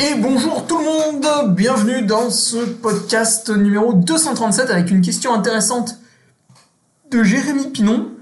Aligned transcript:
Et 0.00 0.14
bonjour 0.14 0.64
tout 0.64 0.78
le 0.78 0.84
monde, 0.84 1.56
bienvenue 1.56 2.02
dans 2.02 2.30
ce 2.30 2.58
podcast 2.58 3.50
numéro 3.50 3.92
237 3.92 4.70
avec 4.70 4.92
une 4.92 5.00
question 5.00 5.34
intéressante 5.34 5.96
de 7.10 7.24
Jérémy 7.24 7.70
Pinon. 7.70 8.12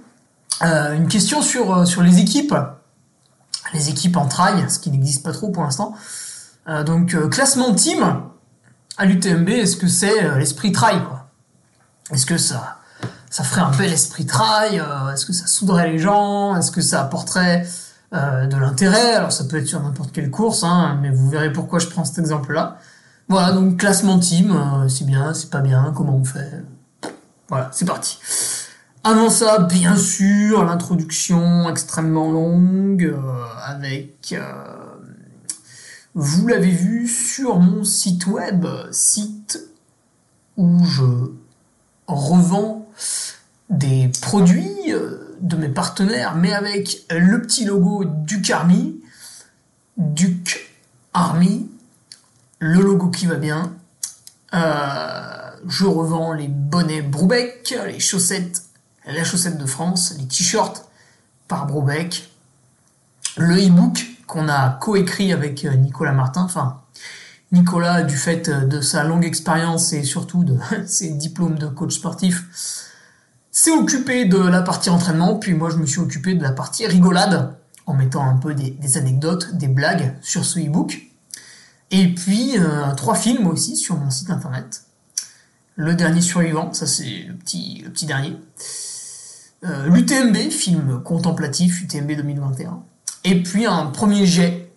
Euh, 0.63 0.95
une 0.95 1.07
question 1.07 1.43
sur, 1.43 1.77
euh, 1.77 1.85
sur 1.85 2.03
les 2.03 2.19
équipes, 2.19 2.55
les 3.75 3.91
équipes 3.91 4.17
en 4.17 4.27
trail, 4.27 4.65
ce 4.71 4.79
qui 4.79 4.91
n'existe 4.91 5.23
pas 5.23 5.33
trop 5.33 5.51
pour 5.51 5.65
l'instant. 5.65 5.95
Euh, 6.67 6.83
donc 6.83 7.15
classement 7.29 7.75
team 7.75 8.23
à 8.97 9.05
l'UTMB, 9.05 9.51
est-ce 9.51 9.77
que 9.77 9.87
c'est 9.87 10.35
l'esprit 10.39 10.73
trail 10.73 11.03
Est-ce 12.11 12.25
que 12.25 12.39
ça, 12.39 12.79
ça 13.29 13.45
ferait 13.45 13.61
un 13.61 13.77
bel 13.77 13.93
esprit 13.93 14.25
trail? 14.25 14.83
Est-ce 15.13 15.27
que 15.27 15.35
ça 15.35 15.47
souderait 15.47 15.93
les 15.93 15.99
gens? 15.99 16.57
Est-ce 16.57 16.71
que 16.71 16.81
ça 16.81 17.03
apporterait 17.03 17.67
euh, 18.17 18.47
de 18.47 18.56
l'intérêt. 18.56 19.14
Alors 19.14 19.33
ça 19.33 19.45
peut 19.45 19.56
être 19.59 19.67
sur 19.67 19.83
n'importe 19.83 20.12
quelle 20.12 20.31
course, 20.31 20.64
hein, 20.64 20.98
mais 21.03 21.11
vous 21.11 21.28
verrez 21.28 21.53
pourquoi 21.53 21.78
je 21.78 21.86
prends 21.86 22.05
cet 22.05 22.19
exemple-là. 22.19 22.78
Voilà, 23.28 23.53
donc 23.53 23.78
classement 23.78 24.19
team, 24.19 24.53
euh, 24.53 24.89
c'est 24.89 25.05
bien, 25.05 25.34
c'est 25.34 25.50
pas 25.50 25.61
bien, 25.61 25.92
comment 25.95 26.17
on 26.17 26.25
fait? 26.25 26.62
Voilà, 27.48 27.70
c'est 27.73 27.84
parti. 27.84 28.19
Avant 29.05 29.31
ça, 29.31 29.58
bien 29.58 29.97
sûr, 29.97 30.64
l'introduction 30.64 31.69
extrêmement 31.69 32.31
longue, 32.31 33.05
euh, 33.05 33.45
avec, 33.64 34.34
vous 36.14 36.46
l'avez 36.46 36.70
vu 36.70 37.07
sur 37.07 37.58
mon 37.58 37.85
site 37.85 38.27
web, 38.27 38.67
site 38.91 39.61
où 40.57 40.85
je 40.85 41.05
revends 42.07 42.89
des 43.68 44.11
produits 44.23 44.92
de 45.41 45.57
mes 45.57 45.69
partenaires, 45.69 46.35
mais 46.35 46.52
avec 46.52 47.05
le 47.11 47.42
petit 47.42 47.64
logo 47.64 48.05
Duc 48.05 48.51
Army, 48.51 49.01
Duc 49.97 50.73
Army, 51.13 51.70
le 52.58 52.80
logo 52.80 53.08
qui 53.08 53.27
va 53.27 53.36
bien. 53.36 53.73
Euh, 54.55 55.51
je 55.67 55.85
revends 55.85 56.33
les 56.33 56.48
bonnets 56.48 57.02
Broubec, 57.02 57.74
les 57.86 58.01
chaussettes, 58.01 58.63
la 59.07 59.24
chaussette 59.24 59.58
de 59.58 59.67
France, 59.67 60.14
les 60.19 60.27
t-shirts 60.27 60.89
par 61.48 61.67
Broubec, 61.67 62.30
le 63.36 63.57
e-book 63.57 64.07
qu'on 64.27 64.48
a 64.48 64.70
coécrit 64.70 65.33
avec 65.33 65.64
euh, 65.64 65.74
Nicolas 65.74 66.13
Martin, 66.13 66.42
enfin 66.42 66.80
Nicolas 67.53 68.03
du 68.03 68.17
fait 68.17 68.51
de 68.51 68.80
sa 68.80 69.05
longue 69.05 69.24
expérience 69.24 69.92
et 69.92 70.03
surtout 70.03 70.45
de 70.45 70.58
ses 70.86 71.11
diplômes 71.11 71.58
de 71.58 71.68
coach 71.68 71.95
sportif 71.95 72.45
occupé 73.71 74.25
de 74.25 74.39
la 74.39 74.63
partie 74.63 74.91
entraînement, 74.91 75.37
puis 75.37 75.55
moi 75.55 75.71
je 75.71 75.77
me 75.77 75.87
suis 75.87 76.01
occupé 76.01 76.35
de 76.35 76.43
la 76.43 76.53
partie 76.53 76.87
rigolade, 76.87 77.57
en 77.87 77.95
mettant 77.95 78.27
un 78.27 78.37
peu 78.37 78.55
des, 78.55 78.99
anecdotes, 78.99 79.55
des 79.57 79.69
blagues 79.69 80.15
sur 80.21 80.45
ce 80.45 80.59
e-book. 80.59 81.03
Et 81.91 82.15
puis 82.15 82.59
euh, 82.59 82.93
trois 82.97 83.15
films 83.15 83.47
aussi 83.47 83.77
sur 83.77 83.97
mon 83.97 84.11
site 84.11 84.31
internet. 84.31 84.83
Le 85.77 85.95
dernier 85.95 86.21
survivant, 86.21 86.73
ça 86.73 86.87
c'est 86.87 87.25
le 87.29 87.35
petit, 87.35 87.83
le 87.85 87.91
petit 87.91 88.07
dernier. 88.07 88.37
Euh, 89.65 89.87
L'UTMB, 89.89 90.51
film 90.51 91.03
contemplatif, 91.03 91.83
UTMB 91.83 92.13
2021. 92.13 92.83
Et 93.25 93.43
puis 93.43 93.67
un 93.67 93.87
premier 93.87 94.27
jet, 94.27 94.71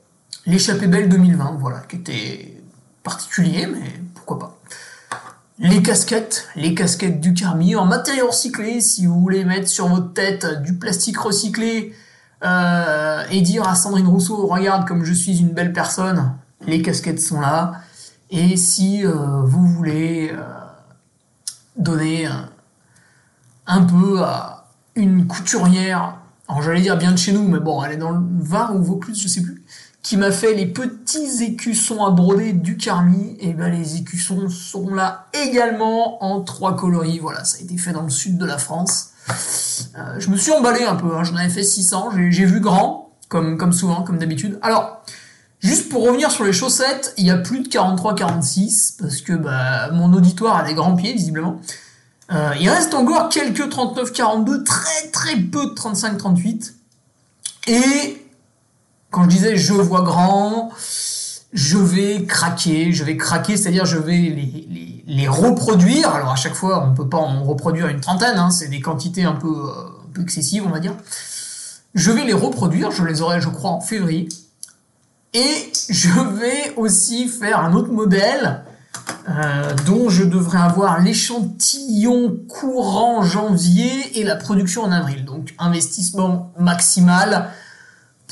l'échappée 0.45 0.87
belle 0.87 1.09
2020, 1.09 1.57
voilà, 1.59 1.79
qui 1.79 1.95
était 1.95 2.61
particulier, 3.03 3.67
mais 3.67 4.01
pourquoi 4.13 4.39
pas 4.39 4.58
les 5.59 5.83
casquettes, 5.83 6.47
les 6.55 6.73
casquettes 6.73 7.19
du 7.19 7.33
Carmi 7.33 7.75
en 7.75 7.85
matériaux 7.85 8.27
recyclé, 8.27 8.79
si 8.79 9.05
vous 9.05 9.19
voulez 9.19 9.43
mettre 9.43 9.67
sur 9.67 9.87
votre 9.87 10.13
tête 10.13 10.61
du 10.63 10.77
plastique 10.77 11.17
recyclé 11.17 11.93
euh, 12.45 13.23
et 13.29 13.41
dire 13.41 13.67
à 13.67 13.75
Sandrine 13.75 14.07
Rousseau, 14.07 14.47
regarde 14.47 14.87
comme 14.87 15.03
je 15.03 15.13
suis 15.13 15.39
une 15.39 15.49
belle 15.49 15.73
personne, 15.73 16.33
les 16.65 16.81
casquettes 16.81 17.21
sont 17.21 17.41
là. 17.41 17.73
Et 18.31 18.55
si 18.55 19.05
euh, 19.05 19.11
vous 19.43 19.67
voulez 19.67 20.31
euh, 20.31 20.43
donner 21.75 22.29
un 23.67 23.83
peu 23.83 24.23
à 24.23 24.67
une 24.95 25.27
couturière, 25.27 26.19
alors 26.47 26.61
j'allais 26.61 26.81
dire 26.81 26.97
bien 26.97 27.11
de 27.11 27.17
chez 27.17 27.33
nous, 27.33 27.47
mais 27.47 27.59
bon, 27.59 27.83
elle 27.83 27.93
est 27.93 27.97
dans 27.97 28.11
le 28.11 28.21
Var 28.39 28.75
ou 28.75 28.81
Vaucluse, 28.81 29.21
je 29.21 29.27
sais 29.27 29.41
plus 29.41 29.61
qui 30.01 30.17
m'a 30.17 30.31
fait 30.31 30.53
les 30.53 30.65
petits 30.65 31.43
écussons 31.43 32.05
à 32.05 32.11
broder 32.11 32.53
du 32.53 32.77
Carmi. 32.77 33.37
Et 33.39 33.53
ben 33.53 33.69
les 33.69 33.97
écussons 33.97 34.49
sont 34.49 34.93
là 34.93 35.27
également 35.33 36.23
en 36.23 36.41
trois 36.41 36.75
coloris. 36.75 37.19
Voilà, 37.19 37.43
ça 37.43 37.57
a 37.57 37.61
été 37.61 37.77
fait 37.77 37.91
dans 37.91 38.03
le 38.03 38.09
sud 38.09 38.37
de 38.37 38.45
la 38.45 38.57
France. 38.57 39.09
Euh, 39.97 40.19
je 40.19 40.29
me 40.29 40.37
suis 40.37 40.51
emballé 40.51 40.83
un 40.83 40.95
peu, 40.95 41.15
hein. 41.15 41.23
j'en 41.23 41.35
avais 41.35 41.49
fait 41.49 41.63
600, 41.63 42.11
j'ai 42.29 42.45
vu 42.45 42.59
grand, 42.59 43.11
comme, 43.27 43.57
comme 43.57 43.73
souvent, 43.73 44.01
comme 44.01 44.17
d'habitude. 44.17 44.57
Alors, 44.61 45.03
juste 45.59 45.89
pour 45.89 46.03
revenir 46.03 46.31
sur 46.31 46.45
les 46.45 46.53
chaussettes, 46.53 47.13
il 47.17 47.25
y 47.25 47.31
a 47.31 47.37
plus 47.37 47.61
de 47.61 47.69
43-46, 47.69 48.97
parce 48.99 49.21
que 49.21 49.33
bah, 49.33 49.91
mon 49.91 50.13
auditoire 50.13 50.57
a 50.57 50.63
des 50.63 50.73
grands 50.73 50.95
pieds, 50.95 51.13
visiblement. 51.13 51.59
Euh, 52.31 52.53
il 52.59 52.69
reste 52.69 52.93
encore 52.93 53.29
quelques 53.29 53.67
39-42, 53.67 54.63
très 54.63 55.07
très 55.11 55.35
peu 55.35 55.65
de 55.65 55.73
35-38. 55.73 56.73
Et 57.67 58.28
quand 59.11 59.23
je 59.23 59.29
disais 59.29 59.57
je 59.57 59.73
vois 59.73 60.01
grand, 60.01 60.71
je 61.53 61.77
vais 61.77 62.25
craquer, 62.25 62.93
je 62.93 63.03
vais 63.03 63.17
craquer, 63.17 63.57
c'est-à-dire 63.57 63.85
je 63.85 63.97
vais 63.97 64.17
les, 64.17 65.03
les, 65.07 65.27
reproduire. 65.27 66.09
Alors 66.09 66.31
à 66.31 66.35
chaque 66.35 66.53
fois, 66.53 66.83
on 66.83 66.91
ne 66.91 66.95
peut 66.95 67.09
pas 67.09 67.17
en 67.17 67.43
reproduire 67.43 67.87
une 67.87 68.01
trentaine, 68.01 68.37
hein, 68.37 68.51
c'est 68.51 68.67
des 68.67 68.81
quantités 68.81 69.23
un 69.23 69.33
peu, 69.33 69.47
euh, 69.47 70.07
un 70.07 70.13
peu 70.13 70.21
excessives, 70.21 70.63
on 70.65 70.69
va 70.69 70.79
dire. 70.79 70.93
Je 71.95 72.11
vais 72.11 72.23
les 72.23 72.33
reproduire, 72.33 72.91
je 72.91 73.03
les 73.03 73.21
aurai, 73.21 73.41
je 73.41 73.49
crois, 73.49 73.71
en 73.71 73.81
février. 73.81 74.29
Et 75.33 75.71
je 75.89 76.09
vais 76.09 76.73
aussi 76.75 77.27
faire 77.27 77.59
un 77.59 77.73
autre 77.73 77.91
modèle 77.91 78.63
euh, 79.27 79.75
dont 79.85 80.09
je 80.09 80.23
devrais 80.23 80.59
avoir 80.59 81.01
l'échantillon 81.01 82.37
courant 82.47 83.21
janvier 83.23 84.19
et 84.19 84.23
la 84.23 84.35
production 84.35 84.83
en 84.83 84.91
avril. 84.91 85.25
Donc 85.25 85.53
investissement 85.59 86.51
maximal 86.57 87.51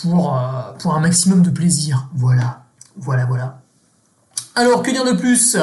pour, 0.01 0.37
euh, 0.37 0.73
pour 0.79 0.95
un 0.95 0.99
maximum 0.99 1.41
de 1.41 1.49
plaisir. 1.49 2.07
Voilà, 2.15 2.63
voilà, 2.97 3.25
voilà. 3.25 3.59
Alors, 4.55 4.81
que 4.81 4.91
dire 4.91 5.05
de 5.05 5.13
plus? 5.13 5.57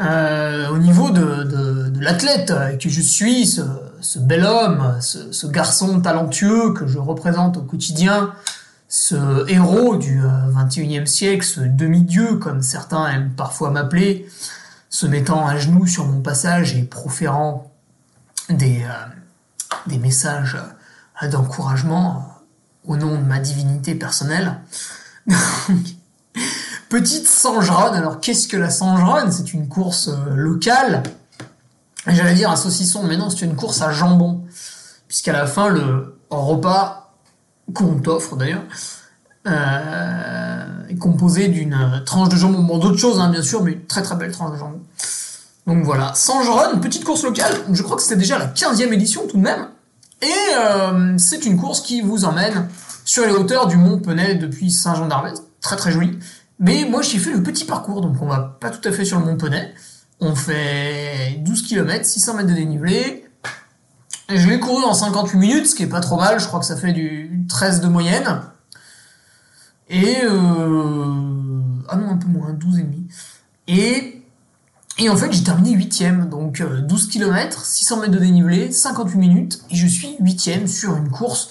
Euh, 0.00 0.68
Au 0.70 0.78
niveau 0.78 1.10
de, 1.10 1.92
l'athlète 2.00 2.52
que 2.80 2.88
je 2.88 3.00
suis, 3.00 3.46
ce, 3.46 4.18
bel 4.18 4.44
homme, 4.44 4.98
ce, 5.00 5.46
garçon 5.46 6.00
talentueux 6.00 6.72
que 6.72 6.86
je 6.86 6.98
représente 6.98 7.56
au 7.56 7.62
quotidien, 7.62 8.32
ce 8.88 9.48
héros 9.48 9.96
du 9.96 10.20
21e 10.20 11.02
euh, 11.02 11.06
siècle, 11.06 11.44
ce 11.44 11.60
demi-dieu, 11.60 12.36
comme 12.36 12.60
certains 12.60 13.06
aiment 13.08 13.30
parfois 13.36 13.70
m'appeler, 13.70 14.28
se 14.90 15.06
mettant 15.06 15.46
à 15.46 15.56
genoux 15.56 15.86
sur 15.86 16.06
mon 16.06 16.20
passage 16.20 16.74
et 16.74 16.82
proférant 16.82 17.70
des 18.48 18.84
messages 19.98 20.56
d'encouragement 21.22 22.33
au 22.86 22.96
nom 22.96 23.18
de 23.18 23.24
ma 23.24 23.38
divinité 23.38 23.94
personnelle. 23.94 24.60
Petite 26.88 27.26
Sangeronne, 27.26 27.94
alors 27.94 28.20
qu'est-ce 28.20 28.46
que 28.46 28.56
la 28.56 28.70
Sangeronne 28.70 29.32
C'est 29.32 29.52
une 29.52 29.68
course 29.68 30.10
locale. 30.34 31.02
J'allais 32.06 32.34
dire 32.34 32.50
un 32.50 32.56
saucisson, 32.56 33.02
mais 33.02 33.16
non, 33.16 33.30
c'est 33.30 33.44
une 33.44 33.56
course 33.56 33.80
à 33.82 33.90
jambon. 33.90 34.44
Puisqu'à 35.08 35.32
la 35.32 35.46
fin, 35.46 35.68
le 35.68 36.18
repas 36.30 37.14
qu'on 37.72 37.98
t'offre 37.98 38.36
d'ailleurs, 38.36 38.64
euh, 39.46 40.88
est 40.88 40.96
composé 40.96 41.48
d'une 41.48 42.02
tranche 42.04 42.28
de 42.28 42.36
jambon, 42.36 42.62
bon 42.62 42.78
d'autres 42.78 42.98
choses 42.98 43.20
hein, 43.20 43.30
bien 43.30 43.42
sûr, 43.42 43.62
mais 43.62 43.72
une 43.72 43.86
très 43.86 44.02
très 44.02 44.16
belle 44.16 44.32
tranche 44.32 44.52
de 44.52 44.56
jambon. 44.56 44.80
Donc 45.66 45.84
voilà, 45.84 46.12
Sangeron, 46.14 46.78
petite 46.78 47.04
course 47.04 47.24
locale, 47.24 47.54
je 47.72 47.82
crois 47.82 47.96
que 47.96 48.02
c'était 48.02 48.16
déjà 48.16 48.38
la 48.38 48.46
15e 48.46 48.92
édition 48.92 49.26
tout 49.26 49.38
de 49.38 49.42
même, 49.42 49.68
et 50.22 50.56
euh, 50.58 51.18
c'est 51.18 51.44
une 51.46 51.56
course 51.56 51.80
qui 51.80 52.00
vous 52.00 52.24
emmène 52.24 52.68
sur 53.04 53.26
les 53.26 53.32
hauteurs 53.32 53.66
du 53.66 53.76
Mont 53.76 53.98
Penay 53.98 54.36
depuis 54.36 54.70
Saint-Jean 54.70 55.08
d'Arvez, 55.08 55.34
très 55.60 55.76
très 55.76 55.92
joli. 55.92 56.18
Mais 56.58 56.86
moi 56.88 57.02
j'ai 57.02 57.18
fait 57.18 57.32
le 57.32 57.42
petit 57.42 57.64
parcours, 57.64 58.00
donc 58.00 58.16
on 58.20 58.26
va 58.26 58.56
pas 58.60 58.70
tout 58.70 58.86
à 58.88 58.92
fait 58.92 59.04
sur 59.04 59.18
le 59.18 59.26
Mont 59.26 59.36
Penay, 59.36 59.74
on 60.20 60.34
fait 60.34 61.40
12 61.40 61.62
km, 61.62 62.04
600 62.04 62.34
mètres 62.34 62.48
de 62.48 62.54
dénivelé, 62.54 63.24
je 64.28 64.48
l'ai 64.48 64.58
couru 64.58 64.84
en 64.84 64.94
58 64.94 65.38
minutes, 65.38 65.66
ce 65.66 65.74
qui 65.74 65.82
est 65.82 65.88
pas 65.88 66.00
trop 66.00 66.16
mal, 66.16 66.40
je 66.40 66.46
crois 66.46 66.60
que 66.60 66.66
ça 66.66 66.76
fait 66.76 66.92
du 66.92 67.44
13 67.48 67.80
de 67.80 67.88
moyenne. 67.88 68.40
Et 69.90 70.22
euh... 70.24 71.60
ah 71.88 71.96
non 71.96 72.10
un 72.10 72.16
peu 72.16 72.28
moins, 72.28 72.52
12 72.52 72.78
et 72.78 72.82
demi. 72.82 73.06
Et 73.68 74.13
et 74.98 75.08
en 75.08 75.16
fait 75.16 75.32
j'ai 75.32 75.42
terminé 75.42 75.76
8ème, 75.76 76.28
donc 76.28 76.62
12 76.62 77.08
km, 77.08 77.64
600 77.64 78.00
mètres 78.00 78.12
de 78.12 78.18
dénivelé, 78.18 78.70
58 78.70 79.18
minutes, 79.18 79.60
et 79.70 79.76
je 79.76 79.86
suis 79.86 80.16
8ème 80.20 80.66
sur 80.66 80.96
une 80.96 81.10
course 81.10 81.50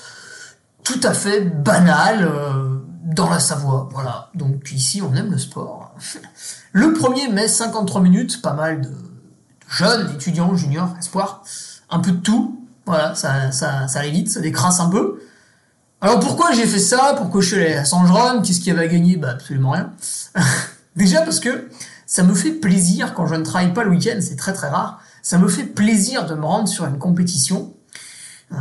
tout 0.84 1.00
à 1.04 1.13
fait 1.13 1.42
banale 1.42 2.24
euh, 2.24 2.80
dans 3.04 3.30
la 3.30 3.40
Savoie. 3.40 3.90
Voilà, 3.92 4.30
donc 4.36 4.72
ici 4.72 5.01
on 5.01 5.13
aime 5.16 5.31
le 5.31 5.38
sport. 5.38 5.95
Le 6.75 6.94
premier 6.94 7.28
met 7.28 7.48
53 7.48 8.01
minutes, 8.01 8.42
pas 8.42 8.54
mal 8.54 8.81
de 8.81 8.90
jeunes, 9.69 10.12
étudiants, 10.16 10.56
juniors, 10.56 10.96
espoirs, 10.98 11.44
un 11.92 12.00
peu 12.00 12.12
de 12.12 12.18
tout. 12.18 12.68
Voilà, 12.88 13.13
ça, 13.13 13.51
ça, 13.51 13.88
ça 13.88 14.00
allait 14.00 14.10
vite, 14.10 14.31
ça 14.31 14.39
décrasse 14.39 14.80
un 14.80 14.89
peu. 14.89 15.22
Alors 16.01 16.19
pourquoi 16.19 16.51
j'ai 16.51 16.66
fait 16.66 16.80
ça? 16.80 17.13
Pourquoi 17.16 17.42
je 17.42 17.48
suis 17.48 17.56
allé 17.57 17.75
à 17.75 17.86
Sangeron 17.86 18.42
Qu'est-ce 18.42 18.60
qui 18.60 18.72
avait 18.72 18.89
gagné 18.89 19.18
Bah 19.18 19.30
absolument 19.30 19.72
rien. 19.72 19.92
Déjà 20.96 21.22
parce 21.22 21.39
que 21.39 21.69
ça 22.13 22.21
me 22.21 22.36
fait 22.36 22.51
plaisir 22.51 23.15
quand 23.15 23.25
je 23.25 23.33
ne 23.33 23.44
travaille 23.44 23.74
pas 23.74 23.83
le 23.83 23.89
week-end, 23.89 24.19
c'est 24.21 24.36
très 24.36 24.54
très 24.54 24.69
rare. 24.69 25.01
Ça 25.24 25.39
me 25.39 25.48
fait 25.48 25.63
plaisir 25.63 26.27
de 26.27 26.36
me 26.36 26.45
rendre 26.45 26.68
sur 26.68 26.86
une 26.86 27.00
compétition. 27.00 27.74
Euh, 28.51 28.56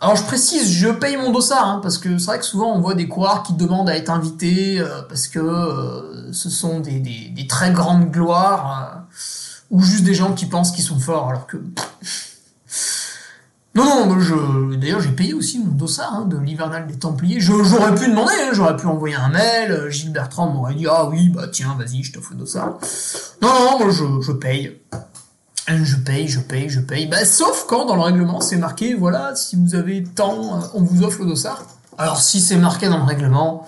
alors 0.00 0.16
je 0.16 0.24
précise, 0.24 0.72
je 0.72 0.88
paye 0.88 1.16
mon 1.16 1.30
dossard, 1.30 1.68
hein, 1.68 1.80
parce 1.80 1.98
que 1.98 2.18
c'est 2.18 2.26
vrai 2.26 2.40
que 2.40 2.44
souvent 2.44 2.74
on 2.74 2.80
voit 2.80 2.94
des 2.94 3.06
coureurs 3.06 3.44
qui 3.44 3.52
demandent 3.52 3.88
à 3.88 3.96
être 3.96 4.10
invités 4.10 4.80
euh, 4.80 5.02
parce 5.08 5.28
que 5.28 5.38
euh, 5.38 6.32
ce 6.32 6.50
sont 6.50 6.80
des, 6.80 6.98
des, 6.98 7.28
des, 7.28 7.46
très 7.46 7.70
grandes 7.70 8.10
gloires 8.10 9.04
ou 9.70 9.80
juste 9.80 10.02
des 10.02 10.14
gens 10.14 10.32
qui 10.32 10.46
pensent 10.46 10.72
qu'ils 10.72 10.82
sont 10.82 10.98
forts 10.98 11.28
alors 11.28 11.46
que 11.46 11.58
non, 13.74 14.06
non, 14.06 14.20
je, 14.20 14.76
d'ailleurs, 14.76 15.00
j'ai 15.00 15.10
payé 15.10 15.34
aussi 15.34 15.58
mon 15.58 15.72
dossard 15.72 16.14
hein, 16.14 16.24
de 16.26 16.38
l'hivernal 16.38 16.86
des 16.86 16.96
Templiers. 16.96 17.40
j'aurais 17.40 17.94
pu 17.96 18.08
demander, 18.08 18.32
hein, 18.40 18.50
j'aurais 18.52 18.76
pu 18.76 18.86
envoyer 18.86 19.16
un 19.16 19.30
mail. 19.30 19.72
Euh, 19.72 19.90
Gilles 19.90 20.12
Bertrand 20.12 20.48
m'aurait 20.48 20.74
dit 20.74 20.86
Ah 20.88 21.06
oui, 21.06 21.28
bah 21.28 21.48
tiens, 21.50 21.74
vas-y, 21.76 22.04
je 22.04 22.12
t'offre 22.12 22.30
le 22.32 22.38
dossard. 22.38 22.78
Non, 23.42 23.48
non, 23.48 23.78
moi 23.80 23.90
je, 23.90 24.32
paye. 24.32 24.80
Je 25.66 25.96
paye, 25.96 26.28
je 26.28 26.38
paye, 26.38 26.68
je 26.68 26.80
paye. 26.80 27.06
Bah, 27.08 27.24
sauf 27.24 27.66
quand 27.68 27.86
dans 27.86 27.96
le 27.96 28.02
règlement 28.02 28.40
c'est 28.40 28.58
marqué 28.58 28.94
Voilà, 28.94 29.34
si 29.34 29.56
vous 29.56 29.74
avez 29.74 30.04
tant, 30.04 30.58
euh, 30.58 30.66
on 30.74 30.82
vous 30.82 31.02
offre 31.02 31.22
le 31.22 31.26
dossard. 31.26 31.64
Alors, 31.98 32.20
si 32.20 32.40
c'est 32.40 32.56
marqué 32.56 32.88
dans 32.88 32.98
le 32.98 33.04
règlement, 33.04 33.66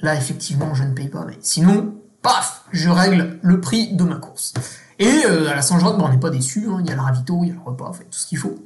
là, 0.00 0.14
effectivement, 0.14 0.72
je 0.74 0.84
ne 0.84 0.94
paye 0.94 1.08
pas. 1.08 1.24
Mais 1.26 1.38
sinon, 1.40 1.96
paf, 2.22 2.62
je 2.70 2.88
règle 2.88 3.38
le 3.42 3.60
prix 3.60 3.92
de 3.92 4.04
ma 4.04 4.16
course. 4.16 4.54
Et 4.98 5.24
euh, 5.26 5.50
à 5.50 5.54
la 5.54 5.62
Saint-Jean, 5.62 5.98
on 5.98 6.08
n'est 6.08 6.18
pas 6.18 6.30
déçu. 6.30 6.66
Hein, 6.68 6.78
il 6.80 6.86
y 6.86 6.92
a 6.92 6.94
le 6.94 7.00
ravito, 7.00 7.40
il 7.42 7.48
y 7.48 7.50
a 7.50 7.54
le 7.54 7.60
repas, 7.60 7.92
fait, 7.92 8.04
tout 8.04 8.18
ce 8.18 8.26
qu'il 8.26 8.38
faut. 8.38 8.56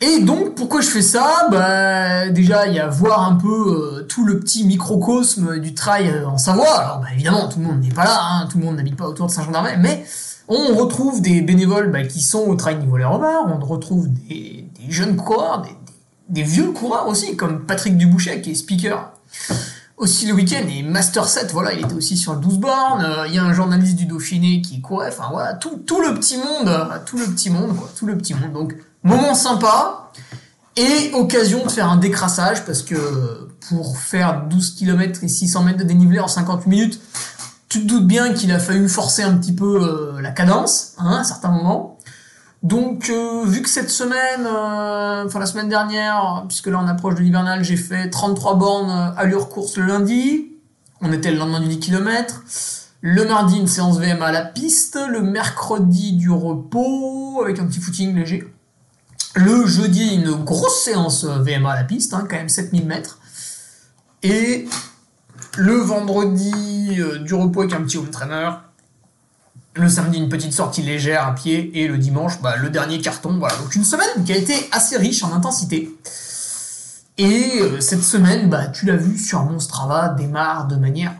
Et 0.00 0.20
donc, 0.20 0.54
pourquoi 0.54 0.80
je 0.80 0.88
fais 0.88 1.02
ça? 1.02 1.48
Bah, 1.50 2.28
déjà, 2.28 2.68
il 2.68 2.74
y 2.74 2.78
a 2.78 2.86
voir 2.86 3.28
un 3.28 3.34
peu 3.34 3.48
euh, 3.48 4.02
tout 4.04 4.24
le 4.24 4.38
petit 4.38 4.64
microcosme 4.64 5.58
du 5.58 5.74
trail 5.74 6.08
euh, 6.08 6.28
en 6.28 6.38
Savoie. 6.38 6.72
Alors, 6.72 7.00
bah, 7.00 7.08
évidemment, 7.12 7.48
tout 7.48 7.58
le 7.58 7.64
monde 7.64 7.80
n'est 7.80 7.92
pas 7.92 8.04
là, 8.04 8.20
hein, 8.20 8.48
tout 8.50 8.58
le 8.58 8.64
monde 8.64 8.76
n'habite 8.76 8.96
pas 8.96 9.08
autour 9.08 9.26
de 9.26 9.32
Saint-Jean-d'Armey, 9.32 9.76
mais 9.76 10.04
on 10.46 10.74
retrouve 10.76 11.20
des 11.20 11.40
bénévoles 11.40 11.90
bah, 11.90 12.04
qui 12.04 12.22
sont 12.22 12.46
au 12.46 12.54
trail 12.54 12.76
niveau 12.78 12.96
les 12.96 13.04
remards, 13.04 13.46
on 13.48 13.58
retrouve 13.64 14.08
des, 14.28 14.66
jeunes 14.88 15.16
coureurs, 15.16 15.62
des, 15.62 15.70
des, 16.28 16.42
vieux 16.44 16.70
coureurs 16.70 17.08
aussi, 17.08 17.36
comme 17.36 17.66
Patrick 17.66 17.96
Dubouchet, 17.96 18.40
qui 18.40 18.52
est 18.52 18.54
speaker 18.54 19.10
aussi 19.98 20.26
le 20.26 20.34
week-end, 20.34 20.66
et 20.68 20.82
Master 20.82 21.28
7, 21.28 21.52
voilà, 21.52 21.72
il 21.72 21.84
était 21.84 21.94
aussi 21.94 22.16
sur 22.16 22.34
le 22.34 22.40
12 22.40 22.58
bornes, 22.58 23.04
euh, 23.04 23.26
il 23.26 23.34
y 23.34 23.38
a 23.38 23.44
un 23.44 23.52
journaliste 23.52 23.96
du 23.96 24.06
Dauphiné 24.06 24.62
qui 24.62 24.80
courait, 24.80 25.08
enfin 25.08 25.28
voilà, 25.32 25.54
tout, 25.54 25.82
tout 25.86 26.00
le 26.00 26.14
petit 26.14 26.36
monde, 26.36 26.70
tout 27.04 27.18
le 27.18 27.26
petit 27.26 27.50
monde, 27.50 27.76
quoi, 27.76 27.90
tout 27.96 28.06
le 28.06 28.16
petit 28.16 28.34
monde, 28.34 28.52
donc 28.52 28.74
moment 29.02 29.34
sympa 29.34 30.10
et 30.76 31.10
occasion 31.12 31.64
de 31.64 31.70
faire 31.70 31.90
un 31.90 31.96
décrassage 31.96 32.64
parce 32.64 32.82
que 32.82 33.48
pour 33.68 33.98
faire 33.98 34.44
12 34.48 34.76
km 34.76 35.24
et 35.24 35.28
600 35.28 35.64
mètres 35.64 35.78
de 35.78 35.84
dénivelé 35.84 36.20
en 36.20 36.28
50 36.28 36.66
minutes, 36.66 37.00
tu 37.68 37.82
te 37.82 37.86
doutes 37.86 38.06
bien 38.06 38.32
qu'il 38.32 38.52
a 38.52 38.58
fallu 38.58 38.88
forcer 38.88 39.22
un 39.22 39.36
petit 39.36 39.52
peu 39.52 39.82
euh, 39.82 40.20
la 40.22 40.30
cadence 40.30 40.94
hein, 40.98 41.18
à 41.20 41.24
certains 41.24 41.50
moments. 41.50 41.97
Donc 42.62 43.08
euh, 43.08 43.44
vu 43.46 43.62
que 43.62 43.68
cette 43.68 43.90
semaine, 43.90 44.44
euh, 44.44 45.26
enfin 45.26 45.38
la 45.38 45.46
semaine 45.46 45.68
dernière, 45.68 46.44
puisque 46.48 46.66
là 46.66 46.80
on 46.82 46.88
approche 46.88 47.14
de 47.14 47.20
l'hivernal, 47.20 47.62
j'ai 47.62 47.76
fait 47.76 48.10
33 48.10 48.56
bornes 48.56 49.14
allure 49.16 49.48
course 49.48 49.76
le 49.76 49.86
lundi, 49.86 50.48
on 51.00 51.12
était 51.12 51.30
le 51.30 51.38
lendemain 51.38 51.60
du 51.60 51.68
10 51.68 51.78
km. 51.78 52.42
Le 53.00 53.24
mardi, 53.24 53.58
une 53.58 53.68
séance 53.68 54.00
VM 54.00 54.22
à 54.22 54.32
la 54.32 54.44
piste. 54.44 54.98
Le 55.08 55.22
mercredi, 55.22 56.14
du 56.14 56.30
repos 56.30 57.40
avec 57.44 57.60
un 57.60 57.66
petit 57.66 57.80
footing 57.80 58.14
léger. 58.16 58.52
Le 59.34 59.66
jeudi, 59.66 60.16
une 60.16 60.32
grosse 60.32 60.82
séance 60.82 61.24
VMA 61.24 61.70
à 61.70 61.76
la 61.76 61.84
piste, 61.84 62.12
hein, 62.12 62.26
quand 62.28 62.36
même 62.36 62.48
7000 62.48 62.86
mètres. 62.86 63.20
Et 64.24 64.66
le 65.56 65.74
vendredi, 65.74 66.96
euh, 66.98 67.18
du 67.18 67.34
repos 67.34 67.60
avec 67.60 67.72
un 67.72 67.82
petit 67.82 67.98
home 67.98 68.10
trainer. 68.10 68.50
Le 69.78 69.88
samedi, 69.88 70.18
une 70.18 70.28
petite 70.28 70.52
sortie 70.52 70.82
légère 70.82 71.24
à 71.24 71.34
pied. 71.36 71.70
Et 71.80 71.86
le 71.86 71.98
dimanche, 71.98 72.42
bah, 72.42 72.56
le 72.56 72.68
dernier 72.68 73.00
carton. 73.00 73.38
Voilà. 73.38 73.56
Donc 73.58 73.76
une 73.76 73.84
semaine 73.84 74.24
qui 74.24 74.32
a 74.32 74.36
été 74.36 74.54
assez 74.72 74.96
riche 74.96 75.22
en 75.22 75.32
intensité. 75.32 75.96
Et 77.16 77.60
euh, 77.60 77.80
cette 77.80 78.02
semaine, 78.02 78.48
bah, 78.48 78.66
tu 78.66 78.86
l'as 78.86 78.96
vu 78.96 79.16
sur 79.16 79.44
mon 79.44 79.60
Strava, 79.60 80.08
démarre 80.08 80.66
de 80.66 80.74
manière 80.74 81.14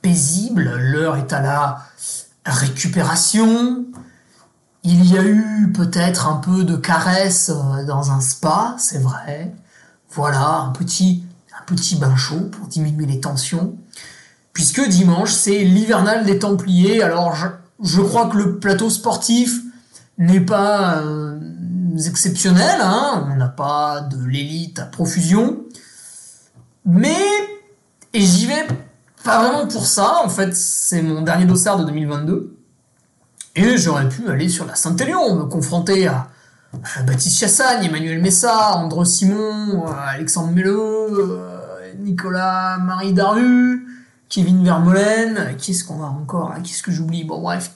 paisible. 0.00 0.76
L'heure 0.78 1.16
est 1.16 1.30
à 1.34 1.42
la 1.42 1.82
récupération. 2.46 3.84
Il 4.82 5.04
y 5.04 5.18
a 5.18 5.22
eu 5.22 5.70
peut-être 5.74 6.26
un 6.26 6.36
peu 6.36 6.64
de 6.64 6.76
caresse 6.76 7.50
euh, 7.50 7.84
dans 7.84 8.12
un 8.12 8.22
spa, 8.22 8.76
c'est 8.78 9.02
vrai. 9.02 9.52
Voilà, 10.10 10.60
un 10.60 10.70
petit, 10.70 11.22
un 11.52 11.64
petit 11.66 11.96
bain 11.96 12.16
chaud 12.16 12.48
pour 12.50 12.66
diminuer 12.66 13.04
les 13.04 13.20
tensions. 13.20 13.76
Puisque 14.54 14.88
dimanche, 14.88 15.32
c'est 15.32 15.64
l'hivernal 15.64 16.24
des 16.24 16.38
Templiers. 16.38 17.02
Alors, 17.02 17.34
je, 17.82 18.00
crois 18.00 18.28
que 18.28 18.36
le 18.36 18.58
plateau 18.58 18.90
sportif 18.90 19.60
n'est 20.18 20.40
pas 20.40 20.98
euh, 20.98 21.38
exceptionnel. 22.06 22.80
Hein 22.80 23.28
On 23.30 23.36
n'a 23.36 23.48
pas 23.48 24.00
de 24.00 24.24
l'élite 24.26 24.78
à 24.78 24.84
profusion. 24.84 25.64
Mais, 26.84 27.16
et 28.12 28.20
j'y 28.20 28.46
vais 28.46 28.66
pas 29.24 29.42
vraiment 29.42 29.66
pour 29.66 29.86
ça. 29.86 30.22
En 30.24 30.28
fait, 30.28 30.54
c'est 30.54 31.02
mon 31.02 31.22
dernier 31.22 31.44
dossard 31.44 31.78
de 31.78 31.84
2022. 31.84 32.56
Et 33.56 33.76
j'aurais 33.76 34.08
pu 34.08 34.28
aller 34.28 34.48
sur 34.48 34.66
la 34.66 34.74
Saint-Élion, 34.74 35.34
me 35.34 35.44
confronter 35.44 36.06
à, 36.06 36.28
Baptiste 37.04 37.40
Chassagne, 37.40 37.86
Emmanuel 37.86 38.22
Messa, 38.22 38.76
André 38.76 39.04
Simon, 39.04 39.86
euh, 39.88 39.92
Alexandre 40.08 40.52
Melleux, 40.52 40.78
euh, 40.78 41.92
Nicolas 41.98 42.78
Marie 42.78 43.12
Daru, 43.12 43.84
Kevin 44.30 44.64
Vermeulen, 44.64 45.56
qui 45.58 45.72
est-ce 45.72 45.84
qu'on 45.84 46.02
a 46.02 46.06
encore 46.06 46.54
Qu'est-ce 46.64 46.82
que 46.82 46.92
j'oublie? 46.92 47.24
Bon 47.24 47.42
bref, 47.42 47.72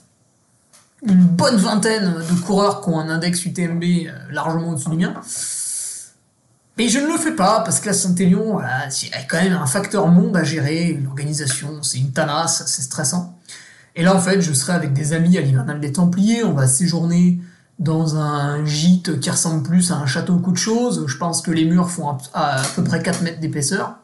une 1.07 1.25
bonne 1.27 1.57
vingtaine 1.57 2.15
de 2.15 2.41
coureurs 2.41 2.81
qui 2.81 2.89
ont 2.89 2.99
un 2.99 3.11
index 3.11 3.45
UTMB 3.45 3.83
euh, 3.83 4.11
largement 4.31 4.71
au-dessus 4.71 4.89
du 4.89 4.97
mien. 4.97 5.15
Mais 6.79 6.89
je 6.89 6.99
ne 6.99 7.07
le 7.07 7.19
fais 7.19 7.33
pas 7.33 7.61
parce 7.61 7.81
que 7.81 7.87
la 7.87 7.93
Saint-Élion, 7.93 8.53
voilà, 8.53 8.89
quand 9.29 9.43
même 9.43 9.53
un 9.53 9.67
facteur 9.67 10.09
monde 10.09 10.37
à 10.37 10.45
gérer, 10.45 10.99
l'organisation, 11.05 11.83
c'est 11.83 11.99
une 11.99 12.13
tanasse, 12.13 12.65
c'est 12.67 12.83
stressant. 12.83 13.39
Et 13.97 14.03
là, 14.03 14.15
en 14.15 14.21
fait, 14.21 14.41
je 14.41 14.53
serai 14.53 14.73
avec 14.73 14.93
des 14.93 15.13
amis 15.13 15.39
à 15.39 15.41
l'hivernal 15.41 15.81
des 15.81 15.93
Templiers. 15.93 16.43
On 16.43 16.53
va 16.53 16.67
séjourner 16.67 17.41
dans 17.79 18.17
un 18.17 18.65
gîte 18.65 19.21
qui 19.21 19.31
ressemble 19.31 19.63
plus 19.63 19.93
à 19.93 19.97
un 19.97 20.07
château 20.07 20.39
coup 20.39 20.51
de 20.51 20.57
choses. 20.57 21.05
Je 21.07 21.17
pense 21.17 21.43
que 21.43 21.53
les 21.53 21.65
murs 21.65 21.91
font 21.91 22.17
à, 22.33 22.63
peu 22.75 22.83
près 22.83 23.03
4 23.03 23.23
mètres 23.23 23.41
d'épaisseur. 23.41 23.99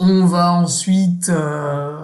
On 0.00 0.26
va 0.26 0.52
ensuite 0.52 1.28
euh, 1.28 1.96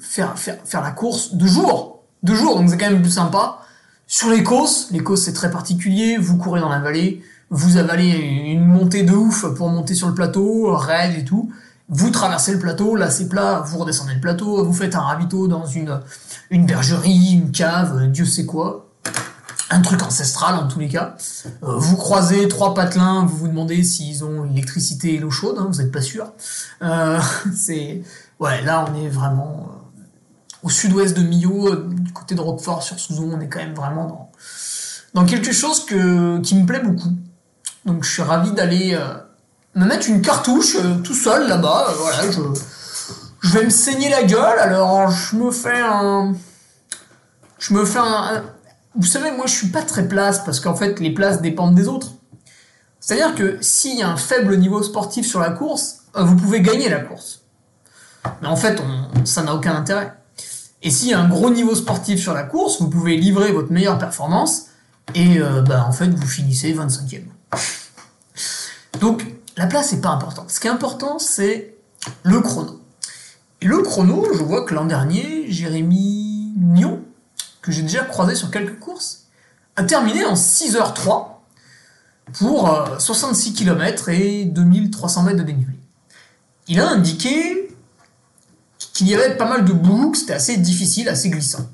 faire, 0.00 0.34
la 0.74 0.90
course 0.90 1.34
de 1.34 1.46
jour. 1.46 2.04
De 2.22 2.34
jour, 2.34 2.56
donc 2.56 2.70
c'est 2.70 2.78
quand 2.78 2.90
même 2.90 3.02
plus 3.02 3.10
sympa. 3.10 3.58
Sur 4.06 4.30
les 4.30 4.42
causes, 4.42 4.88
les 4.90 5.00
causes 5.00 5.22
c'est 5.22 5.32
très 5.32 5.50
particulier, 5.50 6.16
vous 6.18 6.36
courez 6.36 6.60
dans 6.60 6.68
la 6.68 6.80
vallée, 6.80 7.22
vous 7.50 7.76
avalez 7.78 8.10
une 8.10 8.64
montée 8.64 9.02
de 9.02 9.12
ouf 9.12 9.46
pour 9.54 9.68
monter 9.70 9.94
sur 9.94 10.08
le 10.08 10.14
plateau, 10.14 10.76
raid 10.76 11.18
et 11.18 11.24
tout, 11.24 11.50
vous 11.88 12.10
traversez 12.10 12.52
le 12.52 12.58
plateau, 12.58 12.94
là 12.94 13.10
c'est 13.10 13.28
plat, 13.28 13.64
vous 13.66 13.78
redescendez 13.78 14.14
le 14.14 14.20
plateau, 14.20 14.64
vous 14.64 14.72
faites 14.72 14.94
un 14.94 15.00
ravito 15.00 15.48
dans 15.48 15.66
une 15.66 16.66
bergerie, 16.66 17.32
une 17.32 17.50
cave, 17.50 18.08
Dieu 18.08 18.24
sait 18.24 18.46
quoi, 18.46 18.90
un 19.72 19.80
truc 19.80 20.02
ancestral 20.02 20.54
en 20.56 20.68
tous 20.68 20.78
les 20.78 20.88
cas. 20.88 21.16
Euh, 21.62 21.76
vous 21.76 21.96
croisez 21.96 22.46
trois 22.48 22.74
patelins, 22.74 23.24
vous 23.24 23.36
vous 23.36 23.48
demandez 23.48 23.82
s'ils 23.82 24.22
ont 24.24 24.44
l'électricité 24.44 25.14
et 25.14 25.18
l'eau 25.18 25.30
chaude, 25.30 25.56
hein, 25.58 25.68
vous 25.70 25.78
n'êtes 25.80 25.90
pas 25.90 26.02
sûr. 26.02 26.32
Euh, 26.82 27.18
c'est 27.54 28.02
ouais, 28.38 28.62
là 28.62 28.84
on 28.88 29.02
est 29.02 29.08
vraiment 29.08 29.68
euh, 29.70 30.02
au 30.62 30.70
sud-ouest 30.70 31.16
de 31.16 31.22
Millau, 31.22 31.74
du 31.74 32.12
côté 32.12 32.34
de 32.34 32.40
Roquefort 32.40 32.82
sur 32.82 32.98
Souzon, 32.98 33.30
on 33.32 33.40
est 33.40 33.48
quand 33.48 33.60
même 33.60 33.74
vraiment 33.74 34.06
dans 34.06 34.30
dans 35.14 35.26
quelque 35.26 35.52
chose 35.52 35.84
que 35.84 36.38
qui 36.40 36.54
me 36.54 36.64
plaît 36.64 36.82
beaucoup. 36.82 37.12
Donc 37.84 38.04
je 38.04 38.10
suis 38.10 38.22
ravi 38.22 38.52
d'aller 38.52 38.98
me 39.74 39.84
mettre 39.84 40.08
une 40.08 40.22
cartouche 40.22 40.76
tout 41.04 41.14
seul 41.14 41.48
là-bas. 41.48 41.88
voilà, 41.98 42.30
je 42.30 42.40
je 43.40 43.58
vais 43.58 43.64
me 43.64 43.70
saigner 43.70 44.08
la 44.08 44.22
gueule. 44.22 44.58
Alors 44.58 45.10
je 45.10 45.36
me 45.36 45.50
fais 45.50 45.80
un 45.80 46.32
je 47.58 47.74
me 47.74 47.84
fais 47.84 47.98
un, 47.98 48.42
vous 48.94 49.06
savez, 49.06 49.30
moi 49.30 49.46
je 49.46 49.52
suis 49.52 49.68
pas 49.68 49.82
très 49.82 50.06
place 50.06 50.44
parce 50.44 50.60
qu'en 50.60 50.74
fait 50.74 51.00
les 51.00 51.12
places 51.12 51.40
dépendent 51.40 51.74
des 51.74 51.88
autres. 51.88 52.12
C'est-à-dire 53.00 53.34
que 53.34 53.58
s'il 53.60 53.98
y 53.98 54.02
a 54.02 54.08
un 54.08 54.16
faible 54.16 54.56
niveau 54.56 54.82
sportif 54.82 55.26
sur 55.26 55.40
la 55.40 55.50
course, 55.50 56.04
euh, 56.16 56.22
vous 56.22 56.36
pouvez 56.36 56.60
gagner 56.60 56.88
la 56.88 57.00
course. 57.00 57.42
Mais 58.40 58.48
en 58.48 58.56
fait, 58.56 58.80
ça 59.24 59.42
n'a 59.42 59.54
aucun 59.54 59.74
intérêt. 59.74 60.12
Et 60.82 60.90
s'il 60.90 61.08
y 61.08 61.14
a 61.14 61.20
un 61.20 61.28
gros 61.28 61.50
niveau 61.50 61.74
sportif 61.74 62.20
sur 62.20 62.34
la 62.34 62.44
course, 62.44 62.80
vous 62.80 62.88
pouvez 62.88 63.16
livrer 63.16 63.52
votre 63.52 63.72
meilleure 63.72 63.98
performance 63.98 64.66
et 65.14 65.38
euh, 65.38 65.62
bah, 65.62 65.84
en 65.86 65.92
fait 65.92 66.08
vous 66.08 66.26
finissez 66.26 66.72
25e. 66.74 67.22
Donc 69.00 69.24
la 69.56 69.66
place 69.66 69.92
n'est 69.92 70.00
pas 70.00 70.10
importante. 70.10 70.50
Ce 70.50 70.60
qui 70.60 70.66
est 70.66 70.70
important, 70.70 71.18
c'est 71.18 71.74
le 72.22 72.40
chrono. 72.40 72.80
Et 73.60 73.66
le 73.66 73.78
chrono, 73.78 74.26
je 74.32 74.42
vois 74.42 74.64
que 74.64 74.74
l'an 74.74 74.86
dernier, 74.86 75.50
Jérémy 75.50 76.52
Nion, 76.56 77.01
que 77.62 77.72
j'ai 77.72 77.82
déjà 77.82 78.04
croisé 78.04 78.34
sur 78.34 78.50
quelques 78.50 78.78
courses, 78.78 79.28
a 79.76 79.84
terminé 79.84 80.24
en 80.24 80.34
6h03 80.34 81.28
pour 82.34 82.86
66 82.98 83.50
euh, 83.50 83.54
km 83.54 84.08
et 84.10 84.44
2300 84.44 85.22
mètres 85.22 85.38
de 85.38 85.44
dénivelé. 85.44 85.78
Il 86.68 86.80
a 86.80 86.88
indiqué 86.88 87.74
qu'il 88.92 89.08
y 89.08 89.14
avait 89.14 89.36
pas 89.36 89.48
mal 89.48 89.64
de 89.64 89.72
boucles, 89.72 90.18
c'était 90.18 90.34
assez 90.34 90.56
difficile, 90.56 91.08
assez 91.08 91.30
glissant. 91.30 91.70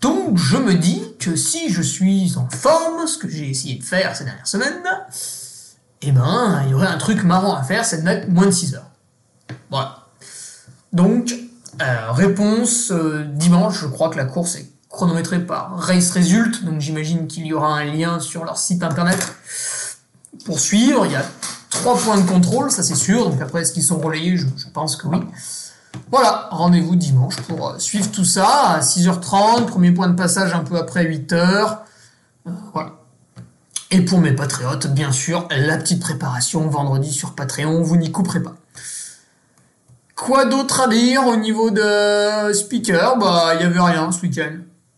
Donc 0.00 0.36
je 0.36 0.56
me 0.56 0.74
dis 0.74 1.02
que 1.18 1.36
si 1.36 1.70
je 1.70 1.82
suis 1.82 2.34
en 2.36 2.48
forme, 2.48 3.06
ce 3.06 3.18
que 3.18 3.28
j'ai 3.28 3.48
essayé 3.48 3.76
de 3.76 3.84
faire 3.84 4.16
ces 4.16 4.24
dernières 4.24 4.46
semaines, 4.46 4.82
eh 6.02 6.12
ben, 6.12 6.62
il 6.64 6.70
y 6.70 6.74
aurait 6.74 6.86
un 6.86 6.98
truc 6.98 7.22
marrant 7.24 7.54
à 7.54 7.62
faire, 7.62 7.84
c'est 7.84 7.98
de 7.98 8.02
mettre 8.02 8.28
moins 8.28 8.46
de 8.46 8.50
6 8.50 8.74
heures. 8.74 8.90
Voilà. 9.70 10.06
Donc, 10.92 11.34
euh, 11.82 12.12
réponse, 12.12 12.90
euh, 12.90 13.24
dimanche, 13.24 13.80
je 13.80 13.86
crois 13.86 14.10
que 14.10 14.16
la 14.16 14.24
course 14.24 14.56
est 14.56 14.70
chronométré 14.96 15.40
par 15.40 15.76
Race 15.76 16.10
Result, 16.12 16.64
donc 16.64 16.80
j'imagine 16.80 17.26
qu'il 17.26 17.46
y 17.46 17.52
aura 17.52 17.76
un 17.76 17.84
lien 17.84 18.18
sur 18.18 18.46
leur 18.46 18.56
site 18.56 18.82
internet 18.82 19.18
pour 20.46 20.58
suivre. 20.58 21.04
Il 21.04 21.12
y 21.12 21.16
a 21.16 21.24
trois 21.68 21.98
points 21.98 22.16
de 22.16 22.26
contrôle, 22.26 22.70
ça 22.70 22.82
c'est 22.82 22.94
sûr, 22.94 23.28
donc 23.28 23.42
après 23.42 23.60
est-ce 23.60 23.74
qu'ils 23.74 23.82
sont 23.82 23.98
relayés? 23.98 24.38
Je, 24.38 24.46
pense 24.72 24.96
que 24.96 25.06
oui. 25.06 25.18
Voilà, 26.10 26.48
rendez-vous 26.50 26.96
dimanche 26.96 27.36
pour 27.42 27.68
euh, 27.68 27.78
suivre 27.78 28.10
tout 28.10 28.24
ça 28.24 28.46
à 28.46 28.80
6h30, 28.80 29.66
premier 29.66 29.92
point 29.92 30.08
de 30.08 30.14
passage 30.14 30.54
un 30.54 30.64
peu 30.64 30.78
après 30.78 31.04
8h. 31.04 31.34
Euh, 31.34 32.50
voilà. 32.72 32.92
Et 33.90 34.00
pour 34.00 34.18
mes 34.18 34.32
patriotes, 34.32 34.86
bien 34.86 35.12
sûr, 35.12 35.46
la 35.50 35.76
petite 35.76 36.00
préparation 36.00 36.66
vendredi 36.68 37.12
sur 37.12 37.34
Patreon, 37.34 37.82
vous 37.82 37.98
n'y 37.98 38.10
couperez 38.10 38.42
pas. 38.42 38.54
Quoi 40.14 40.46
d'autre 40.46 40.80
à 40.80 40.88
dire 40.88 41.26
au 41.26 41.36
niveau 41.36 41.70
de 41.70 42.50
speaker? 42.54 43.18
Bah, 43.18 43.52
il 43.56 43.60
y 43.60 43.64
avait 43.64 43.80
rien 43.80 44.10
ce 44.10 44.22
week-end. 44.22 44.56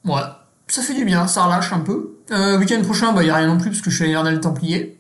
Ouais, 0.08 0.22
ça 0.68 0.80
fait 0.80 0.94
du 0.94 1.04
bien, 1.04 1.26
ça 1.26 1.44
relâche 1.44 1.70
un 1.74 1.80
peu. 1.80 2.16
Euh, 2.30 2.58
week-end 2.58 2.80
prochain, 2.82 3.12
bah, 3.12 3.22
il 3.22 3.26
n'y 3.26 3.30
a 3.30 3.36
rien 3.36 3.46
non 3.46 3.58
plus 3.58 3.70
parce 3.70 3.82
que 3.82 3.90
je 3.90 4.02
suis 4.02 4.14
à 4.14 4.22
le 4.22 4.40
Templier. 4.40 4.98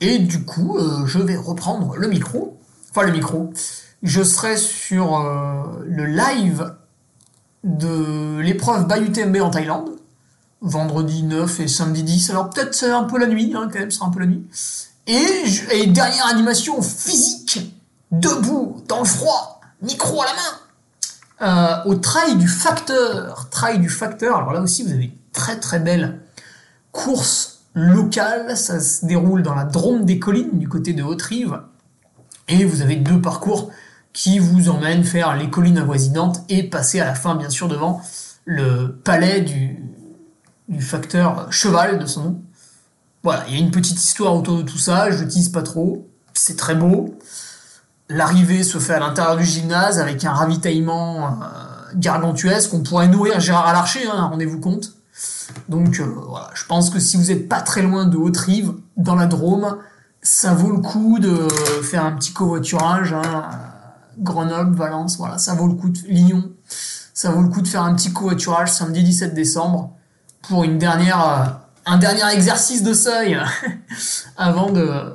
Et 0.00 0.18
du 0.18 0.44
coup, 0.44 0.78
euh, 0.78 1.04
je 1.04 1.18
vais 1.18 1.36
reprendre 1.36 1.94
le 1.96 2.08
micro. 2.08 2.58
Enfin, 2.90 3.02
le 3.02 3.12
micro. 3.12 3.52
Je 4.02 4.22
serai 4.22 4.56
sur 4.56 5.18
euh, 5.18 5.62
le 5.84 6.06
live 6.06 6.74
de 7.64 8.38
l'épreuve 8.40 8.86
Bay 8.86 9.02
UTMB 9.02 9.36
en 9.42 9.50
Thaïlande. 9.50 9.90
Vendredi 10.62 11.22
9 11.22 11.60
et 11.60 11.68
samedi 11.68 12.02
10. 12.02 12.30
Alors 12.30 12.48
peut-être 12.48 12.74
c'est 12.74 12.90
un 12.90 13.04
peu 13.04 13.18
la 13.18 13.26
nuit, 13.26 13.52
hein, 13.54 13.68
quand 13.70 13.78
même, 13.78 13.90
c'est 13.90 14.02
un 14.02 14.08
peu 14.08 14.20
la 14.20 14.26
nuit. 14.26 14.46
Et 15.06 15.86
dernière 15.86 16.26
animation 16.28 16.80
physique, 16.80 17.74
debout, 18.10 18.82
dans 18.88 19.00
le 19.00 19.04
froid, 19.04 19.60
micro 19.82 20.22
à 20.22 20.24
la 20.24 20.32
main 20.32 20.65
euh, 21.42 21.76
au 21.84 21.94
trail 21.96 22.36
du 22.36 22.48
facteur. 22.48 23.48
Trail 23.50 23.78
du 23.78 23.88
facteur, 23.88 24.36
alors 24.38 24.52
là 24.52 24.60
aussi 24.60 24.82
vous 24.82 24.92
avez 24.92 25.04
une 25.04 25.18
très 25.32 25.58
très 25.60 25.78
belle 25.78 26.20
course 26.92 27.64
locale, 27.74 28.56
ça 28.56 28.80
se 28.80 29.04
déroule 29.04 29.42
dans 29.42 29.54
la 29.54 29.64
Drôme 29.64 30.06
des 30.06 30.18
Collines, 30.18 30.58
du 30.58 30.66
côté 30.68 30.94
de 30.94 31.02
Haute-Rive, 31.02 31.60
et 32.48 32.64
vous 32.64 32.80
avez 32.80 32.96
deux 32.96 33.20
parcours 33.20 33.70
qui 34.14 34.38
vous 34.38 34.70
emmènent 34.70 35.04
faire 35.04 35.36
les 35.36 35.50
collines 35.50 35.76
avoisinantes 35.76 36.40
et 36.48 36.62
passer 36.62 37.00
à 37.00 37.04
la 37.04 37.14
fin 37.14 37.34
bien 37.34 37.50
sûr 37.50 37.68
devant 37.68 38.00
le 38.46 38.98
palais 39.04 39.42
du, 39.42 39.78
du 40.68 40.80
facteur 40.80 41.52
cheval 41.52 41.98
de 41.98 42.06
son 42.06 42.22
nom. 42.22 42.42
Voilà, 43.22 43.44
il 43.48 43.54
y 43.54 43.56
a 43.58 43.60
une 43.60 43.70
petite 43.70 44.02
histoire 44.02 44.34
autour 44.34 44.56
de 44.56 44.62
tout 44.62 44.78
ça, 44.78 45.10
je 45.10 45.22
tease 45.24 45.50
pas 45.50 45.62
trop, 45.62 46.08
c'est 46.32 46.56
très 46.56 46.74
beau. 46.74 47.18
L'arrivée 48.08 48.62
se 48.62 48.78
fait 48.78 48.94
à 48.94 49.00
l'intérieur 49.00 49.36
du 49.36 49.44
gymnase 49.44 49.98
avec 49.98 50.24
un 50.24 50.32
ravitaillement 50.32 51.26
euh, 51.26 51.30
gargantuesque. 51.96 52.72
On 52.72 52.82
pourrait 52.82 53.08
nourrir 53.08 53.40
Gérard 53.40 53.66
Alarcher, 53.66 54.06
hein, 54.06 54.28
rendez-vous 54.30 54.60
compte. 54.60 54.92
Donc 55.68 55.98
euh, 55.98 56.04
voilà, 56.28 56.50
je 56.54 56.64
pense 56.66 56.90
que 56.90 57.00
si 57.00 57.16
vous 57.16 57.24
n'êtes 57.24 57.48
pas 57.48 57.60
très 57.60 57.82
loin 57.82 58.06
de 58.06 58.16
Haute-Rive, 58.16 58.74
dans 58.96 59.14
la 59.14 59.26
Drôme, 59.26 59.78
ça 60.22 60.54
vaut 60.54 60.70
le 60.70 60.78
coup 60.78 61.18
de 61.18 61.48
faire 61.82 62.04
un 62.04 62.12
petit 62.12 62.32
covoiturage. 62.32 63.12
Hein, 63.12 63.50
Grenoble, 64.18 64.76
Valence, 64.76 65.18
voilà, 65.18 65.38
ça 65.38 65.54
vaut 65.54 65.66
le 65.66 65.74
coup 65.74 65.90
de 65.90 65.98
Lyon. 66.08 66.50
Ça 67.12 67.30
vaut 67.30 67.42
le 67.42 67.48
coup 67.48 67.60
de 67.60 67.68
faire 67.68 67.82
un 67.82 67.94
petit 67.94 68.12
covoiturage 68.12 68.70
samedi 68.70 69.02
17 69.02 69.34
décembre 69.34 69.90
pour 70.42 70.64
une 70.64 70.78
dernière, 70.78 71.28
euh, 71.28 71.44
un 71.86 71.98
dernier 71.98 72.28
exercice 72.32 72.82
de 72.82 72.92
seuil 72.92 73.38
avant 74.36 74.70
de, 74.70 75.14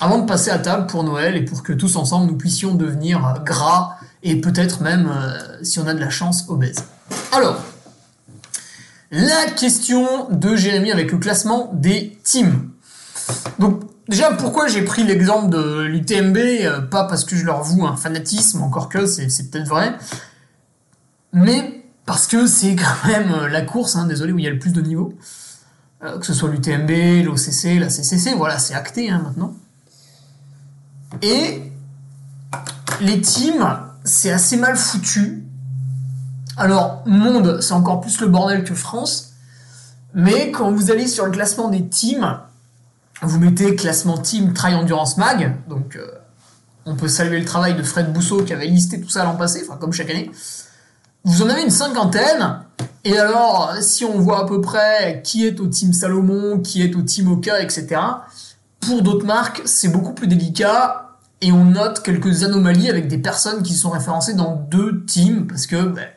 avant 0.00 0.18
de 0.18 0.26
passer 0.26 0.50
à 0.50 0.58
table 0.58 0.86
pour 0.86 1.04
Noël 1.04 1.36
et 1.36 1.44
pour 1.44 1.62
que 1.62 1.72
tous 1.72 1.96
ensemble 1.96 2.26
nous 2.30 2.36
puissions 2.36 2.74
devenir 2.74 3.42
gras 3.44 3.96
et 4.22 4.40
peut-être 4.40 4.82
même, 4.82 5.08
euh, 5.08 5.62
si 5.62 5.78
on 5.78 5.86
a 5.86 5.94
de 5.94 6.00
la 6.00 6.10
chance, 6.10 6.46
obèses. 6.48 6.84
Alors, 7.32 7.62
la 9.10 9.46
question 9.56 10.28
de 10.30 10.56
Jérémy 10.56 10.90
avec 10.90 11.12
le 11.12 11.18
classement 11.18 11.70
des 11.72 12.18
teams. 12.24 12.70
Donc, 13.58 13.82
déjà, 14.08 14.32
pourquoi 14.32 14.66
j'ai 14.66 14.82
pris 14.82 15.04
l'exemple 15.04 15.48
de 15.48 15.82
l'UTMB 15.82 16.36
euh, 16.36 16.80
Pas 16.80 17.04
parce 17.04 17.24
que 17.24 17.36
je 17.36 17.44
leur 17.44 17.62
voue 17.62 17.86
un 17.86 17.96
fanatisme, 17.96 18.62
encore 18.62 18.88
que 18.88 19.06
c'est 19.06 19.50
peut-être 19.50 19.68
vrai, 19.68 19.96
mais 21.32 21.84
parce 22.04 22.26
que 22.26 22.46
c'est 22.46 22.74
quand 22.76 23.08
même 23.08 23.30
euh, 23.30 23.48
la 23.48 23.62
course, 23.62 23.96
hein, 23.96 24.06
désolé, 24.06 24.32
où 24.32 24.38
il 24.38 24.44
y 24.44 24.48
a 24.48 24.50
le 24.50 24.58
plus 24.58 24.72
de 24.72 24.82
niveaux. 24.82 25.14
que 26.02 26.26
ce 26.26 26.34
soit 26.34 26.50
l'UTMB, 26.50 27.24
l'OCC, 27.24 27.78
la 27.80 27.88
CCC, 27.88 28.34
voilà, 28.34 28.58
c'est 28.58 28.74
acté 28.74 29.08
hein, 29.08 29.22
maintenant. 29.24 29.54
Et 31.22 31.72
les 33.00 33.20
teams, 33.20 33.78
c'est 34.04 34.32
assez 34.32 34.56
mal 34.56 34.76
foutu. 34.76 35.44
Alors, 36.56 37.02
monde, 37.06 37.60
c'est 37.60 37.74
encore 37.74 38.00
plus 38.00 38.20
le 38.20 38.28
bordel 38.28 38.64
que 38.64 38.74
France. 38.74 39.34
Mais 40.14 40.50
quand 40.50 40.72
vous 40.72 40.90
allez 40.90 41.06
sur 41.06 41.26
le 41.26 41.30
classement 41.30 41.68
des 41.68 41.86
teams, 41.86 42.38
vous 43.22 43.38
mettez 43.38 43.76
classement 43.76 44.18
team 44.18 44.52
Trail 44.52 44.74
Endurance 44.74 45.16
Mag, 45.16 45.56
donc 45.68 45.96
euh, 45.96 46.06
on 46.84 46.96
peut 46.96 47.08
saluer 47.08 47.38
le 47.38 47.44
travail 47.44 47.74
de 47.74 47.82
Fred 47.82 48.12
Bousseau 48.12 48.42
qui 48.42 48.52
avait 48.52 48.66
listé 48.66 49.00
tout 49.00 49.08
ça 49.08 49.24
l'an 49.24 49.36
passé, 49.36 49.62
enfin 49.66 49.78
comme 49.78 49.92
chaque 49.92 50.10
année. 50.10 50.30
Vous 51.24 51.42
en 51.42 51.48
avez 51.48 51.62
une 51.62 51.70
cinquantaine, 51.70 52.60
et 53.04 53.18
alors 53.18 53.74
si 53.80 54.04
on 54.04 54.18
voit 54.18 54.44
à 54.44 54.46
peu 54.46 54.60
près 54.60 55.22
qui 55.24 55.46
est 55.46 55.60
au 55.60 55.66
team 55.66 55.92
Salomon, 55.92 56.60
qui 56.60 56.82
est 56.82 56.94
au 56.94 57.02
team 57.02 57.32
Oka, 57.32 57.60
etc., 57.60 58.00
pour 58.86 59.02
d'autres 59.02 59.26
marques, 59.26 59.62
c'est 59.64 59.88
beaucoup 59.88 60.12
plus 60.12 60.28
délicat 60.28 61.18
et 61.40 61.52
on 61.52 61.64
note 61.64 62.02
quelques 62.02 62.44
anomalies 62.44 62.88
avec 62.88 63.08
des 63.08 63.18
personnes 63.18 63.62
qui 63.62 63.74
sont 63.74 63.90
référencées 63.90 64.34
dans 64.34 64.54
deux 64.54 65.04
teams 65.04 65.46
parce 65.46 65.66
que 65.66 65.82
ben, 65.82 66.08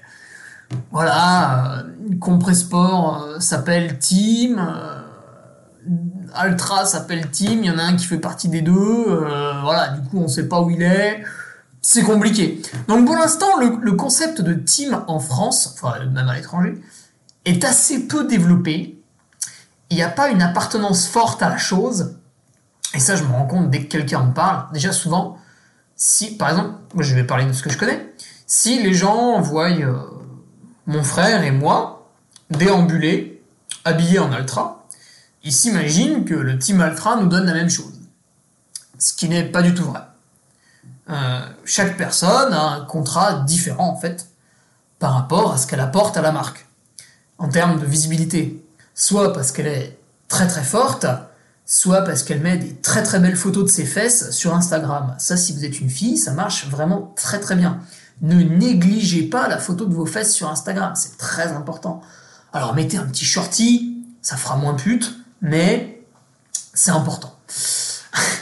voilà, 0.91 1.79
euh, 1.79 1.83
Compressport 2.19 3.23
euh, 3.23 3.39
s'appelle 3.39 3.97
Team, 3.97 4.59
euh, 4.59 5.01
Altra 6.33 6.85
s'appelle 6.85 7.29
Team, 7.31 7.63
il 7.63 7.65
y 7.65 7.71
en 7.71 7.79
a 7.79 7.83
un 7.83 7.95
qui 7.95 8.05
fait 8.05 8.19
partie 8.19 8.49
des 8.49 8.61
deux, 8.61 9.25
voilà, 9.63 9.89
du 9.89 10.07
coup 10.07 10.19
on 10.19 10.27
sait 10.27 10.47
pas 10.47 10.61
où 10.61 10.69
il 10.69 10.83
est, 10.83 11.23
c'est 11.81 12.03
compliqué. 12.03 12.61
Donc 12.87 13.05
pour 13.05 13.15
l'instant, 13.15 13.57
le, 13.59 13.91
concept 13.93 14.41
de 14.41 14.53
team 14.53 15.03
en 15.07 15.19
France, 15.19 15.73
enfin 15.73 16.05
même 16.05 16.29
à 16.29 16.35
l'étranger, 16.35 16.79
est 17.45 17.63
assez 17.65 18.07
peu 18.07 18.25
développé. 18.25 19.01
Il 19.89 19.95
n'y 19.95 20.03
a 20.03 20.09
pas 20.09 20.29
une 20.29 20.43
appartenance 20.43 21.07
forte 21.07 21.41
à 21.41 21.49
la 21.49 21.57
chose. 21.57 22.18
Et 22.93 22.99
ça, 22.99 23.15
je 23.15 23.23
me 23.23 23.31
rends 23.31 23.45
compte 23.45 23.69
dès 23.69 23.83
que 23.83 23.87
quelqu'un 23.87 24.19
en 24.19 24.31
parle. 24.31 24.71
Déjà, 24.73 24.91
souvent, 24.91 25.37
si, 25.95 26.35
par 26.35 26.49
exemple, 26.49 26.75
moi 26.93 27.03
je 27.03 27.13
vais 27.13 27.23
parler 27.23 27.45
de 27.45 27.53
ce 27.53 27.61
que 27.61 27.69
je 27.69 27.77
connais, 27.77 28.13
si 28.47 28.81
les 28.81 28.93
gens 28.93 29.39
voient 29.41 29.69
euh, 29.69 29.95
mon 30.87 31.03
frère 31.03 31.43
et 31.43 31.51
moi 31.51 32.09
déambuler, 32.49 33.43
habillés 33.85 34.19
en 34.19 34.31
ultra, 34.35 34.87
ils 35.43 35.53
s'imaginent 35.53 36.25
que 36.25 36.33
le 36.33 36.57
team 36.57 36.81
ultra 36.81 37.15
nous 37.15 37.27
donne 37.27 37.45
la 37.45 37.53
même 37.53 37.69
chose. 37.69 37.93
Ce 38.97 39.13
qui 39.13 39.29
n'est 39.29 39.43
pas 39.43 39.61
du 39.61 39.73
tout 39.73 39.85
vrai. 39.85 40.01
Euh, 41.09 41.41
chaque 41.65 41.97
personne 41.97 42.53
a 42.53 42.61
un 42.61 42.85
contrat 42.85 43.41
différent 43.41 43.89
en 43.89 43.95
fait 43.95 44.29
par 44.99 45.13
rapport 45.13 45.53
à 45.53 45.57
ce 45.57 45.65
qu'elle 45.65 45.79
apporte 45.79 46.17
à 46.17 46.21
la 46.21 46.31
marque 46.31 46.67
en 47.37 47.49
termes 47.49 47.79
de 47.79 47.85
visibilité. 47.85 48.63
Soit 48.93 49.33
parce 49.33 49.51
qu'elle 49.51 49.67
est 49.67 49.97
très 50.27 50.47
très 50.47 50.63
forte, 50.63 51.05
soit 51.69 52.01
parce 52.01 52.23
qu'elle 52.23 52.41
met 52.41 52.57
des 52.57 52.73
très 52.73 53.03
très 53.03 53.19
belles 53.19 53.35
photos 53.35 53.63
de 53.65 53.69
ses 53.69 53.85
fesses 53.85 54.31
sur 54.31 54.55
Instagram. 54.55 55.13
Ça, 55.19 55.37
si 55.37 55.53
vous 55.53 55.63
êtes 55.63 55.79
une 55.79 55.91
fille, 55.91 56.17
ça 56.17 56.33
marche 56.33 56.67
vraiment 56.67 57.13
très 57.15 57.39
très 57.39 57.55
bien. 57.55 57.79
Ne 58.23 58.41
négligez 58.41 59.21
pas 59.21 59.47
la 59.47 59.59
photo 59.59 59.85
de 59.85 59.93
vos 59.93 60.07
fesses 60.07 60.33
sur 60.33 60.49
Instagram, 60.49 60.93
c'est 60.95 61.17
très 61.17 61.51
important. 61.51 62.01
Alors 62.53 62.73
mettez 62.73 62.97
un 62.97 63.05
petit 63.05 63.23
shorty, 63.23 64.03
ça 64.23 64.35
fera 64.35 64.55
moins 64.55 64.73
pute, 64.73 65.15
mais 65.43 66.03
c'est 66.73 66.89
important. 66.89 67.37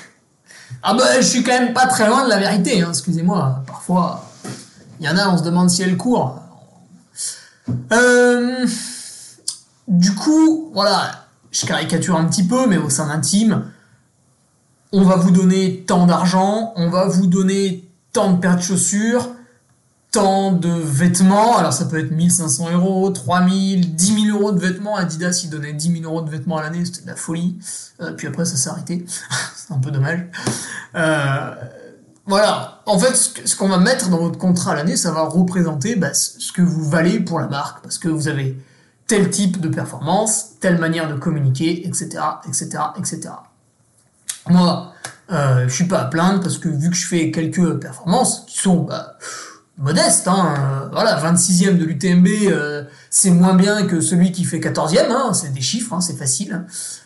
ah 0.83 0.93
bah 0.93 1.19
je 1.19 1.27
suis 1.27 1.43
quand 1.43 1.59
même 1.59 1.73
pas 1.73 1.87
très 1.87 2.07
loin 2.07 2.23
de 2.23 2.29
la 2.29 2.39
vérité, 2.39 2.81
hein, 2.81 2.91
excusez-moi. 2.91 3.61
Parfois, 3.67 4.25
il 5.01 5.05
y 5.05 5.09
en 5.09 5.17
a, 5.17 5.27
on 5.27 5.37
se 5.37 5.43
demande 5.43 5.69
si 5.69 5.81
elle 5.81 5.97
court. 5.97 6.41
Euh, 7.91 8.65
du 9.89 10.15
coup, 10.15 10.71
voilà, 10.73 11.26
je 11.59 11.65
caricature 11.65 12.15
un 12.15 12.25
petit 12.25 12.43
peu, 12.43 12.67
mais 12.67 12.77
au 12.77 12.89
sein 12.89 13.07
d'un 13.07 13.19
team, 13.19 13.63
on 14.91 15.03
va 15.03 15.15
vous 15.15 15.31
donner 15.31 15.83
tant 15.87 16.05
d'argent, 16.05 16.73
on 16.75 16.89
va 16.89 17.07
vous 17.07 17.27
donner 17.27 17.89
tant 18.13 18.33
de 18.33 18.39
paires 18.39 18.57
de 18.57 18.61
chaussures, 18.61 19.29
tant 20.11 20.51
de 20.51 20.69
vêtements. 20.69 21.57
Alors 21.57 21.73
ça 21.73 21.85
peut 21.85 21.99
être 21.99 22.11
1500 22.11 22.71
euros, 22.71 23.09
3000, 23.09 23.95
10 23.95 24.25
000 24.25 24.37
euros 24.37 24.51
de 24.51 24.59
vêtements. 24.59 24.95
Adidas, 24.95 25.41
il 25.43 25.49
donnait 25.49 25.73
10 25.73 26.01
000 26.01 26.03
euros 26.03 26.21
de 26.21 26.29
vêtements 26.29 26.57
à 26.57 26.61
l'année, 26.61 26.85
c'était 26.85 27.01
de 27.01 27.07
la 27.07 27.15
folie. 27.15 27.57
Euh, 28.01 28.11
puis 28.11 28.27
après, 28.27 28.45
ça 28.45 28.55
s'est 28.55 28.69
arrêté. 28.69 29.05
c'est 29.55 29.73
un 29.73 29.79
peu 29.79 29.91
dommage. 29.91 30.25
Euh, 30.95 31.55
voilà. 32.25 32.81
En 32.85 32.99
fait, 32.99 33.15
ce 33.15 33.55
qu'on 33.55 33.69
va 33.69 33.79
mettre 33.79 34.09
dans 34.09 34.19
votre 34.19 34.37
contrat 34.37 34.73
à 34.73 34.75
l'année, 34.75 34.95
ça 34.95 35.11
va 35.11 35.23
représenter 35.23 35.95
bah, 35.95 36.13
ce 36.13 36.51
que 36.51 36.61
vous 36.61 36.87
valez 36.87 37.19
pour 37.19 37.39
la 37.39 37.47
marque. 37.47 37.81
Parce 37.81 37.97
que 37.97 38.07
vous 38.09 38.27
avez 38.27 38.57
tel 39.07 39.29
type 39.29 39.59
de 39.61 39.69
performance, 39.69 40.59
telle 40.59 40.77
manière 40.77 41.09
de 41.09 41.17
communiquer, 41.17 41.87
etc., 41.87 42.19
etc., 42.45 42.83
etc. 42.97 43.29
Moi, 44.49 44.93
euh, 45.31 45.67
je 45.67 45.73
suis 45.73 45.85
pas 45.85 45.99
à 45.99 46.05
plaindre 46.05 46.41
parce 46.41 46.57
que 46.57 46.69
vu 46.69 46.89
que 46.89 46.95
je 46.95 47.07
fais 47.07 47.31
quelques 47.31 47.79
performances 47.79 48.43
qui 48.47 48.59
sont 48.59 48.83
bah, 48.83 49.17
modestes, 49.77 50.27
hein, 50.27 50.55
euh, 50.57 50.89
voilà, 50.91 51.19
26e 51.21 51.77
de 51.77 51.85
l'UTMB, 51.85 52.27
euh, 52.47 52.83
c'est 53.09 53.31
moins 53.31 53.53
bien 53.53 53.87
que 53.87 54.01
celui 54.01 54.31
qui 54.31 54.43
fait 54.43 54.59
14e, 54.59 55.09
hein, 55.09 55.33
c'est 55.33 55.53
des 55.53 55.61
chiffres, 55.61 55.93
hein, 55.93 56.01
c'est 56.01 56.17
facile. 56.17 56.65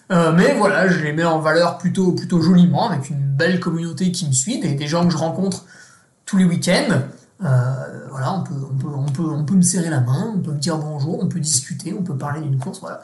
Mais 0.09 0.55
voilà, 0.57 0.89
je 0.89 0.99
les 0.99 1.13
mets 1.13 1.23
en 1.23 1.39
valeur 1.39 1.77
plutôt, 1.77 2.11
plutôt 2.11 2.41
joliment 2.41 2.89
avec 2.89 3.09
une 3.09 3.21
belle 3.21 3.61
communauté 3.61 4.11
qui 4.11 4.27
me 4.27 4.33
suit, 4.33 4.59
des 4.59 4.85
gens 4.85 5.05
que 5.05 5.09
je 5.09 5.15
rencontre 5.15 5.63
tous 6.25 6.35
les 6.35 6.43
week-ends. 6.43 6.99
Euh, 7.43 8.07
voilà, 8.11 8.33
on 8.33 8.43
peut, 8.43 8.53
on, 8.53 8.75
peut, 8.75 8.87
on, 8.95 9.05
peut, 9.05 9.23
on 9.23 9.43
peut 9.45 9.55
me 9.55 9.61
serrer 9.61 9.89
la 9.89 9.99
main, 9.99 10.33
on 10.35 10.39
peut 10.39 10.51
me 10.51 10.59
dire 10.59 10.77
bonjour, 10.77 11.23
on 11.23 11.27
peut 11.27 11.39
discuter, 11.39 11.95
on 11.97 12.03
peut 12.03 12.15
parler 12.15 12.41
d'une 12.41 12.59
course, 12.59 12.81
voilà. 12.81 13.01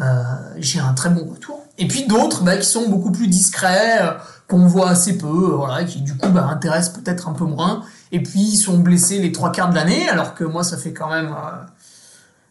Euh, 0.00 0.22
j'ai 0.58 0.80
un 0.80 0.92
très 0.92 1.08
bon 1.08 1.24
retour. 1.24 1.64
Et 1.78 1.88
puis 1.88 2.06
d'autres 2.06 2.42
bah, 2.42 2.58
qui 2.58 2.66
sont 2.66 2.88
beaucoup 2.90 3.10
plus 3.10 3.28
discrets, 3.28 4.02
euh, 4.02 4.10
qu'on 4.48 4.66
voit 4.66 4.90
assez 4.90 5.16
peu, 5.16 5.54
voilà, 5.54 5.84
qui 5.84 6.02
du 6.02 6.14
coup 6.14 6.28
bah, 6.28 6.46
intéressent 6.50 6.98
peut-être 6.98 7.28
un 7.28 7.32
peu 7.32 7.44
moins. 7.44 7.82
Et 8.12 8.22
puis 8.22 8.40
ils 8.40 8.58
sont 8.58 8.78
blessés 8.78 9.18
les 9.18 9.32
trois 9.32 9.50
quarts 9.50 9.70
de 9.70 9.74
l'année, 9.76 10.08
alors 10.10 10.34
que 10.34 10.44
moi 10.44 10.62
ça 10.62 10.76
fait 10.76 10.92
quand 10.92 11.08
même... 11.08 11.34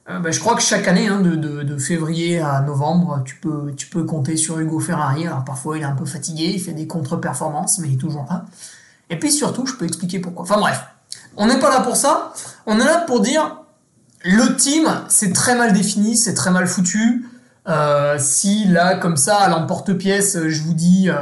Bah, 0.07 0.31
je 0.31 0.39
crois 0.39 0.55
que 0.55 0.63
chaque 0.63 0.87
année, 0.87 1.07
hein, 1.07 1.21
de, 1.21 1.35
de, 1.35 1.77
février 1.77 2.39
à 2.39 2.61
novembre, 2.61 3.21
tu 3.25 3.35
peux, 3.35 3.71
tu 3.77 3.85
peux 3.85 4.05
compter 4.05 4.37
sur 4.37 4.57
Hugo 4.57 4.79
Ferrari. 4.79 5.27
Alors 5.27 5.45
parfois 5.45 5.77
il 5.77 5.81
est 5.83 5.85
un 5.85 5.95
peu 5.95 6.05
fatigué, 6.05 6.51
il 6.55 6.59
fait 6.59 6.71
des 6.71 6.87
contre-performances, 6.87 7.77
mais 7.77 7.89
il 7.89 7.93
est 7.93 7.97
toujours 7.97 8.25
là. 8.27 8.45
Et 9.11 9.19
puis 9.19 9.31
surtout, 9.31 9.67
je 9.67 9.75
peux 9.75 9.85
expliquer 9.85 10.17
pourquoi. 10.17 10.41
Enfin 10.41 10.57
bref, 10.57 10.83
on 11.37 11.47
n'est 11.47 11.59
pas 11.59 11.69
là 11.69 11.81
pour 11.81 11.95
ça. 11.95 12.33
On 12.65 12.79
est 12.79 12.85
là 12.85 13.03
pour 13.07 13.21
dire 13.21 13.59
le 14.23 14.55
team, 14.55 14.87
c'est 15.07 15.33
très 15.33 15.55
mal 15.55 15.73
défini, 15.73 16.17
c'est 16.17 16.33
très 16.33 16.51
mal 16.51 16.67
foutu. 16.67 17.29
Euh, 17.67 18.17
si 18.19 18.65
là, 18.65 18.95
comme 18.95 19.17
ça, 19.17 19.37
à 19.37 19.49
l'emporte-pièce, 19.49 20.37
je 20.47 20.61
vous 20.61 20.73
dis. 20.73 21.09
Euh, 21.09 21.15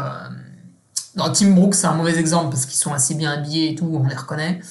dans 1.15 1.31
Team 1.31 1.55
Brooks, 1.55 1.73
c'est 1.73 1.87
un 1.87 1.95
mauvais 1.95 2.17
exemple 2.19 2.51
parce 2.51 2.67
qu'ils 2.67 2.77
sont 2.77 2.93
assez 2.93 3.15
bien 3.15 3.31
habillés 3.31 3.71
et 3.71 3.75
tout, 3.75 3.89
on 3.91 4.07
les 4.07 4.15
reconnaît. 4.15 4.61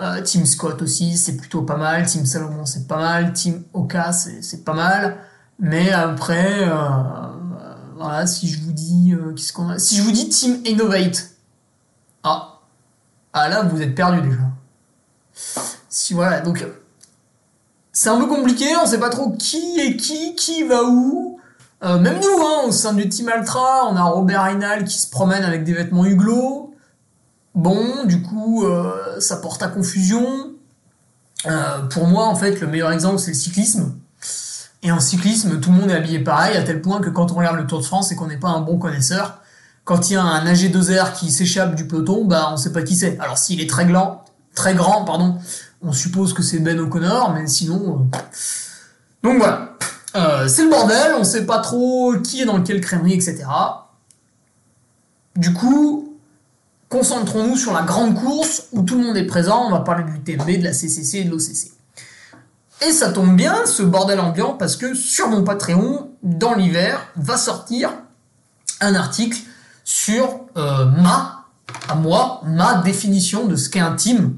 Euh, 0.00 0.22
Team 0.22 0.46
Scott 0.46 0.80
aussi, 0.80 1.16
c'est 1.16 1.36
plutôt 1.36 1.62
pas 1.62 1.76
mal. 1.76 2.06
Team 2.06 2.24
Salomon, 2.24 2.66
c'est 2.66 2.86
pas 2.86 2.98
mal. 2.98 3.32
Team 3.32 3.64
Oka, 3.72 4.12
c'est 4.12 4.64
pas 4.64 4.74
mal. 4.74 5.18
Mais 5.58 5.90
après, 5.90 6.68
euh, 6.68 6.74
voilà, 7.96 8.26
si 8.26 8.48
je 8.48 8.62
vous 8.62 8.72
dis, 8.72 9.12
qu'est-ce 9.36 9.52
qu'on 9.52 9.70
a? 9.70 9.78
Si 9.78 9.96
je 9.96 10.02
vous 10.02 10.12
dis 10.12 10.28
Team 10.28 10.58
Innovate, 10.64 11.30
ah, 12.22 12.60
ah 13.32 13.48
là, 13.48 13.64
vous 13.64 13.82
êtes 13.82 13.94
perdu 13.96 14.22
déjà. 14.22 14.51
Si 15.88 16.14
voilà, 16.14 16.40
donc 16.40 16.64
c'est 17.92 18.08
un 18.08 18.18
peu 18.18 18.26
compliqué, 18.26 18.66
on 18.82 18.86
sait 18.86 18.98
pas 18.98 19.10
trop 19.10 19.30
qui 19.30 19.78
est 19.80 19.96
qui, 19.96 20.34
qui 20.34 20.64
va 20.64 20.84
où. 20.84 21.38
Euh, 21.82 21.98
même 21.98 22.20
nous, 22.20 22.42
hein, 22.44 22.62
au 22.66 22.72
sein 22.72 22.94
du 22.94 23.08
Team 23.08 23.30
Ultra, 23.36 23.88
on 23.90 23.96
a 23.96 24.02
Robert 24.02 24.44
Reinal 24.44 24.84
qui 24.84 24.98
se 24.98 25.10
promène 25.10 25.44
avec 25.44 25.64
des 25.64 25.72
vêtements 25.72 26.06
Huglot. 26.06 26.74
Bon, 27.54 28.04
du 28.04 28.22
coup, 28.22 28.64
euh, 28.64 29.20
ça 29.20 29.36
porte 29.36 29.62
à 29.62 29.68
confusion. 29.68 30.52
Euh, 31.46 31.80
pour 31.90 32.06
moi, 32.06 32.26
en 32.26 32.36
fait, 32.36 32.60
le 32.60 32.66
meilleur 32.66 32.92
exemple, 32.92 33.18
c'est 33.18 33.32
le 33.32 33.36
cyclisme. 33.36 33.94
Et 34.84 34.90
en 34.90 35.00
cyclisme, 35.00 35.60
tout 35.60 35.70
le 35.70 35.78
monde 35.78 35.90
est 35.90 35.94
habillé 35.94 36.20
pareil, 36.20 36.56
à 36.56 36.62
tel 36.62 36.80
point 36.80 37.00
que 37.00 37.10
quand 37.10 37.32
on 37.32 37.34
regarde 37.34 37.56
le 37.56 37.66
Tour 37.66 37.80
de 37.80 37.84
France 37.84 38.10
et 38.12 38.16
qu'on 38.16 38.26
n'est 38.26 38.38
pas 38.38 38.48
un 38.48 38.60
bon 38.60 38.78
connaisseur, 38.78 39.38
quand 39.84 40.08
il 40.08 40.14
y 40.14 40.16
a 40.16 40.22
un 40.22 40.44
AG2R 40.44 41.12
qui 41.12 41.30
s'échappe 41.30 41.74
du 41.74 41.86
peloton, 41.86 42.24
bah 42.24 42.50
on 42.52 42.56
sait 42.56 42.72
pas 42.72 42.82
qui 42.82 42.94
c'est. 42.94 43.18
Alors 43.18 43.38
s'il 43.38 43.60
est 43.60 43.68
très 43.68 43.86
grand, 43.86 44.21
très 44.54 44.74
grand, 44.74 45.04
pardon, 45.04 45.38
on 45.82 45.92
suppose 45.92 46.32
que 46.32 46.42
c'est 46.42 46.58
Ben 46.58 46.78
O'Connor, 46.78 47.32
mais 47.34 47.46
sinon. 47.46 48.08
Euh, 48.12 48.18
donc 49.22 49.38
voilà. 49.38 49.74
Euh, 50.14 50.46
c'est 50.46 50.64
le 50.64 50.70
bordel, 50.70 51.14
on 51.18 51.24
sait 51.24 51.46
pas 51.46 51.58
trop 51.58 52.14
qui 52.22 52.42
est 52.42 52.44
dans 52.44 52.62
quelle 52.62 52.80
crèmerie, 52.80 53.14
etc. 53.14 53.44
Du 55.36 55.54
coup, 55.54 56.18
concentrons-nous 56.90 57.56
sur 57.56 57.72
la 57.72 57.82
grande 57.82 58.14
course 58.14 58.64
où 58.72 58.82
tout 58.82 58.98
le 58.98 59.04
monde 59.04 59.16
est 59.16 59.26
présent. 59.26 59.66
On 59.66 59.70
va 59.70 59.80
parler 59.80 60.04
du 60.04 60.20
TMB, 60.20 60.58
de 60.58 60.64
la 60.64 60.74
CCC 60.74 61.18
et 61.18 61.24
de 61.24 61.30
l'OCC. 61.30 61.72
Et 62.86 62.92
ça 62.92 63.12
tombe 63.12 63.36
bien, 63.36 63.64
ce 63.64 63.82
bordel 63.82 64.20
ambiant, 64.20 64.54
parce 64.54 64.76
que 64.76 64.92
sur 64.94 65.28
mon 65.28 65.44
Patreon, 65.44 66.10
dans 66.22 66.54
l'hiver, 66.54 67.06
va 67.16 67.36
sortir 67.36 67.90
un 68.80 68.94
article 68.94 69.38
sur 69.84 70.40
euh, 70.56 70.86
ma, 70.86 71.41
à 71.88 71.94
moi, 71.94 72.40
ma 72.44 72.82
définition 72.82 73.46
de 73.46 73.56
ce 73.56 73.68
qu'est 73.68 73.80
un 73.80 73.94
team 73.94 74.34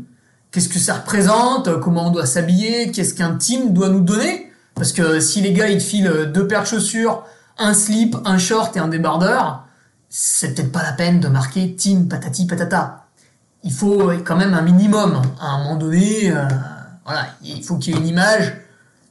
qu'est-ce 0.55 0.69
que 0.69 0.79
ça 0.79 0.95
représente, 0.95 1.81
comment 1.81 2.07
on 2.07 2.11
doit 2.11 2.27
s'habiller, 2.27 2.93
qu'est-ce 2.93 3.13
qu'un 3.13 3.35
team 3.35 3.73
doit 3.73 3.89
nous 3.89 4.03
donner. 4.03 4.53
Parce 4.77 4.93
que 4.93 5.19
si 5.19 5.41
les 5.41 5.53
gars 5.53 5.69
ils 5.69 5.79
te 5.79 5.83
filent 5.83 6.31
deux 6.33 6.47
paires 6.47 6.63
de 6.63 6.69
chaussures, 6.69 7.25
un 7.59 7.75
slip, 7.75 8.17
un 8.25 8.39
short 8.39 8.77
et 8.77 8.81
un 8.81 8.87
débardeur, 8.87 9.65
c'est 10.09 10.55
peut-être 10.55 10.71
pas 10.71 10.85
la 10.85 10.93
peine 10.93 11.19
de 11.19 11.27
marquer 11.27 11.75
team 11.75 12.07
patati 12.07 12.47
patata. 12.47 13.07
Il 13.65 13.73
faut 13.73 14.13
quand 14.25 14.37
même 14.37 14.55
un 14.55 14.63
minimum. 14.63 15.23
À 15.41 15.55
un 15.55 15.59
moment 15.65 15.77
donné, 15.77 16.31
euh, 16.31 16.47
voilà, 17.05 17.27
il 17.43 17.65
faut 17.65 17.77
qu'il 17.77 17.93
y 17.93 17.97
ait 17.97 18.01
une 18.01 18.07
image, 18.07 18.55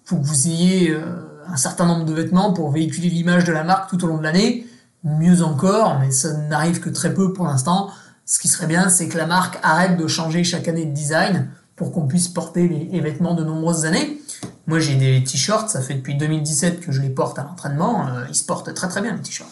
il 0.05 0.07
faut 0.07 0.15
que 0.15 0.25
vous 0.25 0.47
ayez 0.47 0.91
euh, 0.91 1.01
un 1.49 1.57
certain 1.57 1.85
nombre 1.85 2.05
de 2.05 2.13
vêtements 2.13 2.53
pour 2.53 2.71
véhiculer 2.71 3.09
l'image 3.09 3.43
de 3.43 3.51
la 3.51 3.65
marque 3.65 3.89
tout 3.89 4.01
au 4.05 4.07
long 4.07 4.17
de 4.17 4.23
l'année. 4.23 4.65
Mieux 5.03 5.41
encore, 5.43 5.99
mais 5.99 6.11
ça 6.11 6.31
n'arrive 6.31 6.79
que 6.79 6.89
très 6.89 7.13
peu 7.13 7.33
pour 7.33 7.47
l'instant 7.47 7.89
ce 8.25 8.39
qui 8.39 8.47
serait 8.47 8.67
bien, 8.67 8.89
c'est 8.89 9.07
que 9.07 9.17
la 9.17 9.25
marque 9.25 9.59
arrête 9.63 9.97
de 9.97 10.07
changer 10.07 10.43
chaque 10.43 10.67
année 10.67 10.85
de 10.85 10.93
design 10.93 11.49
pour 11.75 11.91
qu'on 11.91 12.07
puisse 12.07 12.27
porter 12.27 12.67
les, 12.67 12.99
vêtements 13.01 13.33
de 13.33 13.43
nombreuses 13.43 13.85
années. 13.85 14.21
Moi, 14.67 14.79
j'ai 14.79 14.95
des 14.95 15.23
t-shirts, 15.23 15.69
ça 15.69 15.81
fait 15.81 15.95
depuis 15.95 16.15
2017 16.15 16.79
que 16.79 16.91
je 16.91 17.01
les 17.01 17.09
porte 17.09 17.37
à 17.39 17.43
l'entraînement. 17.43 18.07
Euh, 18.07 18.25
ils 18.29 18.35
se 18.35 18.45
portent 18.45 18.73
très 18.73 18.87
très 18.87 19.01
bien, 19.01 19.13
les 19.13 19.21
t-shirts. 19.21 19.49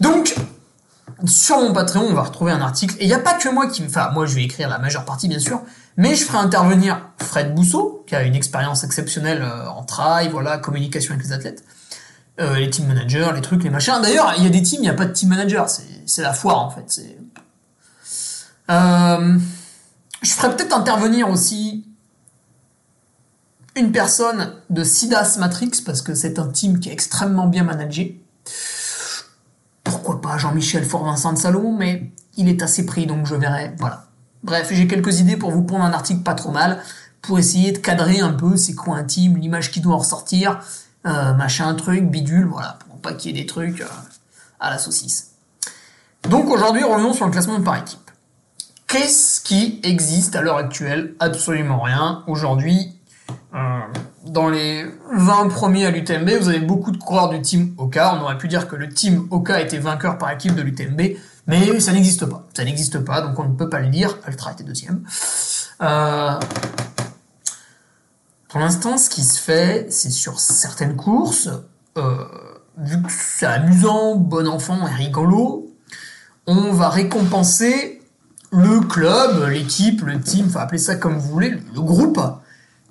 Donc, 0.00 0.34
sur 1.24 1.58
mon 1.58 1.72
Patreon, 1.72 2.02
on 2.02 2.14
va 2.14 2.22
retrouver 2.22 2.52
un 2.52 2.60
article. 2.60 2.96
Et 2.98 3.04
il 3.04 3.08
n'y 3.08 3.14
a 3.14 3.18
pas 3.18 3.34
que 3.34 3.48
moi 3.48 3.68
qui... 3.68 3.84
Enfin, 3.84 4.10
moi, 4.12 4.26
je 4.26 4.34
vais 4.34 4.44
écrire 4.44 4.68
la 4.68 4.78
majeure 4.78 5.04
partie, 5.04 5.28
bien 5.28 5.38
sûr. 5.38 5.62
Mais 5.96 6.14
je 6.14 6.24
ferai 6.24 6.38
intervenir 6.38 7.00
Fred 7.18 7.54
Bousseau, 7.54 8.04
qui 8.06 8.14
a 8.14 8.22
une 8.22 8.34
expérience 8.34 8.84
exceptionnelle 8.84 9.42
euh, 9.42 9.68
en 9.68 9.84
trail, 9.84 10.28
voilà, 10.28 10.58
communication 10.58 11.14
avec 11.14 11.26
les 11.26 11.32
athlètes. 11.32 11.64
Euh, 12.40 12.56
les 12.56 12.70
team 12.70 12.86
managers, 12.86 13.30
les 13.34 13.40
trucs, 13.40 13.64
les 13.64 13.70
machins. 13.70 14.00
D'ailleurs, 14.00 14.34
il 14.36 14.44
y 14.44 14.46
a 14.46 14.50
des 14.50 14.62
teams, 14.62 14.78
il 14.78 14.82
n'y 14.82 14.88
a 14.88 14.94
pas 14.94 15.06
de 15.06 15.12
team 15.12 15.30
manager. 15.30 15.66
C'est 16.06 16.22
la 16.22 16.32
foire, 16.32 16.58
en 16.58 16.70
fait. 16.70 17.00
Euh, 18.70 19.38
je 20.22 20.30
ferais 20.30 20.54
peut-être 20.54 20.76
intervenir 20.76 21.28
aussi 21.28 21.86
une 23.76 23.92
personne 23.92 24.54
de 24.70 24.82
Sidas 24.82 25.36
Matrix, 25.38 25.70
parce 25.86 26.02
que 26.02 26.14
c'est 26.14 26.38
un 26.38 26.48
team 26.48 26.80
qui 26.80 26.88
est 26.88 26.92
extrêmement 26.92 27.46
bien 27.46 27.62
managé. 27.62 28.20
Pourquoi 29.84 30.20
pas 30.20 30.36
Jean-Michel 30.36 30.84
Fort-Vincent 30.84 31.32
de 31.32 31.38
Salomon, 31.38 31.76
mais 31.76 32.10
il 32.36 32.48
est 32.48 32.62
assez 32.62 32.84
pris, 32.84 33.06
donc 33.06 33.26
je 33.26 33.34
verrai. 33.34 33.74
Voilà. 33.78 34.06
Bref, 34.42 34.68
j'ai 34.70 34.86
quelques 34.86 35.20
idées 35.20 35.36
pour 35.36 35.50
vous 35.50 35.62
prendre 35.62 35.84
un 35.84 35.92
article 35.92 36.22
pas 36.22 36.34
trop 36.34 36.50
mal, 36.50 36.82
pour 37.22 37.38
essayer 37.38 37.72
de 37.72 37.78
cadrer 37.78 38.20
un 38.20 38.32
peu 38.32 38.56
c'est 38.56 38.74
quoi 38.74 38.96
un 38.96 39.04
team, 39.04 39.36
l'image 39.36 39.70
qui 39.70 39.80
doit 39.80 39.94
en 39.94 39.98
ressortir, 39.98 40.60
euh, 41.06 41.32
machin, 41.34 41.74
truc, 41.74 42.10
bidule, 42.10 42.46
voilà, 42.46 42.78
pour 42.88 42.98
pas 43.00 43.12
qu'il 43.14 43.34
y 43.34 43.38
ait 43.38 43.42
des 43.42 43.46
trucs 43.46 43.80
euh, 43.80 43.88
à 44.60 44.70
la 44.70 44.78
saucisse. 44.78 45.32
Donc 46.28 46.50
aujourd'hui, 46.50 46.82
revenons 46.82 47.12
sur 47.12 47.26
le 47.26 47.32
classement 47.32 47.60
par 47.60 47.76
équipe. 47.76 48.07
Qu'est-ce 48.88 49.42
qui 49.42 49.80
existe 49.82 50.34
à 50.34 50.40
l'heure 50.40 50.56
actuelle? 50.56 51.14
Absolument 51.20 51.78
rien. 51.78 52.24
Aujourd'hui, 52.26 52.98
euh, 53.54 53.80
dans 54.24 54.48
les 54.48 54.86
20 55.12 55.48
premiers 55.48 55.84
à 55.84 55.90
l'UTMB, 55.90 56.30
vous 56.40 56.48
avez 56.48 56.60
beaucoup 56.60 56.90
de 56.90 56.96
coureurs 56.96 57.28
du 57.28 57.42
team 57.42 57.74
Oka. 57.76 58.14
On 58.14 58.22
aurait 58.22 58.38
pu 58.38 58.48
dire 58.48 58.66
que 58.66 58.76
le 58.76 58.88
team 58.88 59.28
Oka 59.30 59.60
était 59.60 59.76
vainqueur 59.76 60.16
par 60.16 60.30
équipe 60.30 60.54
de 60.54 60.62
l'UTMB, 60.62 61.18
mais 61.46 61.80
ça 61.80 61.92
n'existe 61.92 62.24
pas. 62.24 62.48
Ça 62.56 62.64
n'existe 62.64 63.00
pas, 63.00 63.20
donc 63.20 63.38
on 63.38 63.44
ne 63.44 63.54
peut 63.54 63.68
pas 63.68 63.80
le 63.80 63.88
dire. 63.88 64.16
Ultra 64.26 64.52
était 64.52 64.64
deuxième. 64.64 65.04
Euh, 65.82 66.40
pour 68.48 68.58
l'instant, 68.58 68.96
ce 68.96 69.10
qui 69.10 69.22
se 69.22 69.38
fait, 69.38 69.92
c'est 69.92 70.10
sur 70.10 70.40
certaines 70.40 70.96
courses, 70.96 71.50
euh, 71.98 72.24
vu 72.78 73.02
que 73.02 73.12
c'est 73.12 73.44
amusant, 73.44 74.16
bon 74.16 74.48
enfant 74.48 74.88
et 74.88 74.94
rigolo, 74.94 75.76
on 76.46 76.72
va 76.72 76.88
récompenser 76.88 77.97
le 78.50 78.80
club, 78.80 79.48
l'équipe, 79.48 80.02
le 80.02 80.20
team, 80.20 80.46
enfin 80.48 80.60
appelez 80.60 80.78
ça 80.78 80.96
comme 80.96 81.18
vous 81.18 81.28
voulez, 81.28 81.50
le 81.50 81.80
groupe 81.80 82.20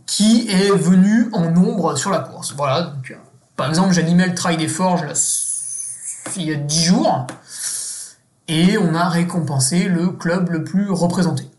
qui 0.05 0.47
est 0.49 0.71
venu 0.71 1.29
en 1.33 1.51
nombre 1.51 1.95
sur 1.95 2.11
la 2.11 2.19
course. 2.19 2.53
Voilà, 2.55 2.81
donc, 2.81 3.11
euh, 3.11 3.15
par 3.55 3.67
exemple, 3.67 3.93
j'animais 3.93 4.27
le 4.27 4.35
Trail 4.35 4.57
des 4.57 4.67
Forges 4.67 5.05
il 6.35 6.43
y 6.43 6.53
a 6.53 6.55
10 6.55 6.83
jours, 6.83 7.27
et 8.47 8.77
on 8.77 8.93
a 8.93 9.09
récompensé 9.09 9.85
le 9.85 10.09
club 10.09 10.49
le 10.49 10.63
plus 10.63 10.89
représenté. 10.89 11.49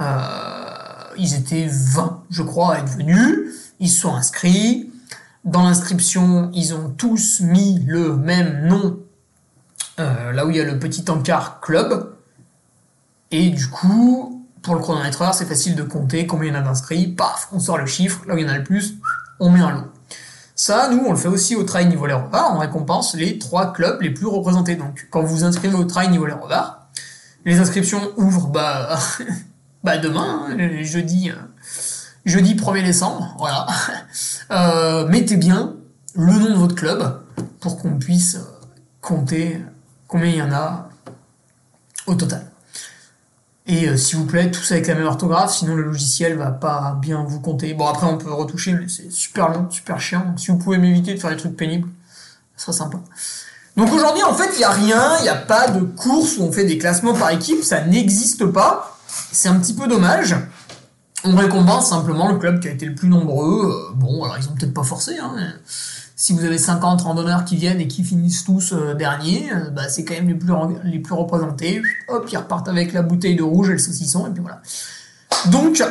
Euh, 0.00 1.14
ils 1.16 1.34
étaient 1.34 1.68
20, 1.68 2.24
je 2.30 2.42
crois, 2.42 2.74
à 2.74 2.78
être 2.78 2.90
venus, 2.90 3.52
ils 3.80 3.90
sont 3.90 4.14
inscrits, 4.14 4.92
dans 5.44 5.62
l'inscription, 5.62 6.50
ils 6.54 6.74
ont 6.74 6.90
tous 6.90 7.40
mis 7.40 7.78
le 7.86 8.16
même 8.16 8.66
nom, 8.66 8.98
euh, 9.98 10.32
là 10.32 10.44
où 10.44 10.50
il 10.50 10.56
y 10.56 10.60
a 10.60 10.64
le 10.64 10.78
petit 10.78 11.04
encart 11.10 11.60
club, 11.60 12.15
et 13.30 13.50
du 13.50 13.66
coup, 13.68 14.46
pour 14.62 14.74
le 14.74 14.80
chronométreur, 14.80 15.34
c'est 15.34 15.46
facile 15.46 15.74
de 15.74 15.82
compter 15.82 16.26
combien 16.26 16.50
il 16.50 16.54
y 16.54 16.56
en 16.56 16.60
a 16.60 16.62
d'inscrits. 16.62 17.08
Paf, 17.08 17.48
on 17.52 17.60
sort 17.60 17.78
le 17.78 17.86
chiffre. 17.86 18.22
Là 18.26 18.34
où 18.34 18.38
il 18.38 18.44
y 18.44 18.48
en 18.48 18.52
a 18.52 18.58
le 18.58 18.64
plus, 18.64 18.94
on 19.40 19.50
met 19.50 19.60
un 19.60 19.72
lot. 19.72 19.92
Ça, 20.54 20.88
nous, 20.88 21.04
on 21.06 21.10
le 21.10 21.18
fait 21.18 21.28
aussi 21.28 21.54
au 21.54 21.64
trail 21.64 21.86
niveau 21.86 22.06
les 22.06 22.14
repas. 22.14 22.50
On 22.52 22.58
récompense 22.58 23.14
les 23.14 23.38
trois 23.38 23.72
clubs 23.72 24.00
les 24.00 24.10
plus 24.10 24.26
représentés. 24.26 24.74
Donc, 24.74 25.06
quand 25.10 25.22
vous 25.22 25.44
inscrivez 25.44 25.76
au 25.76 25.84
trail 25.84 26.08
niveau 26.08 26.26
les 26.26 26.32
repas, 26.32 26.88
les 27.44 27.58
inscriptions 27.60 28.00
ouvrent 28.16 28.48
bah, 28.48 28.98
bah 29.84 29.98
demain, 29.98 30.48
hein, 30.48 30.82
jeudi, 30.82 31.30
euh, 31.30 31.34
jeudi 32.24 32.54
1er 32.54 32.84
décembre. 32.84 33.34
Voilà. 33.38 33.66
Euh, 34.52 35.08
mettez 35.08 35.36
bien 35.36 35.74
le 36.14 36.32
nom 36.32 36.50
de 36.50 36.54
votre 36.54 36.76
club 36.76 37.20
pour 37.58 37.78
qu'on 37.78 37.98
puisse 37.98 38.38
compter 39.00 39.60
combien 40.06 40.28
il 40.28 40.36
y 40.36 40.42
en 40.42 40.52
a 40.52 40.88
au 42.06 42.14
total. 42.14 42.46
Et 43.66 43.88
euh, 43.88 43.96
s'il 43.96 44.18
vous 44.18 44.26
plaît, 44.26 44.50
tous 44.50 44.70
avec 44.70 44.86
la 44.86 44.94
même 44.94 45.06
orthographe, 45.06 45.52
sinon 45.52 45.74
le 45.74 45.82
logiciel 45.82 46.36
va 46.36 46.52
pas 46.52 46.96
bien 47.00 47.24
vous 47.24 47.40
compter. 47.40 47.74
Bon, 47.74 47.86
après, 47.86 48.06
on 48.06 48.16
peut 48.16 48.32
retoucher, 48.32 48.72
mais 48.74 48.88
c'est 48.88 49.10
super 49.10 49.48
long, 49.48 49.68
super 49.70 50.00
chiant. 50.00 50.34
si 50.36 50.52
vous 50.52 50.58
pouvez 50.58 50.78
m'éviter 50.78 51.14
de 51.14 51.18
faire 51.18 51.30
des 51.30 51.36
trucs 51.36 51.56
pénibles, 51.56 51.88
ça 52.56 52.66
sera 52.66 52.84
sympa. 52.84 52.98
Donc 53.76 53.92
aujourd'hui, 53.92 54.22
en 54.22 54.34
fait, 54.34 54.50
il 54.54 54.58
n'y 54.58 54.64
a 54.64 54.70
rien, 54.70 55.18
il 55.18 55.22
n'y 55.22 55.28
a 55.28 55.34
pas 55.34 55.68
de 55.68 55.80
course 55.80 56.38
où 56.38 56.42
on 56.42 56.52
fait 56.52 56.64
des 56.64 56.78
classements 56.78 57.12
par 57.12 57.30
équipe, 57.30 57.62
ça 57.62 57.82
n'existe 57.82 58.46
pas. 58.46 58.98
C'est 59.32 59.48
un 59.48 59.58
petit 59.58 59.74
peu 59.74 59.88
dommage. 59.88 60.36
On 61.24 61.34
récompense 61.34 61.90
simplement 61.90 62.30
le 62.30 62.38
club 62.38 62.60
qui 62.60 62.68
a 62.68 62.70
été 62.70 62.86
le 62.86 62.94
plus 62.94 63.08
nombreux. 63.08 63.90
Euh, 63.90 63.94
bon, 63.94 64.22
alors 64.22 64.38
ils 64.38 64.48
ont 64.48 64.54
peut-être 64.54 64.74
pas 64.74 64.84
forcé, 64.84 65.18
hein, 65.18 65.34
si 66.26 66.32
vous 66.32 66.44
avez 66.44 66.58
50 66.58 67.02
randonneurs 67.02 67.44
qui 67.44 67.54
viennent 67.54 67.80
et 67.80 67.86
qui 67.86 68.02
finissent 68.02 68.42
tous 68.42 68.72
euh, 68.72 68.94
derniers, 68.94 69.48
euh, 69.52 69.70
bah, 69.70 69.88
c'est 69.88 70.04
quand 70.04 70.14
même 70.14 70.26
les 70.26 70.34
plus, 70.34 70.52
les 70.82 70.98
plus 70.98 71.14
représentés. 71.14 71.80
Hop, 72.08 72.26
ils 72.32 72.36
repartent 72.36 72.66
avec 72.66 72.92
la 72.92 73.02
bouteille 73.02 73.36
de 73.36 73.44
rouge 73.44 73.68
et 73.68 73.74
le 73.74 73.78
saucisson, 73.78 74.26
et 74.26 74.30
puis 74.30 74.42
voilà. 74.42 74.60
Donc, 75.52 75.84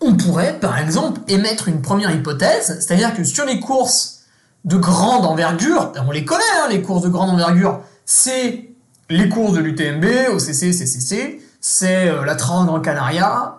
on 0.00 0.16
pourrait, 0.16 0.58
par 0.58 0.78
exemple, 0.78 1.20
émettre 1.28 1.68
une 1.68 1.82
première 1.82 2.10
hypothèse, 2.10 2.78
c'est-à-dire 2.80 3.14
que 3.14 3.22
sur 3.22 3.44
les 3.44 3.60
courses 3.60 4.22
de 4.64 4.78
grande 4.78 5.26
envergure, 5.26 5.92
on 6.06 6.10
les 6.10 6.24
connaît, 6.24 6.42
hein, 6.64 6.68
les 6.70 6.80
courses 6.80 7.02
de 7.02 7.10
grande 7.10 7.28
envergure, 7.28 7.82
c'est 8.06 8.70
les 9.10 9.28
courses 9.28 9.52
de 9.52 9.60
l'UTMB, 9.60 10.06
OCC, 10.32 10.72
CCC, 10.72 11.42
c'est 11.60 12.08
euh, 12.08 12.24
la 12.24 12.34
Trans 12.34 12.66
en 12.66 12.80
Canaria, 12.80 13.58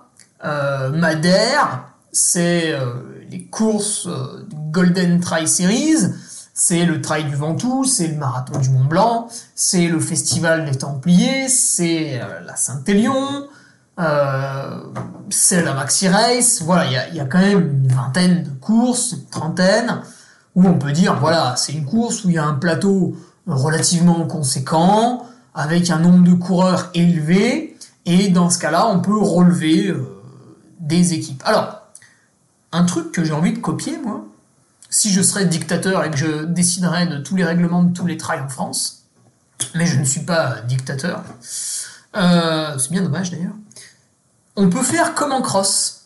Madère, 0.92 1.86
c'est 2.12 2.76
les 3.30 3.46
courses 3.46 4.10
Golden 4.74 5.20
Trail 5.20 5.48
Series, 5.48 6.08
c'est 6.56 6.84
le 6.84 7.00
Trail 7.00 7.26
du 7.26 7.36
Ventoux, 7.36 7.84
c'est 7.86 8.08
le 8.08 8.16
Marathon 8.16 8.60
du 8.60 8.70
Mont 8.70 8.86
Blanc, 8.86 9.28
c'est 9.54 9.88
le 9.88 10.00
Festival 10.00 10.66
des 10.66 10.76
Templiers, 10.76 11.48
c'est 11.48 12.20
euh, 12.20 12.40
la 12.44 12.56
Saint-Élion, 12.56 13.48
euh, 14.00 14.84
c'est 15.30 15.64
la 15.64 15.76
Maxi 15.76 16.08
Race. 16.08 16.64
Voilà, 16.64 17.08
il 17.10 17.16
y 17.16 17.20
a, 17.20 17.26
quand 17.26 17.38
même 17.38 17.60
une 17.60 17.88
vingtaine 17.88 18.44
de 18.44 18.50
courses, 18.50 19.12
une 19.12 19.26
trentaine, 19.26 20.02
où 20.56 20.68
on 20.68 20.80
peut 20.80 20.92
dire, 20.92 21.20
voilà, 21.20 21.56
c'est 21.56 21.74
une 21.74 21.86
course 21.86 22.26
où 22.26 22.30
il 22.30 22.36
y 22.36 22.40
a 22.40 22.46
un 22.46 22.56
plateau 22.56 23.16
relativement 23.46 24.26
conséquent, 24.26 25.28
avec 25.54 25.92
un 25.92 26.00
nombre 26.00 26.24
de 26.24 26.34
coureurs 26.34 26.90
élevé, 26.96 27.78
et 28.08 28.30
dans 28.30 28.50
ce 28.50 28.58
cas-là, 28.58 28.88
on 28.88 29.02
peut 29.02 29.18
relever 29.18 29.90
euh, 29.90 30.04
des 30.80 31.14
équipes. 31.14 31.44
Alors, 31.46 31.84
un 32.72 32.86
truc 32.86 33.12
que 33.12 33.24
j'ai 33.24 33.34
envie 33.34 33.54
de 33.54 33.60
copier, 33.60 34.00
moi, 34.04 34.26
si 34.94 35.12
je 35.12 35.24
serais 35.24 35.46
dictateur 35.46 36.06
et 36.06 36.12
que 36.12 36.18
je 36.18 36.46
déciderais 36.46 37.08
de 37.08 37.18
tous 37.18 37.36
les 37.36 37.44
règlements 37.44 37.82
de 37.82 37.92
tous 37.92 38.06
les 38.06 38.16
trails 38.16 38.42
en 38.42 38.48
France, 38.48 39.06
mais 39.74 39.88
je 39.88 39.98
ne 39.98 40.06
suis 40.06 40.22
pas 40.22 40.62
dictateur, 40.68 41.24
euh, 42.16 42.78
c'est 42.78 42.92
bien 42.92 43.02
dommage 43.02 43.32
d'ailleurs, 43.32 43.56
on 44.56 44.70
peut 44.70 44.84
faire 44.84 45.16
comme 45.16 45.32
en 45.32 45.42
cross. 45.42 46.02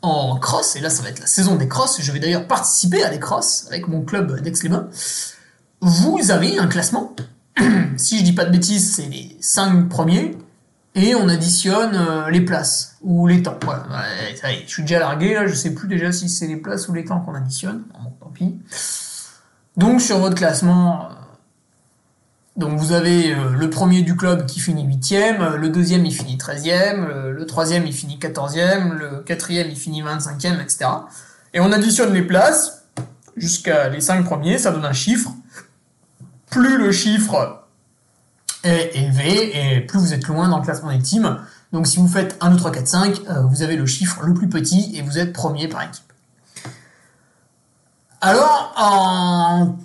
En 0.00 0.38
cross, 0.38 0.76
et 0.76 0.80
là 0.80 0.90
ça 0.90 1.02
va 1.02 1.08
être 1.08 1.18
la 1.18 1.26
saison 1.26 1.56
des 1.56 1.66
crosses, 1.66 2.00
je 2.00 2.12
vais 2.12 2.20
d'ailleurs 2.20 2.46
participer 2.46 3.02
à 3.02 3.10
des 3.10 3.18
crosses 3.18 3.66
avec 3.66 3.88
mon 3.88 4.02
club 4.02 4.40
d'Aix-les-Bains, 4.42 4.88
vous 5.80 6.30
avez 6.30 6.56
un 6.56 6.68
classement. 6.68 7.16
si 7.96 8.20
je 8.20 8.22
dis 8.22 8.32
pas 8.32 8.44
de 8.44 8.52
bêtises, 8.52 8.94
c'est 8.94 9.08
les 9.08 9.36
5 9.40 9.88
premiers, 9.88 10.37
et 10.98 11.14
on 11.14 11.28
additionne 11.28 11.94
euh, 11.94 12.30
les 12.30 12.40
places 12.40 12.96
ou 13.02 13.26
les 13.26 13.42
temps. 13.42 13.58
Je 14.42 14.66
suis 14.66 14.82
déjà 14.82 14.98
largué 14.98 15.34
là, 15.34 15.46
je 15.46 15.54
sais 15.54 15.72
plus 15.72 15.86
déjà 15.86 16.10
si 16.10 16.28
c'est 16.28 16.46
les 16.46 16.56
places 16.56 16.88
ou 16.88 16.92
les 16.92 17.04
temps 17.04 17.20
qu'on 17.20 17.34
additionne. 17.34 17.84
Bon, 17.94 18.10
tant 18.20 18.30
pis. 18.30 18.58
Donc 19.76 20.00
sur 20.00 20.18
votre 20.18 20.34
classement, 20.34 21.04
euh, 21.04 21.14
donc 22.56 22.78
vous 22.78 22.92
avez 22.92 23.32
euh, 23.32 23.50
le 23.52 23.70
premier 23.70 24.02
du 24.02 24.16
club 24.16 24.46
qui 24.46 24.58
finit 24.58 24.84
8ème, 24.84 25.54
le 25.54 25.68
deuxième 25.68 26.04
il 26.04 26.12
finit 26.12 26.36
13ème, 26.36 27.30
le 27.30 27.46
troisième 27.46 27.86
il 27.86 27.92
finit 27.92 28.18
14ème, 28.18 28.92
le 28.92 29.20
quatrième 29.20 29.68
il 29.70 29.76
finit 29.76 30.02
25ème, 30.02 30.60
etc. 30.60 30.86
Et 31.54 31.60
on 31.60 31.70
additionne 31.70 32.12
les 32.12 32.22
places 32.22 32.82
jusqu'à 33.36 33.88
les 33.88 34.00
5 34.00 34.24
premiers, 34.24 34.58
ça 34.58 34.72
donne 34.72 34.84
un 34.84 34.92
chiffre. 34.92 35.30
Plus 36.50 36.76
le 36.76 36.90
chiffre 36.90 37.57
est 38.64 38.90
élevé 38.94 39.76
et 39.76 39.80
plus 39.80 39.98
vous 39.98 40.12
êtes 40.14 40.26
loin 40.26 40.48
dans 40.48 40.58
le 40.58 40.64
classement 40.64 40.90
des 40.90 41.00
teams. 41.00 41.38
Donc 41.72 41.86
si 41.86 41.98
vous 41.98 42.08
faites 42.08 42.36
1, 42.40 42.50
2, 42.50 42.56
3, 42.56 42.72
4, 42.72 42.88
5, 42.88 43.20
vous 43.50 43.62
avez 43.62 43.76
le 43.76 43.86
chiffre 43.86 44.22
le 44.22 44.34
plus 44.34 44.48
petit 44.48 44.92
et 44.96 45.02
vous 45.02 45.18
êtes 45.18 45.32
premier 45.32 45.68
par 45.68 45.82
équipe. 45.82 46.12
Alors 48.20 48.72
en 48.76 49.76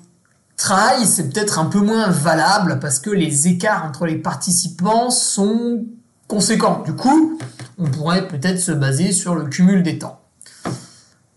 trail, 0.57 1.05
c'est 1.05 1.29
peut-être 1.29 1.59
un 1.59 1.65
peu 1.65 1.79
moins 1.79 2.07
valable 2.07 2.79
parce 2.79 2.99
que 2.99 3.09
les 3.09 3.47
écarts 3.47 3.85
entre 3.85 4.05
les 4.05 4.15
participants 4.15 5.09
sont 5.09 5.85
conséquents. 6.27 6.81
Du 6.83 6.95
coup, 6.95 7.37
on 7.77 7.85
pourrait 7.85 8.27
peut-être 8.27 8.59
se 8.59 8.71
baser 8.71 9.11
sur 9.11 9.35
le 9.35 9.45
cumul 9.45 9.83
des 9.83 9.99
temps. 9.99 10.21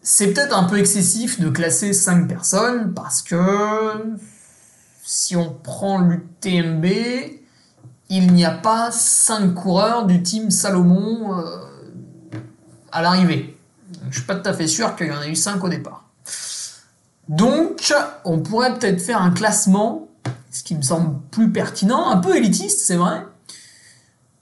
C'est 0.01 0.29
peut-être 0.29 0.57
un 0.57 0.65
peu 0.65 0.79
excessif 0.79 1.41
de 1.41 1.49
classer 1.51 1.93
5 1.93 2.29
personnes 2.29 2.95
parce 2.95 3.23
que 3.23 4.17
si 5.07 5.37
on 5.37 5.51
prend 5.51 6.01
l'UTMB, 6.01 6.85
il 8.09 8.33
n'y 8.33 8.45
a 8.45 8.51
pas 8.51 8.91
5 8.91 9.55
coureurs 9.55 10.05
du 10.05 10.21
team 10.21 10.51
Salomon 10.51 11.39
euh, 11.39 11.61
à 12.91 13.03
l'arrivée. 13.03 13.57
Je 14.11 14.19
suis 14.19 14.27
pas 14.27 14.35
tout 14.35 14.49
à 14.49 14.53
fait 14.53 14.67
sûr 14.67 14.97
qu'il 14.97 15.07
y 15.07 15.13
en 15.13 15.21
a 15.21 15.29
eu 15.29 15.37
5 15.37 15.63
au 15.63 15.69
départ. 15.69 16.05
Donc, 17.29 17.95
on 18.25 18.41
pourrait 18.41 18.75
peut-être 18.75 19.01
faire 19.01 19.23
un 19.23 19.31
classement, 19.31 20.09
ce 20.51 20.65
qui 20.65 20.75
me 20.75 20.83
semble 20.83 21.21
plus 21.31 21.53
pertinent, 21.53 22.09
un 22.09 22.19
peu 22.19 22.37
élitiste, 22.37 22.81
c'est 22.81 22.97
vrai, 22.97 23.25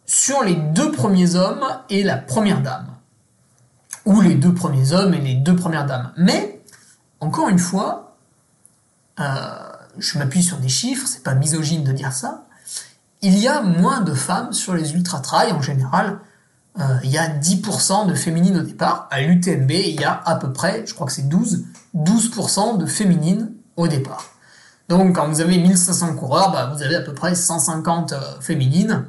sur 0.06 0.42
les 0.42 0.54
deux 0.54 0.92
premiers 0.92 1.34
hommes 1.34 1.64
et 1.90 2.02
la 2.02 2.16
première 2.16 2.62
dame. 2.62 2.88
ou 4.06 4.20
les 4.20 4.34
deux 4.34 4.52
premiers 4.52 4.92
hommes 4.92 5.14
et 5.14 5.20
les 5.20 5.34
deux 5.34 5.56
premières 5.56 5.86
dames. 5.86 6.12
Mais, 6.18 6.62
encore 7.20 7.48
une 7.48 7.58
fois, 7.58 8.16
euh, 9.18 9.63
je 9.98 10.18
m'appuie 10.18 10.42
sur 10.42 10.58
des 10.58 10.68
chiffres, 10.68 11.06
c'est 11.06 11.22
pas 11.22 11.34
misogyne 11.34 11.84
de 11.84 11.92
dire 11.92 12.12
ça, 12.12 12.46
il 13.22 13.38
y 13.38 13.48
a 13.48 13.62
moins 13.62 14.02
de 14.02 14.12
femmes 14.12 14.52
sur 14.52 14.74
les 14.74 14.92
ultra-trails 14.92 15.52
en 15.52 15.62
général. 15.62 16.18
Euh, 16.78 16.98
il 17.04 17.10
y 17.10 17.18
a 17.18 17.28
10% 17.28 18.06
de 18.06 18.14
féminines 18.14 18.58
au 18.58 18.62
départ. 18.62 19.08
À 19.10 19.22
l'UTMB, 19.22 19.70
il 19.70 20.00
y 20.00 20.04
a 20.04 20.20
à 20.26 20.36
peu 20.36 20.52
près, 20.52 20.84
je 20.86 20.92
crois 20.92 21.06
que 21.06 21.12
c'est 21.12 21.28
12, 21.28 21.64
12% 21.96 22.78
de 22.78 22.86
féminines 22.86 23.52
au 23.76 23.88
départ. 23.88 24.26
Donc 24.88 25.16
quand 25.16 25.26
vous 25.28 25.40
avez 25.40 25.56
1500 25.56 26.16
coureurs, 26.16 26.52
bah, 26.52 26.70
vous 26.74 26.82
avez 26.82 26.96
à 26.96 27.00
peu 27.00 27.14
près 27.14 27.34
150 27.34 28.12
euh, 28.12 28.20
féminines. 28.40 29.06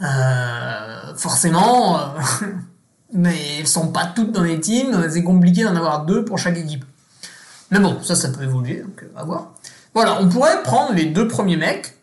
Euh, 0.00 1.14
forcément, 1.16 1.98
mais 3.12 3.58
elles 3.58 3.66
sont 3.66 3.88
pas 3.88 4.06
toutes 4.06 4.32
dans 4.32 4.42
les 4.42 4.58
teams, 4.58 5.08
c'est 5.10 5.22
compliqué 5.22 5.64
d'en 5.64 5.76
avoir 5.76 6.04
deux 6.04 6.24
pour 6.24 6.38
chaque 6.38 6.56
équipe. 6.56 6.84
Mais 7.70 7.78
bon, 7.78 8.02
ça, 8.02 8.14
ça 8.14 8.28
peut 8.28 8.42
évoluer, 8.42 8.80
donc 8.80 9.04
à 9.16 9.24
voir. 9.24 9.52
Voilà, 9.94 10.20
on 10.20 10.28
pourrait 10.28 10.62
prendre 10.64 10.92
les 10.92 11.06
deux 11.06 11.28
premiers 11.28 11.56
mecs, 11.56 11.94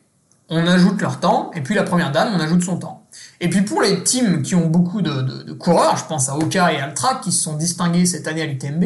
on 0.50 0.66
ajoute 0.66 1.02
leur 1.02 1.20
temps, 1.20 1.52
et 1.54 1.62
puis 1.62 1.76
la 1.76 1.84
première 1.84 2.12
dame, 2.12 2.34
on 2.36 2.40
ajoute 2.40 2.64
son 2.64 2.78
temps. 2.78 3.06
Et 3.42 3.50
puis 3.50 3.62
pour 3.62 3.82
les 3.82 4.04
teams 4.04 4.42
qui 4.42 4.56
ont 4.56 4.68
beaucoup 4.68 5.02
de, 5.02 5.52
coureurs, 5.54 5.98
je 5.98 6.06
pense 6.06 6.30
à 6.30 6.38
Oka 6.38 6.72
et 6.72 6.80
Altra, 6.80 7.16
qui 7.16 7.32
se 7.32 7.44
sont 7.44 7.58
distingués 7.58 8.06
cette 8.06 8.28
année 8.28 8.42
à 8.42 8.46
l'UTMB, 8.46 8.84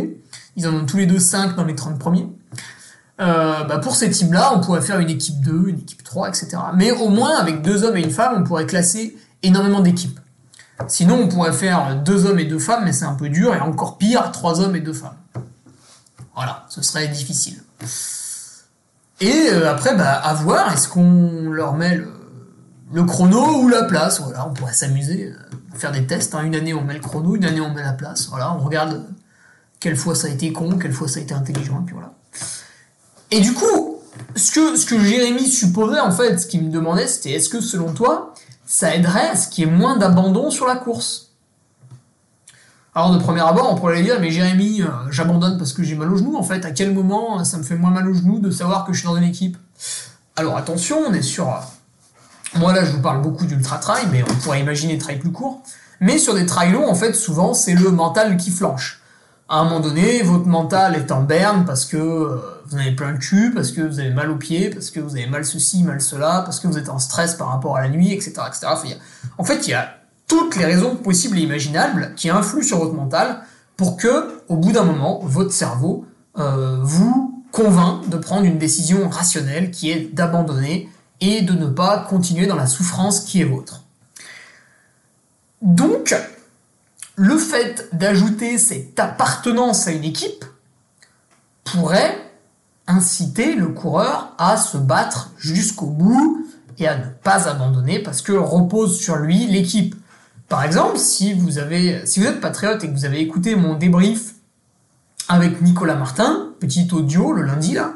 ils 0.55 0.67
en 0.67 0.73
ont 0.73 0.85
tous 0.85 0.97
les 0.97 1.05
deux 1.05 1.19
5 1.19 1.55
dans 1.55 1.65
les 1.65 1.75
30 1.75 1.99
premiers. 1.99 2.27
Euh, 3.21 3.63
bah 3.63 3.77
pour 3.77 3.95
ces 3.95 4.09
teams-là, 4.09 4.53
on 4.55 4.59
pourrait 4.59 4.81
faire 4.81 4.99
une 4.99 5.09
équipe 5.09 5.39
2, 5.41 5.69
une 5.69 5.79
équipe 5.79 6.03
3, 6.03 6.29
etc. 6.29 6.57
Mais 6.75 6.91
au 6.91 7.09
moins, 7.09 7.37
avec 7.37 7.61
deux 7.61 7.83
hommes 7.83 7.97
et 7.97 8.01
une 8.01 8.11
femme, 8.11 8.35
on 8.37 8.43
pourrait 8.43 8.65
classer 8.65 9.15
énormément 9.43 9.79
d'équipes. 9.81 10.19
Sinon, 10.87 11.19
on 11.21 11.27
pourrait 11.27 11.53
faire 11.53 11.95
deux 12.03 12.25
hommes 12.25 12.39
et 12.39 12.45
deux 12.45 12.59
femmes, 12.59 12.83
mais 12.83 12.91
c'est 12.91 13.05
un 13.05 13.13
peu 13.13 13.29
dur, 13.29 13.53
et 13.53 13.59
encore 13.59 13.97
pire, 13.97 14.31
trois 14.31 14.59
hommes 14.59 14.75
et 14.75 14.81
deux 14.81 14.93
femmes. 14.93 15.15
Voilà, 16.35 16.65
ce 16.69 16.81
serait 16.81 17.07
difficile. 17.07 17.61
Et 19.21 19.49
euh, 19.49 19.69
après, 19.69 19.95
bah, 19.95 20.11
à 20.11 20.33
voir, 20.33 20.73
est-ce 20.73 20.87
qu'on 20.87 21.49
leur 21.49 21.73
met 21.73 22.01
le, 22.91 23.03
chrono 23.03 23.61
ou 23.61 23.67
la 23.67 23.83
place 23.83 24.19
Voilà, 24.21 24.47
on 24.47 24.53
pourrait 24.53 24.73
s'amuser, 24.73 25.31
euh, 25.31 25.55
faire 25.75 25.91
des 25.91 26.05
tests. 26.05 26.35
hein. 26.35 26.43
Une 26.43 26.55
année, 26.55 26.73
on 26.73 26.83
met 26.83 26.95
le 26.95 26.99
chrono, 26.99 27.35
une 27.35 27.45
année, 27.45 27.61
on 27.61 27.73
met 27.73 27.83
la 27.83 27.93
place. 27.93 28.27
Voilà, 28.29 28.53
on 28.53 28.59
regarde 28.59 29.05
quelle 29.79 29.95
fois 29.95 30.15
ça 30.15 30.27
a 30.27 30.31
été 30.31 30.51
con, 30.51 30.77
quelle 30.77 30.93
fois 30.93 31.07
ça 31.07 31.19
a 31.19 31.23
été 31.23 31.33
intelligent, 31.33 31.81
et 31.81 31.85
puis 31.85 31.93
voilà. 31.93 32.13
Et 33.31 33.39
du 33.39 33.53
coup, 33.53 33.99
ce 34.35 34.51
que, 34.51 34.75
ce 34.75 34.85
que 34.85 34.99
Jérémy 34.99 35.47
supposait, 35.47 35.99
en 35.99 36.11
fait, 36.11 36.37
ce 36.37 36.47
qu'il 36.47 36.63
me 36.63 36.71
demandait, 36.71 37.07
c'était 37.07 37.31
est-ce 37.31 37.49
que 37.49 37.61
selon 37.61 37.93
toi, 37.93 38.33
ça 38.65 38.95
aiderait 38.95 39.29
à 39.29 39.35
ce 39.35 39.47
qu'il 39.47 39.65
y 39.65 39.67
ait 39.67 39.71
moins 39.71 39.97
d'abandon 39.97 40.49
sur 40.49 40.65
la 40.67 40.75
course? 40.75 41.24
Alors, 42.97 43.11
de 43.11 43.17
premier 43.17 43.41
abord, 43.41 43.69
on 43.71 43.75
pourrait 43.75 44.01
dire, 44.01 44.21
mais 44.21 44.31
Jérémy, 44.31 44.81
euh, 44.81 44.87
j'abandonne 45.11 45.57
parce 45.57 45.73
que 45.73 45.83
j'ai 45.83 45.95
mal 45.95 46.11
au 46.13 46.15
genou, 46.15 46.37
en 46.37 46.43
fait. 46.43 46.63
À 46.63 46.71
quel 46.71 46.93
moment 46.93 47.41
euh, 47.41 47.43
ça 47.43 47.57
me 47.57 47.63
fait 47.63 47.75
moins 47.75 47.91
mal 47.91 48.07
au 48.07 48.13
genou 48.13 48.39
de 48.39 48.49
savoir 48.49 48.85
que 48.85 48.93
je 48.93 48.99
suis 48.99 49.07
dans 49.07 49.17
une 49.17 49.23
équipe? 49.23 49.57
Alors, 50.37 50.55
attention, 50.55 50.99
on 51.05 51.13
est 51.13 51.21
sur. 51.21 51.49
euh, 51.49 52.57
Moi, 52.57 52.71
là, 52.73 52.85
je 52.85 52.91
vous 52.91 53.01
parle 53.01 53.21
beaucoup 53.21 53.45
d'ultra 53.45 53.79
trail, 53.79 54.05
mais 54.13 54.23
on 54.23 54.33
pourrait 54.35 54.61
imaginer 54.61 54.97
trail 54.97 55.19
plus 55.19 55.33
court. 55.33 55.61
Mais 55.99 56.17
sur 56.17 56.35
des 56.35 56.45
trails 56.45 56.71
longs, 56.71 56.89
en 56.89 56.95
fait, 56.95 57.13
souvent, 57.13 57.53
c'est 57.53 57.73
le 57.75 57.91
mental 57.91 58.37
qui 58.37 58.49
flanche. 58.49 59.01
À 59.49 59.59
un 59.59 59.65
moment 59.65 59.81
donné, 59.81 60.23
votre 60.23 60.47
mental 60.47 60.95
est 60.95 61.11
en 61.11 61.21
berne 61.21 61.65
parce 61.65 61.85
que 61.85 61.97
vous 62.65 62.77
avez 62.77 62.93
plein 62.93 63.11
le 63.11 63.17
cul, 63.17 63.51
parce 63.53 63.71
que 63.71 63.81
vous 63.81 63.99
avez 63.99 64.09
mal 64.09 64.31
aux 64.31 64.37
pieds, 64.37 64.69
parce 64.69 64.89
que 64.89 64.99
vous 65.01 65.17
avez 65.17 65.27
mal 65.27 65.45
ceci, 65.45 65.83
mal 65.83 66.01
cela, 66.01 66.41
parce 66.45 66.59
que 66.59 66.67
vous 66.67 66.77
êtes 66.77 66.89
en 66.89 66.97
stress 66.97 67.35
par 67.35 67.49
rapport 67.49 67.77
à 67.77 67.81
la 67.81 67.89
nuit, 67.89 68.11
etc. 68.13 68.31
etc. 68.47 68.67
En 69.37 69.43
fait, 69.43 69.67
il 69.67 69.71
y 69.71 69.73
a 69.73 69.97
toutes 70.27 70.55
les 70.55 70.65
raisons 70.65 70.95
possibles 70.95 71.37
et 71.37 71.41
imaginables 71.41 72.13
qui 72.15 72.29
influent 72.29 72.63
sur 72.63 72.79
votre 72.79 72.93
mental 72.93 73.41
pour 73.77 73.97
que, 73.97 74.41
au 74.47 74.57
bout 74.57 74.71
d'un 74.71 74.83
moment, 74.83 75.19
votre 75.23 75.51
cerveau 75.51 76.05
euh, 76.37 76.79
vous 76.81 77.43
convainc 77.51 78.09
de 78.09 78.17
prendre 78.17 78.45
une 78.45 78.57
décision 78.57 79.07
rationnelle 79.07 79.71
qui 79.71 79.89
est 79.89 80.13
d'abandonner 80.13 80.89
et 81.21 81.41
de 81.41 81.53
ne 81.53 81.67
pas 81.67 81.99
continuer 81.99 82.47
dans 82.47 82.55
la 82.55 82.67
souffrance 82.67 83.21
qui 83.21 83.41
est 83.41 83.45
vôtre. 83.45 83.83
Donc, 85.61 86.15
le 87.15 87.37
fait 87.37 87.89
d'ajouter 87.93 88.57
cette 88.57 88.99
appartenance 88.99 89.87
à 89.87 89.91
une 89.91 90.03
équipe 90.03 90.43
pourrait 91.63 92.17
inciter 92.87 93.55
le 93.55 93.69
coureur 93.69 94.33
à 94.37 94.57
se 94.57 94.77
battre 94.77 95.31
jusqu'au 95.37 95.87
bout 95.87 96.45
et 96.77 96.87
à 96.87 96.97
ne 96.97 97.05
pas 97.23 97.47
abandonner 97.47 97.99
parce 97.99 98.21
que 98.21 98.33
repose 98.33 98.99
sur 98.99 99.15
lui 99.15 99.47
l'équipe. 99.47 99.95
Par 100.47 100.63
exemple, 100.63 100.97
si 100.97 101.33
vous 101.33 101.57
êtes 101.57 102.41
patriote 102.41 102.83
et 102.83 102.87
que 102.87 102.93
vous 102.93 103.05
avez 103.05 103.19
écouté 103.19 103.55
mon 103.55 103.75
débrief 103.75 104.35
avec 105.27 105.61
Nicolas 105.61 105.95
Martin, 105.95 106.49
petit 106.59 106.87
audio 106.91 107.33
le 107.33 107.41
lundi 107.41 107.73
là, 107.73 107.93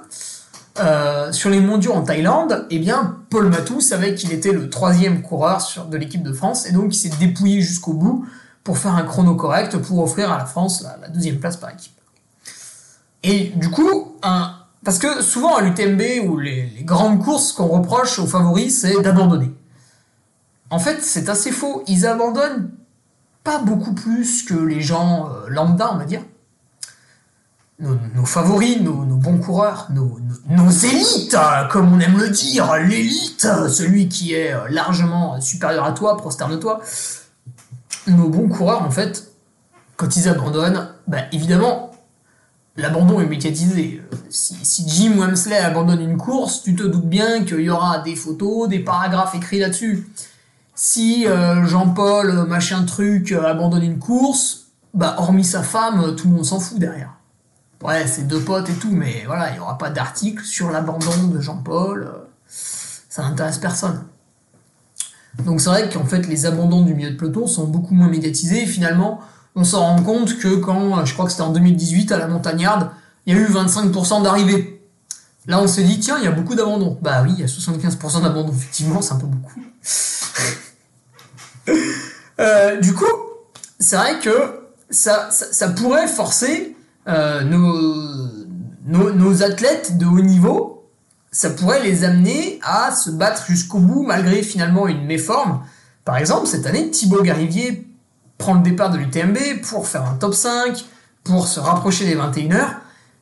euh, 0.79 1.31
sur 1.31 1.49
les 1.49 1.59
mondiaux 1.59 1.93
en 1.93 2.01
Thaïlande, 2.01 2.65
eh 2.69 2.79
bien, 2.79 3.17
Paul 3.29 3.49
Matou 3.49 3.81
savait 3.81 4.15
qu'il 4.15 4.31
était 4.31 4.51
le 4.51 4.69
troisième 4.69 5.21
coureur 5.21 5.61
de 5.89 5.97
l'équipe 5.97 6.23
de 6.23 6.33
France 6.33 6.65
et 6.65 6.71
donc 6.71 6.95
il 6.95 6.97
s'est 6.97 7.11
dépouillé 7.19 7.61
jusqu'au 7.61 7.93
bout 7.93 8.25
pour 8.63 8.77
faire 8.77 8.95
un 8.95 9.03
chrono 9.03 9.35
correct 9.35 9.77
pour 9.77 9.99
offrir 9.99 10.31
à 10.31 10.37
la 10.37 10.45
France 10.45 10.83
la, 11.01 11.09
deuxième 11.09 11.39
place 11.39 11.57
par 11.57 11.69
équipe. 11.71 11.93
Et 13.23 13.51
du 13.55 13.69
coup, 13.69 14.15
parce 14.21 14.97
que 14.97 15.21
souvent 15.21 15.57
à 15.57 15.61
l'UTMB 15.61 16.01
ou 16.27 16.37
les, 16.37 16.67
les 16.77 16.83
grandes 16.83 17.21
courses, 17.21 17.51
qu'on 17.51 17.67
reproche 17.67 18.17
aux 18.17 18.27
favoris, 18.27 18.79
c'est 18.79 19.01
d'abandonner. 19.01 19.51
En 20.69 20.79
fait, 20.79 21.01
c'est 21.01 21.29
assez 21.29 21.51
faux. 21.51 21.83
Ils 21.87 22.05
abandonnent 22.05 22.71
pas 23.43 23.59
beaucoup 23.59 23.93
plus 23.93 24.43
que 24.43 24.53
les 24.53 24.81
gens 24.81 25.29
euh, 25.29 25.49
lambda, 25.49 25.91
on 25.93 25.97
va 25.97 26.05
dire. 26.05 26.21
Nos, 27.79 28.25
favoris, 28.25 28.81
nos, 28.81 29.05
bons 29.05 29.37
coureurs, 29.37 29.87
nos, 29.91 30.69
élites, 30.69 31.33
euh, 31.33 31.65
comme 31.69 31.93
on 31.93 31.99
aime 32.01 32.17
le 32.17 32.27
dire, 32.29 32.75
l'élite, 32.75 33.45
euh, 33.45 33.69
celui 33.69 34.09
qui 34.09 34.33
est 34.33 34.53
largement 34.69 35.39
supérieur 35.39 35.85
à 35.85 35.93
toi, 35.93 36.17
prosterne-toi. 36.17 36.81
Nos 38.07 38.27
bons 38.27 38.49
coureurs, 38.49 38.81
en 38.81 38.91
fait, 38.91 39.31
quand 39.95 40.17
ils 40.17 40.27
abandonnent, 40.27 40.89
bah, 41.07 41.19
évidemment, 41.31 41.91
l'abandon 42.75 43.21
est 43.21 43.25
médiatisé. 43.25 44.03
Si, 44.29 44.55
si 44.63 44.83
Jim 44.85 45.17
Wemsley 45.17 45.57
abandonne 45.57 46.01
une 46.01 46.17
course, 46.17 46.63
tu 46.63 46.75
te 46.75 46.83
doutes 46.83 47.07
bien 47.07 47.45
qu'il 47.45 47.61
y 47.61 47.69
aura 47.69 47.99
des 47.99 48.17
photos, 48.17 48.67
des 48.67 48.79
paragraphes 48.79 49.35
écrits 49.35 49.59
là-dessus. 49.59 50.05
Si 50.81 51.27
euh, 51.27 51.65
Jean-Paul, 51.65 52.29
euh, 52.29 52.45
machin 52.45 52.85
truc, 52.85 53.33
euh, 53.33 53.45
abandonne 53.45 53.83
une 53.83 53.99
course, 53.99 54.67
bah 54.93 55.15
hormis 55.17 55.43
sa 55.43 55.61
femme, 55.61 56.15
tout 56.15 56.29
le 56.29 56.35
monde 56.35 56.45
s'en 56.45 56.61
fout 56.61 56.79
derrière. 56.79 57.15
Ouais, 57.83 58.07
c'est 58.07 58.25
deux 58.25 58.39
potes 58.39 58.69
et 58.69 58.73
tout, 58.75 58.89
mais 58.89 59.23
voilà, 59.25 59.49
il 59.49 59.55
n'y 59.55 59.59
aura 59.59 59.77
pas 59.77 59.89
d'article 59.89 60.41
sur 60.45 60.71
l'abandon 60.71 61.27
de 61.33 61.41
Jean-Paul. 61.41 62.09
Ça 62.47 63.23
n'intéresse 63.23 63.57
personne. 63.57 64.05
Donc 65.43 65.59
c'est 65.59 65.69
vrai 65.69 65.89
qu'en 65.89 66.05
fait, 66.05 66.25
les 66.27 66.45
abandons 66.45 66.81
du 66.83 66.93
milieu 66.93 67.11
de 67.11 67.17
peloton 67.17 67.45
sont 67.45 67.67
beaucoup 67.67 67.93
moins 67.93 68.07
médiatisés. 68.07 68.63
Et 68.63 68.65
finalement, 68.65 69.19
on 69.55 69.65
s'en 69.65 69.81
rend 69.81 70.01
compte 70.01 70.37
que 70.39 70.55
quand, 70.55 71.03
je 71.03 71.11
crois 71.11 71.25
que 71.25 71.31
c'était 71.31 71.43
en 71.43 71.51
2018, 71.51 72.13
à 72.13 72.17
la 72.17 72.29
montagnarde, 72.29 72.89
il 73.25 73.35
y 73.35 73.37
a 73.37 73.41
eu 73.41 73.47
25% 73.47 74.23
d'arrivées. 74.23 74.81
Là, 75.45 75.61
on 75.61 75.67
s'est 75.67 75.83
dit, 75.83 75.99
tiens, 75.99 76.19
il 76.19 76.23
y 76.23 76.27
a 76.27 76.31
beaucoup 76.31 76.55
d'abandons. 76.55 76.97
Bah 77.01 77.21
oui, 77.25 77.33
il 77.33 77.41
y 77.41 77.43
a 77.43 77.47
75% 77.47 78.21
d'abandons, 78.21 78.53
effectivement, 78.53 79.01
c'est 79.01 79.15
un 79.15 79.17
peu 79.17 79.27
beaucoup. 79.27 79.59
Euh, 82.39 82.77
du 82.77 82.93
coup, 82.93 83.03
c'est 83.79 83.97
vrai 83.97 84.19
que 84.19 84.61
ça, 84.89 85.29
pourrait 85.75 86.07
forcer 86.07 86.75
euh, 87.07 87.43
nos, 87.43 89.11
nos, 89.11 89.43
athlètes 89.43 89.97
de 89.97 90.05
haut 90.05 90.21
niveau, 90.21 90.87
ça 91.31 91.49
pourrait 91.49 91.83
les 91.83 92.03
amener 92.03 92.59
à 92.63 92.91
se 92.95 93.09
battre 93.09 93.45
jusqu'au 93.45 93.79
bout 93.79 94.03
malgré 94.03 94.41
finalement 94.41 94.87
une 94.87 95.05
méforme. 95.05 95.63
Par 96.05 96.17
exemple, 96.17 96.47
cette 96.47 96.65
année, 96.65 96.89
Thibaut 96.89 97.21
Garivier 97.21 97.87
prend 98.37 98.53
le 98.53 98.61
départ 98.61 98.89
de 98.89 98.97
l'UTMB 98.97 99.61
pour 99.63 99.87
faire 99.87 100.05
un 100.05 100.15
top 100.15 100.33
5, 100.33 100.85
pour 101.23 101.47
se 101.47 101.59
rapprocher 101.59 102.05
des 102.05 102.15
21h. 102.15 102.67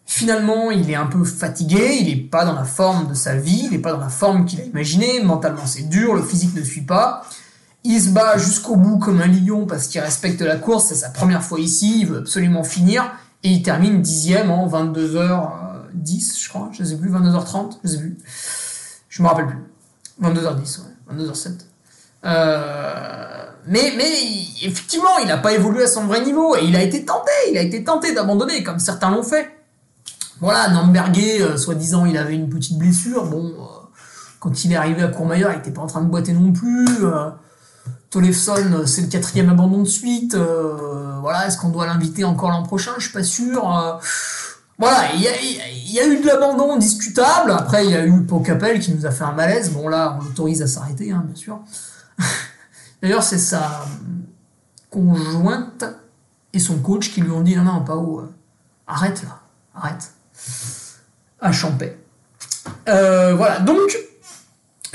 Finalement, 0.06 0.72
il 0.72 0.90
est 0.90 0.96
un 0.96 1.08
peu 1.08 1.26
fatigué, 1.26 1.98
il 2.00 2.08
n'est 2.08 2.24
pas 2.24 2.46
dans 2.46 2.54
la 2.54 2.64
forme 2.64 3.10
de 3.10 3.14
sa 3.14 3.36
vie, 3.36 3.64
il 3.66 3.72
n'est 3.72 3.80
pas 3.80 3.92
dans 3.92 4.00
la 4.00 4.08
forme 4.08 4.46
qu'il 4.46 4.62
a 4.62 4.64
imaginé, 4.64 5.22
mentalement 5.22 5.66
c'est 5.66 5.90
dur, 5.90 6.14
le 6.14 6.24
physique 6.24 6.56
ne 6.56 6.64
suit 6.64 6.86
pas. 6.86 7.24
Il 7.84 8.02
se 8.02 8.10
bat 8.10 8.38
jusqu'au 8.38 8.76
bout 8.76 8.98
comme 8.98 9.22
un 9.22 9.28
lion 9.28 9.66
parce 9.66 9.88
qu'il 9.88 10.02
respecte 10.02 10.42
la 10.42 10.58
course, 10.58 10.88
c'est 10.88 10.96
sa 10.96 11.10
première 11.10 11.44
fois 11.44 11.60
ici, 11.60 12.02
il 12.02 12.08
veut 12.08 12.18
absolument 12.18 12.64
finir, 12.64 13.12
et 13.44 13.50
il 13.50 13.62
termine 13.62 14.02
dixième 14.02 14.52
en 14.52 14.68
22h10, 14.68 16.42
je 16.42 16.50
crois, 16.50 16.70
je 16.74 16.84
sais 16.84 16.98
plus, 16.98 17.12
22h30, 17.12 17.78
je 17.84 17.90
sais 17.90 18.00
plus. 18.00 18.18
Je 19.10 19.24
me 19.24 19.28
rappelle 19.28 19.48
plus. 19.48 19.64
22h10, 20.22 20.80
ouais, 20.82 21.16
22h07. 21.16 21.52
Euh, 22.26 23.46
mais, 23.68 23.94
mais 23.96 24.12
effectivement, 24.64 25.18
il 25.22 25.28
n'a 25.28 25.38
pas 25.38 25.54
évolué 25.54 25.84
à 25.84 25.88
son 25.88 26.06
vrai 26.06 26.24
niveau 26.24 26.56
et 26.56 26.64
il 26.64 26.76
a 26.76 26.82
été 26.82 27.06
tenté, 27.06 27.32
il 27.52 27.58
a 27.58 27.62
été 27.62 27.84
tenté 27.84 28.14
d'abandonner 28.14 28.64
comme 28.64 28.80
certains 28.80 29.12
l'ont 29.12 29.24
fait. 29.24 29.50
Voilà, 30.40 30.70
Namberger, 30.70 31.42
euh, 31.42 31.58
soi-disant, 31.58 32.06
il 32.06 32.18
avait 32.18 32.36
une 32.36 32.50
petite 32.50 32.78
blessure. 32.78 33.26
Bon, 33.26 33.48
euh, 33.48 33.88
quand 34.40 34.64
il 34.64 34.74
est 34.74 34.76
arrivé 34.76 35.04
à 35.04 35.08
Courmayeur, 35.08 35.52
il 35.52 35.58
n'était 35.58 35.72
pas 35.72 35.82
en 35.82 35.88
train 35.88 36.02
de 36.02 36.10
boiter 36.10 36.34
non 36.34 36.52
plus. 36.52 36.86
Tollefson, 38.18 38.84
c'est 38.88 39.02
le 39.02 39.08
quatrième 39.10 39.50
abandon 39.50 39.84
de 39.84 39.88
suite. 39.88 40.34
euh, 40.34 41.20
voilà. 41.22 41.46
est-ce 41.46 41.58
qu'on 41.58 41.70
doit 41.70 41.86
l'inviter 41.86 42.24
encore 42.24 42.50
l'an 42.50 42.64
prochain? 42.64 42.94
Je 42.98 43.04
suis 43.04 43.14
pas 43.14 43.22
sûr. 43.22 43.78
Euh, 43.78 43.94
voilà, 44.80 45.14
il 45.14 45.22
y 45.22 46.00
a, 46.00 46.08
eu 46.08 46.20
de 46.20 46.26
l'abandon 46.26 46.78
discutable. 46.78 47.52
Après, 47.52 47.86
il 47.86 47.92
y 47.92 47.96
a 47.96 48.04
eu 48.08 48.24
Pocapel 48.24 48.80
qui 48.80 48.92
nous 48.92 49.06
a 49.06 49.12
fait 49.12 49.24
un 49.24 49.34
malaise. 49.34 49.72
Bon, 49.72 49.88
là, 49.88 50.18
on 50.20 50.24
l'autorise 50.24 50.64
à 50.64 50.68
s'arrêter, 50.68 51.12
hein, 51.12 51.24
bien 51.28 51.36
sûr. 51.36 51.60
D'ailleurs, 53.04 53.22
c'est 53.22 53.38
sa 53.38 53.86
conjointe 54.90 55.86
et 56.54 56.60
son 56.60 56.80
coach 56.80 57.12
qui 57.12 57.22
lui 57.22 57.30
ont 57.30 57.42
dit 57.42 57.56
non, 57.56 57.66
non, 57.66 57.84
pas 57.84 57.98
où. 57.98 58.20
Euh, 58.20 58.34
arrête 58.88 59.22
là, 59.22 59.42
arrête. 59.76 60.12
À 61.40 61.52
Champais. 61.52 62.00
Euh, 62.90 63.36
voilà, 63.36 63.60
donc, 63.60 63.96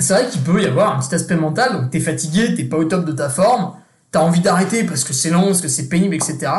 c'est 0.03 0.13
vrai 0.13 0.29
qu'il 0.29 0.43
peut 0.43 0.63
y 0.63 0.67
avoir 0.67 0.97
un 0.97 1.01
petit 1.01 1.15
aspect 1.15 1.37
mental. 1.37 1.73
Donc, 1.73 1.91
t'es 1.91 2.01
fatigué, 2.01 2.55
t'es 2.55 2.65
pas 2.65 2.77
au 2.77 2.85
top 2.85 3.05
de 3.05 3.13
ta 3.13 3.29
forme, 3.29 3.73
t'as 4.11 4.21
envie 4.21 4.41
d'arrêter 4.41 4.85
parce 4.85 5.05
que 5.05 5.13
c'est 5.13 5.31
long, 5.31 5.47
parce 5.47 5.61
que 5.61 5.69
c'est 5.69 5.89
pénible, 5.89 6.15
etc 6.15 6.51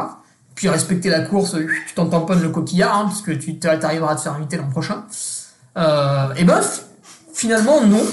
puis 0.56 0.70
respecter 0.70 1.10
la 1.10 1.22
course, 1.22 1.56
tu 1.88 1.94
t'en 1.96 2.08
tamponnes 2.08 2.42
le 2.42 2.50
coquillard, 2.50 2.98
hein, 2.98 3.04
parce 3.06 3.22
que 3.22 3.32
tu 3.32 3.58
arriveras 3.66 4.14
à 4.14 4.16
te 4.16 4.22
faire 4.22 4.34
inviter 4.34 4.58
l'an 4.58 4.70
prochain. 4.70 5.06
Euh, 5.78 6.34
et 6.36 6.44
ben, 6.44 6.62
finalement, 7.34 7.84
non. 7.86 8.04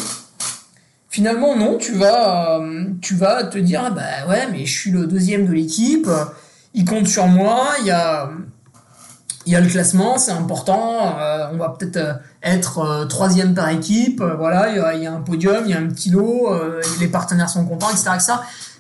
Finalement, 1.09 1.57
non, 1.57 1.77
tu 1.77 1.93
vas, 1.93 2.61
euh, 2.61 2.85
tu 3.03 3.17
vas 3.17 3.45
te 3.45 3.59
dire, 3.59 3.83
ah 3.85 3.91
bah 3.91 4.29
ouais, 4.29 4.49
mais 4.53 4.65
je 4.65 4.79
suis 4.81 4.91
le 4.91 5.07
deuxième 5.07 5.47
de 5.47 5.53
l'équipe, 5.53 6.09
il 6.73 6.85
compte 6.85 7.09
sur 7.09 7.27
moi, 7.27 7.73
il 7.81 7.87
y 7.87 7.91
a, 7.91 8.31
il 9.51 9.55
y 9.55 9.57
a 9.57 9.61
le 9.61 9.69
classement, 9.69 10.17
c'est 10.17 10.31
important, 10.31 11.19
euh, 11.19 11.49
on 11.53 11.57
va 11.57 11.71
peut-être 11.71 12.21
être 12.43 13.07
troisième 13.09 13.53
par 13.53 13.69
équipe, 13.69 14.23
voilà, 14.23 14.69
il 14.69 15.03
y, 15.03 15.07
a, 15.07 15.13
un 15.13 15.21
podium, 15.21 15.65
il 15.65 15.73
y 15.73 15.75
a 15.75 15.79
un 15.79 15.89
petit 15.89 16.11
lot, 16.11 16.49
les 17.01 17.09
partenaires 17.09 17.51
sont 17.51 17.67
contents, 17.67 17.91
etc. 17.91 18.11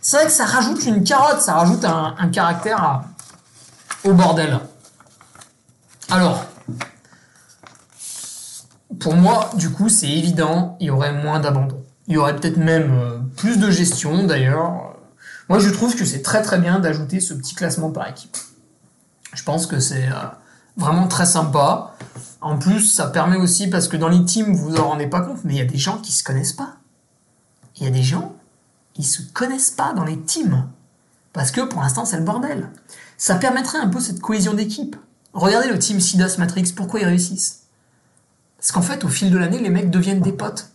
C'est 0.00 0.16
vrai 0.16 0.26
que 0.26 0.33
ça 0.33 0.44
rajoute 0.44 0.85
une 0.85 1.02
carotte, 1.02 1.40
ça 1.40 1.54
rajoute 1.54 1.85
un, 1.85 2.14
un 2.18 2.28
caractère 2.28 3.02
au 4.04 4.12
bordel. 4.12 4.61
Alors, 6.09 6.46
pour 8.98 9.14
moi, 9.14 9.50
du 9.54 9.70
coup, 9.70 9.88
c'est 9.88 10.09
évident, 10.09 10.76
il 10.80 10.87
y 10.87 10.90
aurait 10.90 11.12
moins 11.12 11.40
d'abandon. 11.40 11.83
Il 12.06 12.14
y 12.14 12.16
aurait 12.18 12.37
peut-être 12.37 12.56
même 12.56 12.92
euh, 12.92 13.18
plus 13.37 13.59
de 13.59 13.70
gestion, 13.70 14.24
d'ailleurs. 14.24 14.96
Moi, 15.48 15.59
je 15.59 15.70
trouve 15.70 15.96
que 15.96 16.04
c'est 16.04 16.22
très 16.22 16.42
très 16.42 16.59
bien 16.59 16.80
d'ajouter 16.80 17.20
ce 17.20 17.35
petit 17.35 17.54
classement 17.54 17.90
par 17.90 18.09
équipe. 18.09 18.37
Je 19.33 19.42
pense 19.44 19.66
que 19.66 19.78
c'est 19.78 20.06
euh, 20.09 20.26
vraiment 20.76 21.09
très 21.09 21.26
sympa. 21.26 21.94
En 22.40 22.59
plus, 22.59 22.80
ça 22.80 23.06
permet 23.06 23.37
aussi, 23.37 23.68
parce 23.68 23.88
que 23.88 23.96
dans 23.96 24.09
les 24.09 24.24
teams, 24.24 24.54
vous 24.54 24.70
vous 24.70 24.76
en 24.76 24.88
rendez 24.88 25.06
pas 25.06 25.20
compte, 25.20 25.44
mais 25.44 25.54
il 25.54 25.59
y 25.59 25.62
a 25.62 25.66
des 25.66 25.78
gens 25.78 25.98
qui 25.98 26.12
se 26.12 26.24
connaissent 26.24 26.52
pas. 26.52 26.76
Il 27.76 27.85
y 27.85 27.87
a 27.87 27.90
des 27.90 28.02
gens, 28.02 28.35
ils 28.96 29.04
se 29.04 29.22
connaissent 29.22 29.70
pas 29.70 29.92
dans 29.92 30.04
les 30.04 30.18
teams. 30.18 30.66
Parce 31.33 31.50
que 31.50 31.61
pour 31.61 31.80
l'instant, 31.80 32.04
c'est 32.04 32.16
le 32.16 32.24
bordel 32.24 32.70
ça 33.20 33.35
permettrait 33.35 33.76
un 33.76 33.88
peu 33.88 34.00
cette 34.00 34.18
cohésion 34.18 34.54
d'équipe. 34.54 34.96
Regardez 35.35 35.68
le 35.68 35.78
team 35.78 36.00
Sidas 36.00 36.37
Matrix, 36.38 36.72
pourquoi 36.74 37.00
ils 37.00 37.06
réussissent? 37.06 37.64
Parce 38.56 38.72
qu'en 38.72 38.80
fait, 38.80 39.04
au 39.04 39.09
fil 39.09 39.30
de 39.30 39.37
l'année, 39.37 39.59
les 39.59 39.68
mecs 39.68 39.90
deviennent 39.90 40.22
des 40.22 40.33
potes. 40.33 40.70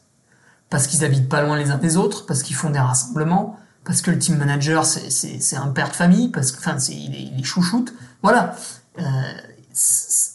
Parce 0.69 0.85
qu'ils 0.85 1.03
habitent 1.03 1.27
pas 1.27 1.41
loin 1.41 1.57
les 1.57 1.71
uns 1.71 1.79
des 1.79 1.97
autres, 1.97 2.27
parce 2.27 2.43
qu'ils 2.43 2.55
font 2.55 2.69
des 2.69 2.77
rassemblements, 2.77 3.59
parce 3.83 4.03
que 4.03 4.11
le 4.11 4.19
team 4.19 4.37
manager, 4.37 4.85
c'est 4.85 5.55
un 5.55 5.69
père 5.69 5.89
de 5.89 5.95
famille, 5.95 6.29
parce 6.29 6.51
que, 6.51 6.59
enfin, 6.59 6.77
est, 6.77 7.43
chouchoute. 7.43 7.95
Voilà. 8.21 8.55
Euh, 8.99 9.03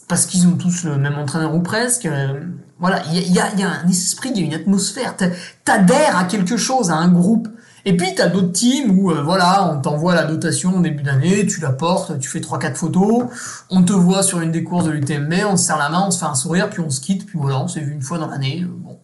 parce 0.07 0.27
qu'ils 0.27 0.47
ont 0.47 0.55
tous 0.55 0.83
le 0.83 0.97
même 0.97 1.17
entraîneur 1.17 1.55
ou 1.55 1.61
presque. 1.61 2.05
Euh, 2.05 2.41
voilà, 2.79 3.01
il 3.11 3.31
y 3.31 3.39
a, 3.39 3.45
un 3.45 3.87
esprit, 3.87 4.31
il 4.35 4.39
y 4.39 4.43
a 4.43 4.45
une 4.45 4.53
atmosphère. 4.53 5.15
T'adhères 5.63 6.17
à 6.17 6.25
quelque 6.25 6.57
chose, 6.57 6.91
à 6.91 6.95
un 6.95 7.09
groupe. 7.09 7.47
Et 7.85 7.97
puis 7.97 8.13
tu 8.15 8.21
as 8.21 8.27
d'autres 8.27 8.51
teams 8.51 8.91
où 8.91 9.11
euh, 9.11 9.23
voilà, 9.23 9.71
on 9.71 9.81
t'envoie 9.81 10.13
la 10.13 10.25
dotation 10.25 10.77
au 10.77 10.81
début 10.81 11.01
d'année, 11.01 11.47
tu 11.47 11.61
la 11.61 11.71
portes, 11.71 12.19
tu 12.19 12.29
fais 12.29 12.39
3-4 12.39 12.75
photos, 12.75 13.23
on 13.71 13.81
te 13.81 13.93
voit 13.93 14.21
sur 14.21 14.39
une 14.41 14.51
des 14.51 14.63
courses 14.63 14.85
de 14.85 14.91
l'UTMB, 14.91 15.33
on 15.47 15.57
se 15.57 15.65
serre 15.65 15.79
la 15.79 15.89
main, 15.89 16.03
on 16.05 16.11
se 16.11 16.19
fait 16.19 16.25
un 16.25 16.35
sourire, 16.35 16.69
puis 16.69 16.81
on 16.81 16.91
se 16.91 17.01
quitte, 17.01 17.25
puis 17.25 17.39
voilà, 17.41 17.59
on 17.59 17.67
s'est 17.67 17.79
vu 17.79 17.93
une 17.93 18.03
fois 18.03 18.19
dans 18.19 18.27
l'année. 18.27 18.63
Euh, 18.63 18.67
bon, 18.69 18.99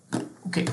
ok. 0.46 0.64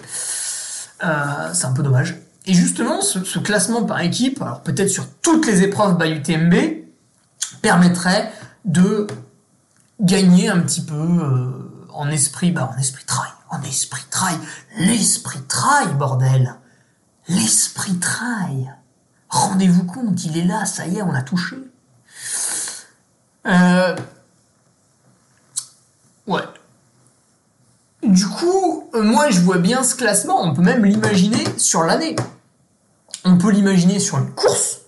C'est 1.52 1.66
un 1.66 1.72
peu 1.72 1.82
dommage. 1.82 2.16
Et 2.46 2.52
justement, 2.52 3.00
ce, 3.00 3.38
classement 3.38 3.84
par 3.84 4.00
équipe, 4.00 4.42
alors 4.42 4.60
peut-être 4.60 4.90
sur 4.90 5.06
toutes 5.22 5.46
les 5.46 5.62
épreuves 5.62 5.96
by 5.96 6.10
UTMB, 6.10 6.54
permettrait 7.62 8.30
de 8.66 9.06
gagner 10.00 10.48
un 10.48 10.60
petit 10.60 10.82
peu 10.82 11.84
en 11.92 12.08
esprit, 12.08 12.50
bah 12.50 12.70
en 12.74 12.78
esprit 12.78 13.04
trail, 13.04 13.30
en 13.50 13.62
esprit 13.62 14.04
trail, 14.10 14.36
l'esprit 14.76 15.42
trail, 15.42 15.88
bordel 15.94 16.56
L'esprit 17.28 17.98
trail. 17.98 18.70
Rendez-vous 19.30 19.84
compte, 19.84 20.24
il 20.24 20.36
est 20.36 20.44
là, 20.44 20.66
ça 20.66 20.86
y 20.86 20.98
est, 20.98 21.02
on 21.02 21.12
l'a 21.12 21.22
touché. 21.22 21.56
Euh... 23.46 23.96
Ouais. 26.26 26.42
Du 28.02 28.26
coup, 28.26 28.90
euh, 28.94 29.02
moi 29.02 29.30
je 29.30 29.40
vois 29.40 29.58
bien 29.58 29.82
ce 29.82 29.94
classement, 29.94 30.42
on 30.42 30.54
peut 30.54 30.62
même 30.62 30.84
l'imaginer 30.84 31.42
sur 31.58 31.84
l'année. 31.84 32.16
On 33.24 33.38
peut 33.38 33.50
l'imaginer 33.50 33.98
sur 33.98 34.18
une 34.18 34.30
course, 34.32 34.82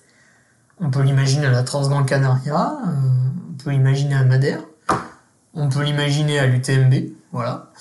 on 0.78 0.90
peut 0.90 1.00
l'imaginer 1.00 1.46
à 1.46 1.50
la 1.50 1.62
Transgrande 1.62 2.06
Canaria, 2.06 2.78
euh, 2.86 2.90
on 3.50 3.62
peut 3.62 3.70
l'imaginer 3.70 4.14
à 4.14 4.24
Madère, 4.24 4.60
on 5.56 5.68
peut 5.68 5.82
l'imaginer 5.82 6.38
à 6.38 6.46
l'UTMB, 6.46 6.94
voilà. 7.32 7.72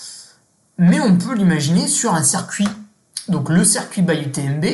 Mais 0.78 1.00
on 1.00 1.16
peut 1.18 1.36
l'imaginer 1.36 1.88
sur 1.88 2.16
un 2.16 2.24
circuit 2.24 2.68
donc 3.28 3.50
le 3.50 3.64
circuit 3.64 4.02
by 4.02 4.14
UTMB, 4.14 4.66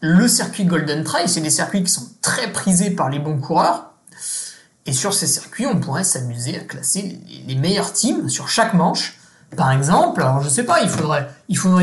le 0.00 0.28
circuit 0.28 0.64
Golden 0.64 1.04
Trail, 1.04 1.28
c'est 1.28 1.40
des 1.40 1.50
circuits 1.50 1.82
qui 1.82 1.92
sont 1.92 2.06
très 2.20 2.52
prisés 2.52 2.90
par 2.90 3.08
les 3.08 3.18
bons 3.18 3.38
coureurs. 3.38 3.92
Et 4.86 4.92
sur 4.92 5.14
ces 5.14 5.26
circuits, 5.26 5.66
on 5.66 5.80
pourrait 5.80 6.04
s'amuser 6.04 6.58
à 6.58 6.60
classer 6.60 7.18
les 7.46 7.54
meilleurs 7.54 7.92
teams 7.92 8.28
sur 8.28 8.48
chaque 8.48 8.74
manche. 8.74 9.18
Par 9.56 9.72
exemple, 9.72 10.20
alors 10.20 10.42
je 10.42 10.48
sais 10.48 10.64
pas, 10.64 10.82
il 10.82 10.88
faudrait, 10.90 11.28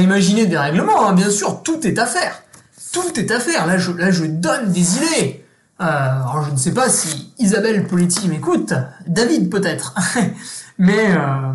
imaginer 0.03 0.45
des 0.45 0.57
règlements, 0.57 1.07
hein, 1.07 1.13
bien 1.13 1.31
sûr, 1.31 1.63
tout 1.63 1.87
est 1.87 1.97
à 1.97 2.05
faire. 2.05 2.43
Tout 2.91 3.19
est 3.19 3.31
à 3.31 3.39
faire. 3.39 3.65
Là, 3.65 3.77
je, 3.77 3.91
là, 3.91 4.11
je 4.11 4.25
donne 4.25 4.71
des 4.71 4.97
idées. 4.97 5.45
Euh, 5.79 5.85
alors, 5.85 6.43
je 6.45 6.51
ne 6.51 6.57
sais 6.57 6.73
pas 6.73 6.89
si 6.89 7.33
Isabelle 7.39 7.87
Poletti 7.87 8.27
m'écoute, 8.27 8.73
David 9.07 9.49
peut-être. 9.49 9.95
mais, 10.77 11.11
euh, 11.11 11.53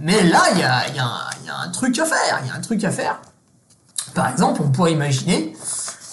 mais 0.00 0.22
là, 0.24 0.42
il 0.52 0.60
y 0.60 0.62
a, 0.62 0.88
y, 0.94 0.98
a, 0.98 1.58
un 1.64 1.70
truc 1.70 1.98
à 1.98 2.04
faire. 2.04 2.40
Il 2.42 2.48
y 2.48 2.50
a 2.50 2.54
un 2.54 2.60
truc 2.60 2.82
à 2.84 2.90
faire. 2.90 3.20
Par 4.14 4.30
exemple, 4.30 4.62
on 4.64 4.70
pourrait 4.70 4.92
imaginer 4.92 5.54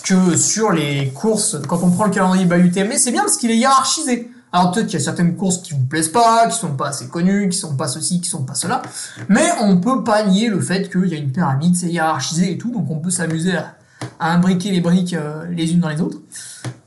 que 0.04 0.36
sur 0.36 0.72
les 0.72 1.10
courses, 1.10 1.58
quand 1.68 1.84
on 1.84 1.92
prend 1.92 2.06
le 2.06 2.12
calendrier 2.12 2.46
by 2.46 2.56
UTMB, 2.56 2.94
c'est 2.98 3.12
bien 3.12 3.24
parce 3.24 3.38
qu'il 3.38 3.52
est 3.52 3.58
hiérarchisé. 3.58 4.32
Alors 4.52 4.72
peut-être 4.72 4.88
qu'il 4.88 4.98
y 4.98 5.02
a 5.02 5.06
certaines 5.06 5.36
courses 5.36 5.60
qui 5.60 5.74
vous 5.74 5.86
plaisent 5.86 6.12
pas, 6.12 6.48
qui 6.48 6.58
sont 6.58 6.76
pas 6.76 6.88
assez 6.90 7.08
connues, 7.08 7.50
qui 7.50 7.58
sont 7.58 7.76
pas 7.76 7.88
ceci, 7.88 8.20
qui 8.20 8.30
sont 8.30 8.44
pas 8.44 8.56
cela, 8.56 8.82
mais 9.28 9.48
on 9.62 9.78
peut 9.78 10.04
pas 10.04 10.24
nier 10.24 10.50
le 10.50 10.60
fait 10.60 10.90
qu'il 10.90 11.06
y 11.06 11.14
a 11.14 11.18
une 11.18 11.32
pyramide, 11.32 11.76
c'est 11.76 11.88
hiérarchisé 11.88 12.54
et 12.54 12.58
tout, 12.58 12.72
donc 12.72 12.90
on 12.90 12.98
peut 12.98 13.12
s'amuser 13.12 13.56
à, 13.56 13.76
imbriquer 14.20 14.72
les 14.72 14.82
briques 14.82 15.14
euh, 15.14 15.46
les 15.52 15.72
unes 15.74 15.82
dans 15.82 15.90
les 15.90 16.02
autres. 16.02 16.18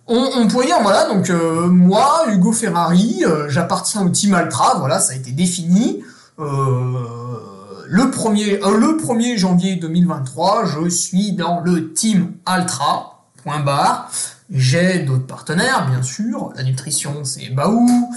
On, 0.09 0.49
pourrait 0.49 0.67
dire, 0.67 0.83
voilà, 0.83 1.07
donc 1.07 1.31
euh, 1.31 1.69
moi, 1.69 2.25
Hugo 2.29 2.53
Ferrari, 2.53 3.23
euh, 3.25 3.49
j'appartiens 3.49 4.03
au 4.03 4.09
team 4.09 4.35
Altra, 4.35 4.79
voilà, 4.79 4.99
ça 4.99 5.13
a 5.13 5.17
été 5.17 5.31
défini. 5.31 6.03
Euh, 6.41 7.85
le 7.87 8.05
1er, 8.05 8.61
euh, 8.65 8.77
le 8.77 8.99
1er 9.01 9.39
janvier 9.39 9.77
2023, 9.77 10.65
je 10.67 10.89
suis 10.89 11.33
dans 11.33 11.61
le 11.61 11.93
team 11.93 12.33
Altra, 12.47 13.27
point 13.45 13.61
barre. 13.61 14.11
J'ai 14.51 14.99
d'autres 14.99 15.27
partenaires, 15.27 15.89
bien 15.89 16.03
sûr. 16.03 16.53
La 16.57 16.65
nutrition, 16.65 17.25
c'est 17.25 17.49
Baou. 17.51 18.13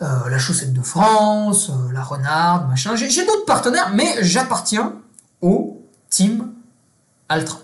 La 0.00 0.38
chaussette 0.38 0.74
de 0.74 0.82
France, 0.82 1.70
la 1.92 2.02
renarde, 2.02 2.68
machin. 2.68 2.94
J'ai 2.94 3.24
d'autres 3.24 3.46
partenaires, 3.46 3.90
mais 3.94 4.06
j'appartiens 4.20 4.92
au 5.40 5.82
team 6.10 6.52
Altra. 7.28 7.58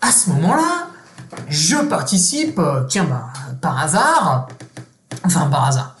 À 0.00 0.10
ce 0.10 0.28
moment-là, 0.30 0.85
je 1.48 1.76
participe, 1.76 2.60
tiens, 2.88 3.04
bah, 3.04 3.28
par 3.60 3.78
hasard, 3.78 4.48
enfin 5.24 5.48
par 5.48 5.66
hasard, 5.66 5.96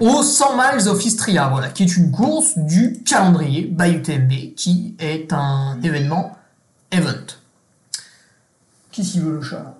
au 0.00 0.22
100 0.22 0.56
miles 0.56 0.88
of 0.88 1.04
Istria, 1.04 1.48
voilà, 1.48 1.68
qui 1.68 1.84
est 1.84 1.96
une 1.96 2.10
course 2.10 2.58
du 2.58 3.02
calendrier 3.04 3.64
by 3.64 3.92
UTMB, 3.92 4.54
qui 4.56 4.96
est 4.98 5.32
un 5.32 5.80
événement 5.82 6.36
event. 6.90 7.26
Qui 8.90 9.04
s'y 9.04 9.20
veut 9.20 9.32
le 9.32 9.42
chat? 9.42 9.74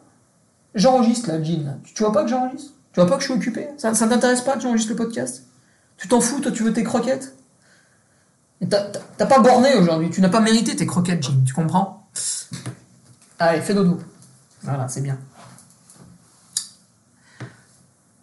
J'enregistre 0.74 1.28
là, 1.28 1.42
Jean. 1.42 1.80
Tu, 1.82 2.02
vois 2.02 2.12
pas 2.12 2.22
que 2.22 2.30
j'enregistre? 2.30 2.72
Tu 2.92 3.00
vois 3.00 3.08
pas 3.08 3.16
que 3.16 3.22
je 3.22 3.26
suis 3.26 3.34
occupé? 3.34 3.68
Ça, 3.78 3.94
ça 3.94 4.06
t'intéresse 4.06 4.42
pas 4.42 4.56
que 4.56 4.60
j'enregistre 4.60 4.92
le 4.92 4.96
podcast? 4.96 5.44
Tu 5.96 6.06
t'en 6.08 6.20
fous, 6.20 6.40
toi, 6.40 6.52
tu 6.52 6.62
veux 6.62 6.72
tes 6.72 6.84
croquettes? 6.84 7.34
T'as 8.68 9.26
pas 9.26 9.40
borné 9.40 9.74
aujourd'hui, 9.74 10.10
tu 10.10 10.20
n'as 10.20 10.28
pas 10.28 10.40
mérité 10.40 10.76
tes 10.76 10.86
croquettes, 10.86 11.22
Jean, 11.22 11.44
tu 11.44 11.52
comprends? 11.52 12.08
Allez, 13.38 13.60
fais 13.60 13.74
dodo. 13.74 14.00
Voilà, 14.66 14.88
c'est 14.88 15.00
bien. 15.00 15.16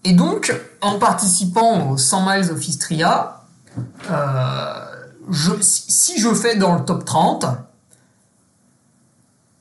Et 0.03 0.13
donc, 0.13 0.53
en 0.81 0.99
participant 0.99 1.89
aux 1.89 1.97
100 1.97 2.25
miles 2.29 2.51
of 2.51 2.67
Istria, 2.67 3.41
euh, 4.11 4.85
si 5.61 6.19
je 6.19 6.33
fais 6.33 6.57
dans 6.57 6.75
le 6.75 6.83
top 6.83 7.05
30, 7.05 7.45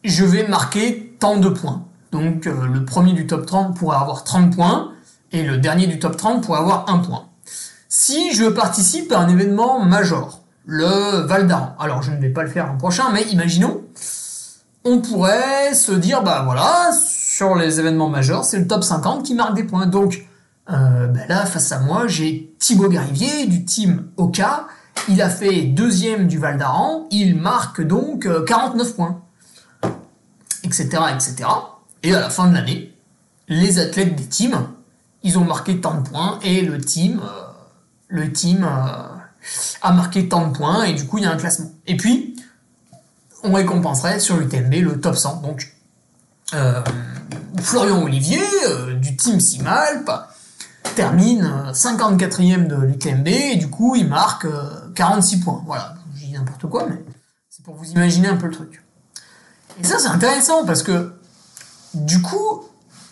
je 0.02 0.24
vais 0.24 0.48
marquer 0.48 1.16
tant 1.20 1.36
de 1.36 1.48
points. 1.48 1.84
Donc 2.10 2.46
euh, 2.46 2.66
le 2.66 2.84
premier 2.84 3.12
du 3.12 3.26
top 3.26 3.46
30 3.46 3.76
pourrait 3.76 3.96
avoir 3.96 4.24
30 4.24 4.54
points 4.54 4.92
et 5.30 5.44
le 5.44 5.58
dernier 5.58 5.86
du 5.86 6.00
top 6.00 6.16
30 6.16 6.44
pourrait 6.44 6.58
avoir 6.58 6.90
1 6.90 6.98
point. 6.98 7.28
Si 7.88 8.34
je 8.34 8.46
participe 8.46 9.12
à 9.12 9.20
un 9.20 9.28
événement 9.28 9.84
major, 9.84 10.40
le 10.66 11.24
Val 11.26 11.46
d'Aran, 11.46 11.76
alors 11.78 12.02
je 12.02 12.10
ne 12.10 12.20
vais 12.20 12.30
pas 12.30 12.42
le 12.42 12.50
faire 12.50 12.66
l'an 12.66 12.76
prochain, 12.76 13.10
mais 13.12 13.22
imaginons, 13.24 13.81
on 14.84 15.00
pourrait 15.00 15.74
se 15.74 15.92
dire, 15.92 16.22
bah 16.22 16.42
voilà, 16.44 16.90
sur 16.92 17.54
les 17.54 17.80
événements 17.80 18.08
majeurs, 18.08 18.44
c'est 18.44 18.58
le 18.58 18.66
top 18.66 18.84
50 18.84 19.24
qui 19.24 19.34
marque 19.34 19.54
des 19.54 19.64
points. 19.64 19.86
Donc 19.86 20.26
euh, 20.70 21.06
ben 21.06 21.26
là, 21.28 21.46
face 21.46 21.72
à 21.72 21.80
moi, 21.80 22.06
j'ai 22.06 22.54
Thibaut 22.58 22.88
Garivier 22.88 23.46
du 23.46 23.64
team 23.64 24.08
Oka. 24.16 24.66
Il 25.08 25.22
a 25.22 25.30
fait 25.30 25.62
deuxième 25.62 26.26
du 26.26 26.38
Val 26.38 26.58
d'Aran. 26.58 27.06
Il 27.10 27.36
marque 27.36 27.80
donc 27.82 28.28
49 28.46 28.86
euh, 28.86 28.94
points. 28.94 29.20
Etc., 30.64 30.88
etc. 31.12 31.48
Et 32.02 32.14
à 32.14 32.20
la 32.20 32.30
fin 32.30 32.48
de 32.48 32.54
l'année, 32.54 32.94
les 33.48 33.78
athlètes 33.78 34.14
des 34.14 34.26
teams, 34.26 34.68
ils 35.22 35.38
ont 35.38 35.44
marqué 35.44 35.80
tant 35.80 36.00
de 36.00 36.08
points 36.08 36.38
et 36.42 36.62
le 36.62 36.80
team, 36.80 37.20
euh, 37.22 37.42
le 38.08 38.32
team 38.32 38.64
a 38.64 39.92
marqué 39.92 40.28
tant 40.28 40.48
de 40.48 40.56
points 40.56 40.84
et 40.84 40.94
du 40.94 41.06
coup 41.06 41.18
il 41.18 41.24
y 41.24 41.26
a 41.26 41.32
un 41.32 41.36
classement. 41.36 41.70
Et 41.86 41.96
puis, 41.96 42.31
on 43.42 43.52
récompenserait 43.52 44.20
sur 44.20 44.36
l'UTMB 44.36 44.74
le 44.74 45.00
top 45.00 45.16
100. 45.16 45.42
Donc, 45.42 45.74
Florian 47.60 48.02
Olivier 48.02 48.42
du 49.00 49.16
team 49.16 49.40
Simalp 49.40 50.10
termine 50.94 51.50
54e 51.72 52.66
de 52.66 52.76
l'UTMB 52.76 53.28
et 53.28 53.56
du 53.56 53.70
coup 53.70 53.96
il 53.96 54.08
marque 54.08 54.46
46 54.94 55.36
euh, 55.36 55.44
points. 55.44 55.62
Voilà, 55.66 55.94
je 56.14 56.26
dis 56.26 56.32
n'importe 56.32 56.66
quoi, 56.66 56.86
mais 56.88 57.02
c'est 57.48 57.64
pour 57.64 57.74
vous 57.74 57.90
imaginer 57.90 58.28
un 58.28 58.36
peu 58.36 58.46
le 58.46 58.52
truc. 58.52 58.84
Et 59.80 59.84
ça 59.84 59.98
c'est 59.98 60.08
intéressant 60.08 60.64
parce 60.66 60.82
que 60.82 61.12
du 61.94 62.20
coup, 62.20 62.64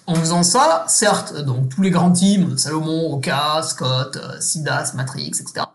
en 0.06 0.14
faisant 0.14 0.42
ça, 0.42 0.84
certes, 0.88 1.36
donc 1.36 1.68
tous 1.68 1.82
les 1.82 1.90
grands 1.90 2.12
teams, 2.12 2.58
Salomon, 2.58 3.12
Oka, 3.12 3.62
Scott, 3.62 4.16
euh, 4.16 4.40
Sidas, 4.40 4.92
Matrix, 4.94 5.32
etc., 5.40 5.66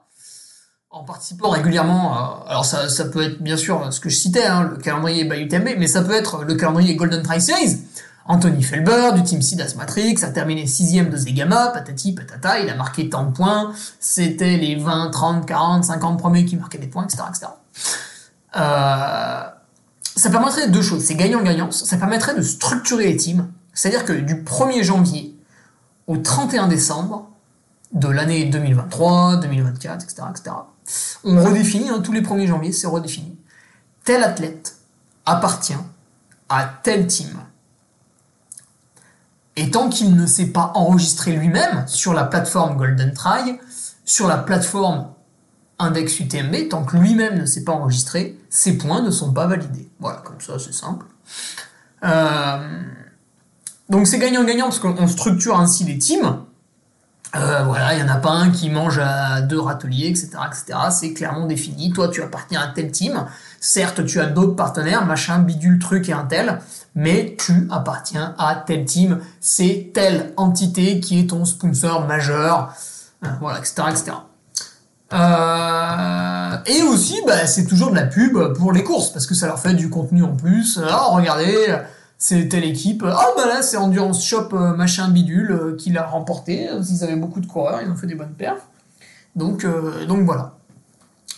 en 0.96 1.04
participant 1.04 1.50
régulièrement, 1.50 2.46
alors 2.48 2.64
ça, 2.64 2.88
ça 2.88 3.04
peut 3.04 3.22
être 3.22 3.44
bien 3.44 3.58
sûr 3.58 3.92
ce 3.92 4.00
que 4.00 4.08
je 4.08 4.16
citais, 4.16 4.46
hein, 4.46 4.64
le 4.64 4.78
calendrier 4.78 5.26
by 5.26 5.42
UTMB, 5.42 5.72
mais 5.78 5.88
ça 5.88 6.02
peut 6.02 6.14
être 6.14 6.46
le 6.46 6.56
calendrier 6.56 6.96
Golden 6.96 7.22
Tri 7.22 7.42
Series, 7.42 7.82
Anthony 8.26 8.64
Felber 8.64 9.12
du 9.14 9.22
team 9.22 9.42
Sidas 9.42 9.74
Matrix 9.76 10.24
a 10.24 10.30
terminé 10.30 10.66
sixième 10.68 11.10
de 11.10 11.18
Zegama, 11.18 11.68
patati 11.68 12.14
patata, 12.14 12.62
il 12.62 12.70
a 12.70 12.76
marqué 12.76 13.10
tant 13.10 13.26
de 13.26 13.32
points, 13.32 13.74
c'était 14.00 14.56
les 14.56 14.78
20, 14.78 15.10
30, 15.10 15.46
40, 15.46 15.84
50 15.84 16.18
premiers 16.18 16.46
qui 16.46 16.56
marquaient 16.56 16.78
des 16.78 16.88
points, 16.88 17.04
etc. 17.04 17.24
etc. 17.30 17.48
Euh, 18.56 19.44
ça 20.16 20.30
permettrait 20.30 20.70
deux 20.70 20.82
choses, 20.82 21.04
c'est 21.04 21.16
gagnant-gagnant, 21.16 21.72
ça 21.72 21.98
permettrait 21.98 22.36
de 22.36 22.42
structurer 22.42 23.08
les 23.08 23.18
teams, 23.18 23.50
c'est-à-dire 23.74 24.06
que 24.06 24.14
du 24.14 24.44
1er 24.44 24.82
janvier 24.82 25.36
au 26.08 26.16
31 26.16 26.70
décembre 26.70 27.28
de 27.92 28.08
l'année 28.08 28.46
2023, 28.46 29.38
2024, 29.42 30.06
etc., 30.06 30.24
etc., 30.32 30.56
on 31.24 31.44
redéfinit, 31.44 31.90
hein, 31.90 32.02
tous 32.04 32.12
les 32.12 32.22
1er 32.22 32.48
janvier, 32.48 32.72
c'est 32.72 32.88
redéfini. 32.88 33.38
Tel 34.04 34.24
athlète 34.24 34.78
appartient 35.26 35.74
à 36.50 36.66
tel 36.84 37.08
team 37.08 37.40
et 39.56 39.72
tant 39.72 39.90
qu'il 39.90 40.16
ne 40.16 40.26
s'est 40.26 40.48
pas 40.48 40.72
enregistré 40.76 41.32
lui-même 41.32 41.86
sur 41.88 42.14
la 42.14 42.26
plateforme 42.26 42.78
Golden 42.78 43.14
Try, 43.14 43.60
sur 44.04 44.28
la 44.28 44.38
plateforme 44.38 45.08
Index 45.80 46.20
UTMB, 46.20 46.70
tant 46.70 46.84
que 46.84 46.98
lui-même 46.98 47.40
ne 47.40 47.46
s'est 47.46 47.64
pas 47.64 47.72
enregistré, 47.74 48.38
ses 48.50 48.78
points 48.78 49.02
ne 49.02 49.12
sont 49.12 49.34
pas 49.34 49.48
validés. 49.48 49.90
Voilà, 50.00 50.20
comme 50.20 50.40
ça, 50.42 50.60
c'est 50.60 50.74
simple. 50.74 51.06
Euh, 52.04 52.82
donc 53.90 54.08
c'est 54.08 54.20
gagnant-gagnant 54.20 54.66
parce 54.66 54.80
qu'on 54.80 55.08
structure 55.08 55.60
ainsi 55.60 55.84
les 55.84 55.98
teams. 55.98 56.44
Euh, 57.36 57.64
voilà, 57.64 57.94
il 57.94 58.04
n'y 58.04 58.10
en 58.10 58.14
a 58.14 58.18
pas 58.18 58.32
un 58.32 58.50
qui 58.50 58.70
mange 58.70 59.00
à 59.00 59.42
deux 59.42 59.60
râteliers, 59.60 60.08
etc., 60.08 60.30
etc. 60.48 60.80
C'est 60.92 61.14
clairement 61.14 61.46
défini. 61.46 61.92
Toi, 61.92 62.08
tu 62.08 62.22
appartiens 62.22 62.62
à 62.62 62.68
tel 62.68 62.92
team. 62.92 63.26
Certes, 63.60 64.06
tu 64.06 64.20
as 64.20 64.28
d'autres 64.28 64.56
partenaires, 64.56 65.06
machin, 65.06 65.40
bidule, 65.40 65.80
truc 65.80 66.08
et 66.08 66.14
un 66.14 66.24
tel, 66.24 66.60
mais 66.94 67.36
tu 67.38 67.68
appartiens 67.72 68.36
à 68.38 68.56
tel 68.56 68.86
team. 68.86 69.20
C'est 69.42 69.92
telle 69.94 70.34
entité 70.38 71.00
qui 71.00 71.20
est 71.20 71.30
ton 71.30 71.44
sponsor 71.46 72.08
majeur, 72.08 72.74
euh, 73.26 73.30
voilà, 73.42 73.60
etc., 73.60 73.84
etc. 73.90 74.12
Euh, 75.14 76.58
et 76.66 76.82
aussi, 76.84 77.20
bah, 77.28 77.46
c'est 77.48 77.66
toujours 77.66 77.92
de 77.92 77.96
la 77.96 78.06
pub 78.06 78.38
pour 78.54 78.72
les 78.72 78.84
courses, 78.84 79.10
parce 79.10 79.28
que 79.28 79.36
ça 79.36 79.48
leur 79.48 79.60
fait 79.60 79.74
du 79.74 79.90
contenu 79.90 80.24
en 80.24 80.36
plus. 80.36 80.80
Oh, 80.82 81.12
regardez, 81.12 81.76
c'est 82.28 82.50
telle 82.50 82.64
équipe. 82.64 83.04
Oh 83.06 83.34
bah 83.38 83.46
là, 83.46 83.62
c'est 83.62 83.78
Endurance 83.78 84.26
Shop 84.26 84.50
euh, 84.54 84.76
machin 84.76 85.10
bidule 85.10 85.52
euh, 85.52 85.76
qui 85.76 85.92
l'a 85.92 86.08
remporté. 86.08 86.68
Ils 86.90 87.04
avaient 87.04 87.16
beaucoup 87.16 87.40
de 87.40 87.46
coureurs, 87.46 87.82
ils 87.84 87.92
ont 87.92 87.96
fait 87.96 88.08
des 88.08 88.16
bonnes 88.16 88.34
perfs. 88.34 88.66
Donc, 89.36 89.64
euh, 89.64 90.08
donc 90.08 90.26
voilà. 90.26 90.56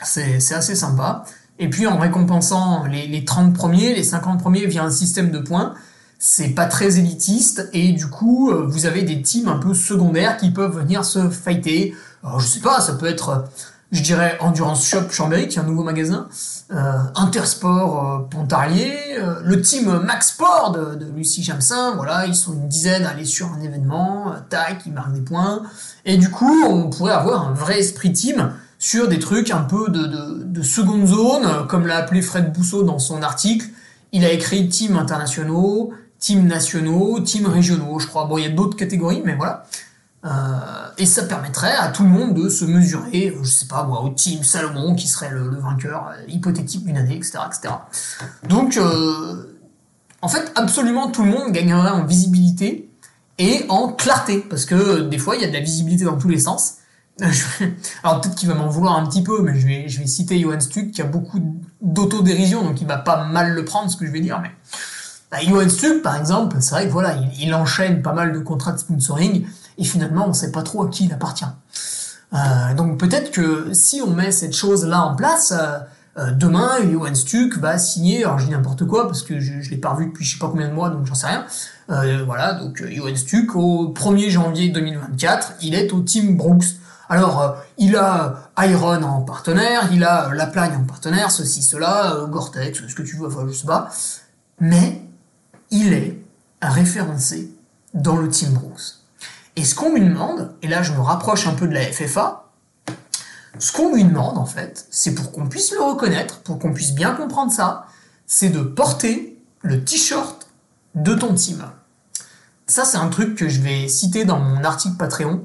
C'est 0.01 0.37
assez 0.53 0.75
sympa. 0.75 1.25
Et 1.59 1.69
puis 1.69 1.87
en 1.87 1.97
récompensant 1.97 2.85
les, 2.85 3.05
les 3.05 3.25
30 3.25 3.53
premiers, 3.53 3.95
les 3.95 4.03
50 4.03 4.39
premiers 4.39 4.65
via 4.65 4.81
un 4.81 4.89
système 4.89 5.29
de 5.29 5.39
points, 5.39 5.73
c'est 6.19 6.49
pas 6.49 6.67
très 6.67 6.99
élitiste 6.99 7.67
et 7.73 7.91
du 7.91 8.07
coup 8.07 8.51
vous 8.67 8.85
avez 8.85 9.01
des 9.01 9.21
teams 9.21 9.47
un 9.47 9.57
peu 9.57 9.73
secondaires 9.73 10.37
qui 10.37 10.51
peuvent 10.51 10.77
venir 10.77 11.03
se 11.03 11.29
fighter. 11.29 11.95
Alors 12.23 12.39
je 12.39 12.47
sais 12.47 12.59
pas, 12.59 12.79
ça 12.79 12.93
peut 12.93 13.07
être 13.07 13.45
je 13.91 14.01
dirais 14.01 14.37
Endurance 14.41 14.85
Shop 14.85 15.09
Chambéry, 15.09 15.47
qui 15.47 15.57
est 15.57 15.61
un 15.61 15.65
nouveau 15.65 15.83
magasin, 15.83 16.27
euh, 16.71 16.97
Intersport 17.15 18.03
euh, 18.03 18.27
Pontarlier, 18.29 18.93
euh, 19.17 19.39
le 19.43 19.61
team 19.61 19.99
Max 19.99 20.29
Sport 20.29 20.71
de, 20.73 20.95
de, 20.95 21.11
Lucie 21.15 21.43
Jamsin, 21.43 21.95
voilà, 21.95 22.25
ils 22.25 22.35
sont 22.35 22.53
une 22.53 22.67
dizaine 22.67 23.05
à 23.05 23.11
aller 23.11 23.25
sur 23.25 23.51
un 23.53 23.61
événement, 23.61 24.33
tac, 24.49 24.81
ils 24.85 24.91
marquent 24.91 25.13
des 25.13 25.21
points, 25.21 25.63
et 26.05 26.17
du 26.17 26.29
coup, 26.29 26.63
on 26.67 26.89
pourrait 26.89 27.13
avoir 27.13 27.47
un 27.47 27.53
vrai 27.53 27.79
esprit 27.79 28.11
team 28.11 28.51
sur 28.79 29.07
des 29.07 29.19
trucs 29.19 29.51
un 29.51 29.61
peu 29.61 29.89
de, 29.89 30.05
de, 30.05 30.43
de 30.43 30.61
seconde 30.61 31.07
zone, 31.07 31.67
comme 31.67 31.87
l'a 31.87 31.97
appelé 31.97 32.21
Fred 32.21 32.51
Bousseau 32.51 32.83
dans 32.83 32.99
son 32.99 33.21
article, 33.21 33.67
il 34.11 34.25
a 34.25 34.31
écrit 34.31 34.67
team 34.67 34.97
internationaux, 34.97 35.93
team 36.19 36.45
nationaux, 36.45 37.19
team 37.21 37.45
régionaux, 37.45 37.99
je 37.99 38.07
crois, 38.07 38.25
bon, 38.25 38.37
il 38.37 38.43
y 38.43 38.47
a 38.47 38.49
d'autres 38.49 38.75
catégories, 38.75 39.21
mais 39.23 39.35
voilà, 39.35 39.65
euh, 40.27 40.89
et 40.97 41.05
ça 41.05 41.23
permettrait 41.23 41.75
à 41.75 41.87
tout 41.89 42.03
le 42.03 42.09
monde 42.09 42.33
de 42.33 42.49
se 42.49 42.65
mesurer, 42.65 43.29
euh, 43.29 43.43
je 43.43 43.49
sais 43.49 43.67
pas 43.67 43.87
au 43.87 44.09
team 44.09 44.43
Salomon 44.43 44.93
qui 44.95 45.07
serait 45.07 45.29
le, 45.29 45.49
vainqueur 45.55 46.09
euh, 46.09 46.23
hypothétique 46.27 46.85
d'une 46.85 46.97
année, 46.97 47.15
etc., 47.15 47.39
etc. 47.47 47.73
Donc, 48.49 48.79
en 50.21 50.27
fait, 50.27 50.51
absolument 50.55 51.11
tout 51.11 51.23
le 51.23 51.31
monde 51.31 51.51
gagnerait 51.51 51.91
en 51.91 52.03
visibilité 52.05 52.89
et 53.37 53.65
en 53.69 53.89
clarté, 53.89 54.39
parce 54.39 54.65
que 54.65 55.01
des 55.01 55.17
fois, 55.17 55.35
il 55.35 55.43
y 55.43 55.45
a 55.45 55.47
de 55.47 55.53
la 55.53 55.61
visibilité 55.61 56.03
dans 56.03 56.17
tous 56.17 56.29
les 56.29 56.39
sens. 56.39 56.75
Alors 58.03 58.21
peut-être 58.21 58.35
qu'il 58.35 58.49
va 58.49 58.55
m'en 58.55 58.67
vouloir 58.67 58.97
un 58.97 59.05
petit 59.07 59.23
peu, 59.23 59.41
mais 59.41 59.57
je 59.59 59.65
vais, 59.65 59.87
je 59.87 59.99
vais 59.99 60.07
citer 60.07 60.39
Johan 60.39 60.59
Stuck 60.59 60.91
qui 60.91 61.01
a 61.01 61.05
beaucoup 61.05 61.39
d'autodérision, 61.81 62.63
donc 62.63 62.81
il 62.81 62.87
va 62.87 62.97
pas 62.97 63.25
mal 63.25 63.53
le 63.53 63.65
prendre 63.65 63.89
ce 63.89 63.97
que 63.97 64.05
je 64.05 64.11
vais 64.11 64.19
dire. 64.19 64.39
Mais 64.41 64.51
bah, 65.31 65.37
Johan 65.41 65.69
Stuck, 65.69 66.01
par 66.03 66.15
exemple, 66.15 66.57
c'est 66.59 66.71
vrai 66.71 66.87
que 66.87 66.91
voilà, 66.91 67.15
il, 67.15 67.47
il, 67.47 67.53
enchaîne 67.55 68.01
pas 68.03 68.13
mal 68.13 68.33
de 68.33 68.39
contrats 68.39 68.71
de 68.71 68.77
sponsoring 68.77 69.45
et 69.77 69.83
finalement 69.83 70.25
on 70.25 70.29
ne 70.29 70.33
sait 70.33 70.51
pas 70.51 70.63
trop 70.63 70.83
à 70.83 70.89
qui 70.89 71.05
il 71.05 71.13
appartient. 71.13 71.45
Euh, 72.33 72.73
donc 72.75 72.97
peut-être 72.99 73.31
que 73.31 73.73
si 73.73 74.01
on 74.01 74.11
met 74.11 74.31
cette 74.31 74.55
chose-là 74.55 75.01
en 75.01 75.15
place, 75.15 75.53
euh, 75.53 75.79
euh 76.17 76.31
demain 76.31 76.77
Johan 76.91 77.15
Stuck 77.15 77.57
va 77.57 77.77
signer, 77.77 78.25
alors 78.25 78.39
je 78.39 78.45
dis 78.45 78.51
n'importe 78.51 78.85
quoi 78.85 79.07
parce 79.07 79.23
que 79.23 79.39
je, 79.39 79.53
ne 79.53 79.69
l'ai 79.69 79.77
pas 79.77 79.89
revu 79.89 80.07
depuis 80.07 80.25
je 80.25 80.33
sais 80.33 80.39
pas 80.39 80.49
combien 80.49 80.67
de 80.67 80.73
mois 80.73 80.89
donc 80.89 81.05
j'en 81.05 81.15
sais 81.15 81.27
rien. 81.27 81.45
Voilà, 82.25 82.53
donc 82.53 82.83
Johan 82.85 83.15
Stuck 83.15 83.55
au 83.55 83.93
1er 83.93 84.29
janvier 84.29 84.69
2024, 84.69 85.53
il 85.61 85.73
est 85.73 85.93
au 85.93 86.01
Team 86.01 86.35
Brooks. 86.35 86.65
Alors, 87.09 87.55
il 87.77 87.95
a 87.95 88.51
Iron 88.57 89.01
en 89.03 89.21
partenaire, 89.21 89.87
il 89.93 90.03
a 90.03 90.33
La 90.33 90.45
Plagne 90.45 90.75
en 90.75 90.83
partenaire, 90.83 91.31
ceci, 91.31 91.63
cela, 91.63 92.25
Gore-Tex, 92.29 92.85
ce 92.85 92.93
que 92.93 93.03
tu 93.03 93.15
veux, 93.15 93.27
enfin, 93.27 93.45
je 93.47 93.53
sais 93.53 93.65
pas. 93.65 93.89
Mais, 94.59 95.01
il 95.71 95.93
est 95.93 96.21
référencé 96.61 97.51
dans 97.93 98.17
le 98.17 98.29
Team 98.29 98.53
Brooks. 98.53 98.96
Et 99.57 99.65
ce 99.65 99.73
qu'on 99.73 99.91
lui 99.91 100.01
demande, 100.01 100.53
et 100.61 100.67
là 100.67 100.83
je 100.83 100.93
me 100.93 101.01
rapproche 101.01 101.47
un 101.47 101.53
peu 101.53 101.67
de 101.67 101.73
la 101.73 101.81
FFA, 101.81 102.45
ce 103.57 103.71
qu'on 103.71 103.93
lui 103.93 104.03
demande 104.03 104.37
en 104.37 104.45
fait, 104.45 104.85
c'est 104.91 105.15
pour 105.15 105.31
qu'on 105.31 105.49
puisse 105.49 105.71
le 105.71 105.81
reconnaître, 105.81 106.41
pour 106.41 106.59
qu'on 106.59 106.71
puisse 106.71 106.93
bien 106.93 107.15
comprendre 107.15 107.51
ça, 107.51 107.87
c'est 108.27 108.49
de 108.49 108.61
porter 108.61 109.35
le 109.63 109.83
t-shirt 109.83 110.47
de 110.93 111.15
ton 111.15 111.33
team. 111.33 111.65
Ça 112.67 112.85
c'est 112.85 112.97
un 112.97 113.07
truc 113.07 113.35
que 113.35 113.49
je 113.49 113.59
vais 113.61 113.87
citer 113.87 114.25
dans 114.25 114.39
mon 114.39 114.63
article 114.63 114.95
Patreon. 114.95 115.43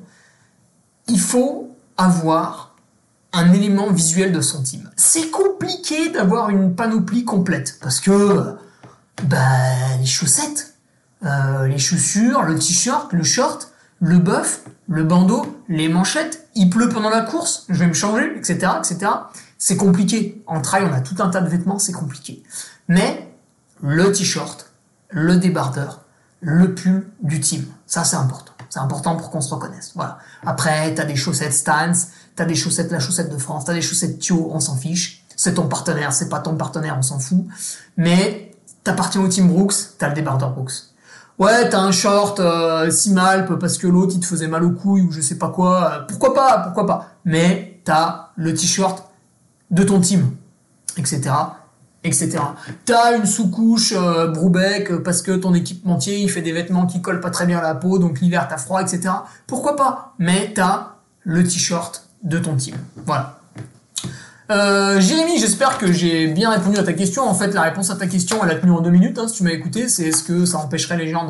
Il 1.08 1.20
faut 1.20 1.74
avoir 1.96 2.76
un 3.32 3.50
élément 3.54 3.90
visuel 3.90 4.30
de 4.32 4.42
son 4.42 4.62
team. 4.62 4.90
C'est 4.96 5.30
compliqué 5.30 6.10
d'avoir 6.10 6.50
une 6.50 6.74
panoplie 6.74 7.24
complète 7.24 7.78
parce 7.80 7.98
que 7.98 8.56
bah, 9.22 9.96
les 9.98 10.06
chaussettes, 10.06 10.74
euh, 11.24 11.66
les 11.66 11.78
chaussures, 11.78 12.42
le 12.42 12.58
t-shirt, 12.58 13.10
le 13.14 13.24
short, 13.24 13.71
le 14.02 14.18
bœuf, 14.18 14.64
le 14.88 15.04
bandeau, 15.04 15.62
les 15.68 15.88
manchettes, 15.88 16.48
il 16.56 16.68
pleut 16.68 16.88
pendant 16.88 17.08
la 17.08 17.22
course, 17.22 17.64
je 17.68 17.78
vais 17.78 17.86
me 17.86 17.92
changer, 17.94 18.36
etc., 18.36 18.72
etc. 18.78 19.12
C'est 19.58 19.76
compliqué. 19.76 20.42
En 20.48 20.60
trail, 20.60 20.84
on 20.90 20.92
a 20.92 21.00
tout 21.00 21.14
un 21.20 21.28
tas 21.30 21.40
de 21.40 21.48
vêtements, 21.48 21.78
c'est 21.78 21.92
compliqué. 21.92 22.42
Mais 22.88 23.32
le 23.80 24.10
t-shirt, 24.10 24.72
le 25.08 25.36
débardeur, 25.36 26.00
le 26.40 26.74
pull 26.74 27.06
du 27.22 27.38
team. 27.38 27.64
Ça, 27.86 28.02
c'est 28.02 28.16
important. 28.16 28.52
C'est 28.70 28.80
important 28.80 29.14
pour 29.16 29.30
qu'on 29.30 29.40
se 29.40 29.54
reconnaisse. 29.54 29.92
Voilà. 29.94 30.18
Après, 30.44 30.92
t'as 30.94 31.04
des 31.04 31.14
chaussettes 31.14 31.52
Stance, 31.52 32.08
t'as 32.34 32.44
des 32.44 32.56
chaussettes 32.56 32.90
la 32.90 32.98
chaussette 32.98 33.30
de 33.30 33.38
France, 33.38 33.66
t'as 33.66 33.74
des 33.74 33.82
chaussettes 33.82 34.18
Thio, 34.18 34.50
on 34.52 34.58
s'en 34.58 34.76
fiche. 34.76 35.24
C'est 35.36 35.54
ton 35.54 35.68
partenaire, 35.68 36.12
c'est 36.12 36.28
pas 36.28 36.40
ton 36.40 36.56
partenaire, 36.56 36.96
on 36.98 37.02
s'en 37.02 37.20
fout. 37.20 37.46
Mais 37.96 38.50
t'appartiens 38.82 39.20
au 39.20 39.28
team 39.28 39.46
Brooks, 39.46 39.74
t'as 39.98 40.08
le 40.08 40.14
débardeur 40.14 40.50
Brooks. 40.50 40.91
Ouais, 41.38 41.68
t'as 41.68 41.80
un 41.80 41.92
short 41.92 42.40
euh, 42.40 42.90
Simalp 42.90 43.58
parce 43.58 43.78
que 43.78 43.86
l'autre 43.86 44.12
il 44.14 44.20
te 44.20 44.26
faisait 44.26 44.48
mal 44.48 44.64
aux 44.64 44.70
couilles 44.70 45.02
ou 45.02 45.12
je 45.12 45.20
sais 45.20 45.38
pas 45.38 45.48
quoi. 45.48 45.92
euh, 45.92 46.02
pourquoi 46.06 46.34
pas, 46.34 46.58
pourquoi 46.58 46.86
pas. 46.86 47.06
Mais 47.24 47.80
t'as 47.84 48.30
le 48.36 48.54
t-shirt 48.54 49.04
de 49.70 49.82
ton 49.82 50.00
team, 50.00 50.30
etc 50.96 51.32
etc. 52.04 52.38
T'as 52.84 53.16
une 53.16 53.26
sous-couche 53.26 53.94
euh, 53.96 54.32
parce 55.04 55.22
que 55.22 55.32
ton 55.32 55.54
équipementier 55.54 56.18
il 56.20 56.30
fait 56.30 56.42
des 56.42 56.52
vêtements 56.52 56.86
qui 56.86 57.00
collent 57.00 57.20
pas 57.20 57.30
très 57.30 57.46
bien 57.46 57.58
à 57.58 57.62
la 57.62 57.74
peau, 57.74 57.98
donc 57.98 58.20
l'hiver 58.20 58.46
t'as 58.48 58.58
froid, 58.58 58.82
etc. 58.82 59.14
Pourquoi 59.46 59.76
pas? 59.76 60.14
Mais 60.18 60.52
t'as 60.54 60.94
le 61.22 61.44
t-shirt 61.44 62.08
de 62.22 62.38
ton 62.38 62.56
team. 62.56 62.76
Voilà. 63.06 63.38
Euh, 64.50 65.00
Jérémy, 65.00 65.38
j'espère 65.38 65.78
que 65.78 65.92
j'ai 65.92 66.26
bien 66.26 66.50
répondu 66.50 66.76
à 66.76 66.82
ta 66.82 66.92
question. 66.92 67.28
En 67.28 67.34
fait, 67.34 67.52
la 67.52 67.62
réponse 67.62 67.90
à 67.90 67.96
ta 67.96 68.06
question, 68.06 68.44
elle 68.44 68.50
a 68.50 68.54
tenu 68.56 68.72
en 68.72 68.80
deux 68.80 68.90
minutes. 68.90 69.18
hein, 69.18 69.28
si 69.28 69.36
tu 69.36 69.42
m'as 69.44 69.52
écouté, 69.52 69.88
c'est 69.88 70.04
est-ce 70.04 70.24
que 70.24 70.44
ça 70.44 70.58
empêcherait 70.58 70.96
les 70.96 71.08
gens 71.08 71.26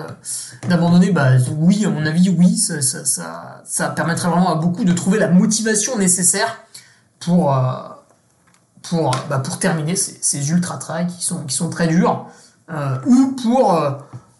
d'abandonner? 0.69 1.11
Bah 1.11 1.31
oui, 1.59 1.85
à 1.85 1.91
mon 1.91 2.05
avis, 2.07 2.31
oui. 2.31 2.57
Ça, 2.57 3.89
permettrait 3.91 4.29
vraiment 4.29 4.51
à 4.51 4.55
beaucoup 4.57 4.85
de 4.85 4.93
trouver 4.93 5.19
la 5.19 5.29
motivation 5.29 5.99
nécessaire 5.99 6.59
pour 7.21 7.55
euh, 7.55 7.73
bah, 9.29 9.39
pour 9.39 9.59
terminer 9.59 9.95
ces, 9.95 10.51
ultra 10.51 10.79
trails 10.79 11.07
qui 11.07 11.25
sont, 11.25 11.45
qui 11.45 11.55
sont 11.55 11.71
très 11.71 11.87
durs, 11.87 12.27
euh, 12.73 12.97
ou 13.07 13.37
pour 13.41 13.81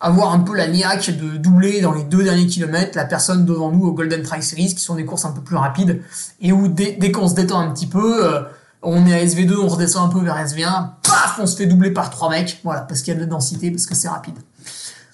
avoir 0.01 0.33
un 0.33 0.41
peu 0.41 0.57
la 0.57 0.67
niaque 0.67 1.11
de 1.11 1.37
doubler 1.37 1.81
dans 1.81 1.93
les 1.93 2.03
deux 2.03 2.25
derniers 2.25 2.49
kilomètres 2.49 2.97
la 2.97 3.05
personne 3.05 3.45
devant 3.45 3.71
nous 3.71 3.87
au 3.87 3.93
Golden 3.93 4.23
Trail 4.23 4.43
Series, 4.43 4.75
qui 4.75 4.81
sont 4.81 4.97
des 4.97 5.05
courses 5.05 5.25
un 5.25 5.31
peu 5.31 5.43
plus 5.43 5.57
rapides, 5.57 6.03
et 6.41 6.51
où 6.51 6.67
dès, 6.67 7.13
qu'on 7.13 7.29
se 7.29 7.35
détend 7.35 7.61
un 7.61 7.71
petit 7.71 7.87
peu, 7.87 8.45
on 8.83 9.07
est 9.07 9.15
à 9.15 9.25
SV2, 9.25 9.57
on 9.57 9.69
redescend 9.69 10.11
un 10.11 10.13
peu 10.13 10.25
vers 10.25 10.37
SV1, 10.37 10.91
paf, 11.03 11.39
on 11.39 11.47
se 11.47 11.57
fait 11.57 11.67
doubler 11.67 11.91
par 11.91 12.11
trois 12.11 12.31
mecs, 12.31 12.61
voilà, 12.65 12.83
parce 12.83 13.01
qu'il 13.03 13.13
y 13.13 13.17
a 13.17 13.21
de 13.21 13.25
la 13.25 13.31
densité, 13.31 13.71
parce 13.71 13.87
que 13.87 13.95
c'est 13.95 14.09
rapide. 14.09 14.39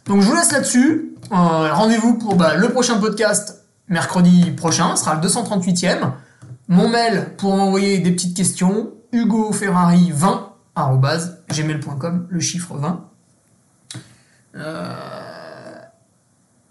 Donc 0.06 0.22
je 0.22 0.26
vous 0.26 0.34
laisse 0.34 0.52
là-dessus. 0.52 1.14
Euh, 1.32 1.72
Rendez-vous 1.72 2.14
pour 2.14 2.34
bah, 2.34 2.54
le 2.54 2.70
prochain 2.70 2.98
podcast 2.98 3.64
mercredi 3.88 4.50
prochain, 4.52 4.96
ce 4.96 5.04
sera 5.04 5.14
le 5.14 5.20
238e. 5.20 6.12
Mon 6.68 6.88
mail 6.88 7.34
pour 7.36 7.56
m'envoyer 7.56 7.98
des 7.98 8.12
petites 8.12 8.36
questions, 8.36 8.90
hugoferrari20 9.12 10.48
gmail.com, 11.50 12.26
le 12.28 12.40
chiffre 12.40 12.76
20. 12.76 13.04
Euh, 14.56 14.94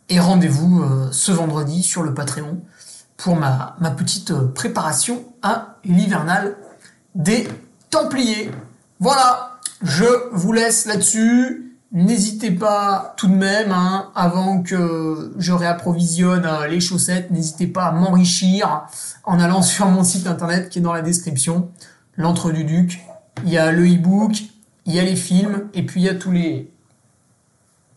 et 0.09 0.19
rendez-vous 0.19 0.81
euh, 0.81 1.09
ce 1.11 1.31
vendredi 1.31 1.83
sur 1.83 2.03
le 2.03 2.13
Patreon 2.13 2.61
pour 3.17 3.35
ma, 3.35 3.75
petite 3.97 4.33
préparation 4.33 5.25
à 5.41 5.77
l'hivernal 5.83 6.55
des 7.17 7.47
Templiers. 7.89 8.51
Voilà, 8.99 9.59
je 9.81 10.05
vous 10.31 10.53
laisse 10.53 10.85
là-dessus. 10.85 11.73
N'hésitez 11.91 12.51
pas 12.51 13.13
tout 13.17 13.27
de 13.27 13.33
même, 13.33 13.71
hein, 13.71 14.11
avant 14.13 14.61
que 14.61 15.33
je 15.37 15.53
réapprovisionne 15.53 16.45
euh, 16.45 16.67
les 16.67 16.81
chaussettes, 16.81 17.31
n'hésitez 17.31 17.65
pas 17.65 17.85
à 17.85 17.91
m'enrichir 17.93 18.87
en 19.23 19.39
allant 19.39 19.61
sur 19.63 19.87
mon 19.87 20.03
site 20.03 20.27
internet 20.27 20.69
qui 20.69 20.79
est 20.79 20.81
dans 20.81 20.93
la 20.93 21.01
description, 21.01 21.69
l'entre 22.17 22.51
du 22.51 22.65
duc. 22.65 23.01
Il 23.45 23.51
y 23.51 23.57
a 23.57 23.71
le 23.71 23.85
e-book, 23.87 24.33
il 24.85 24.93
y 24.93 24.99
a 24.99 25.03
les 25.03 25.15
films, 25.15 25.69
et 25.73 25.85
puis 25.85 26.01
il 26.01 26.05
y 26.05 26.09
a 26.09 26.15
tous 26.15 26.31
les, 26.31 26.69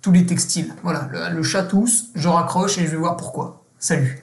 tous 0.02 0.12
les 0.12 0.24
textiles. 0.24 0.72
Voilà, 0.84 1.08
le, 1.10 1.36
le 1.36 1.42
chat 1.42 1.64
tous, 1.64 2.10
je 2.14 2.28
raccroche 2.28 2.78
et 2.78 2.86
je 2.86 2.92
vais 2.92 2.96
voir 2.96 3.16
pourquoi. 3.16 3.64
Salut 3.80 4.22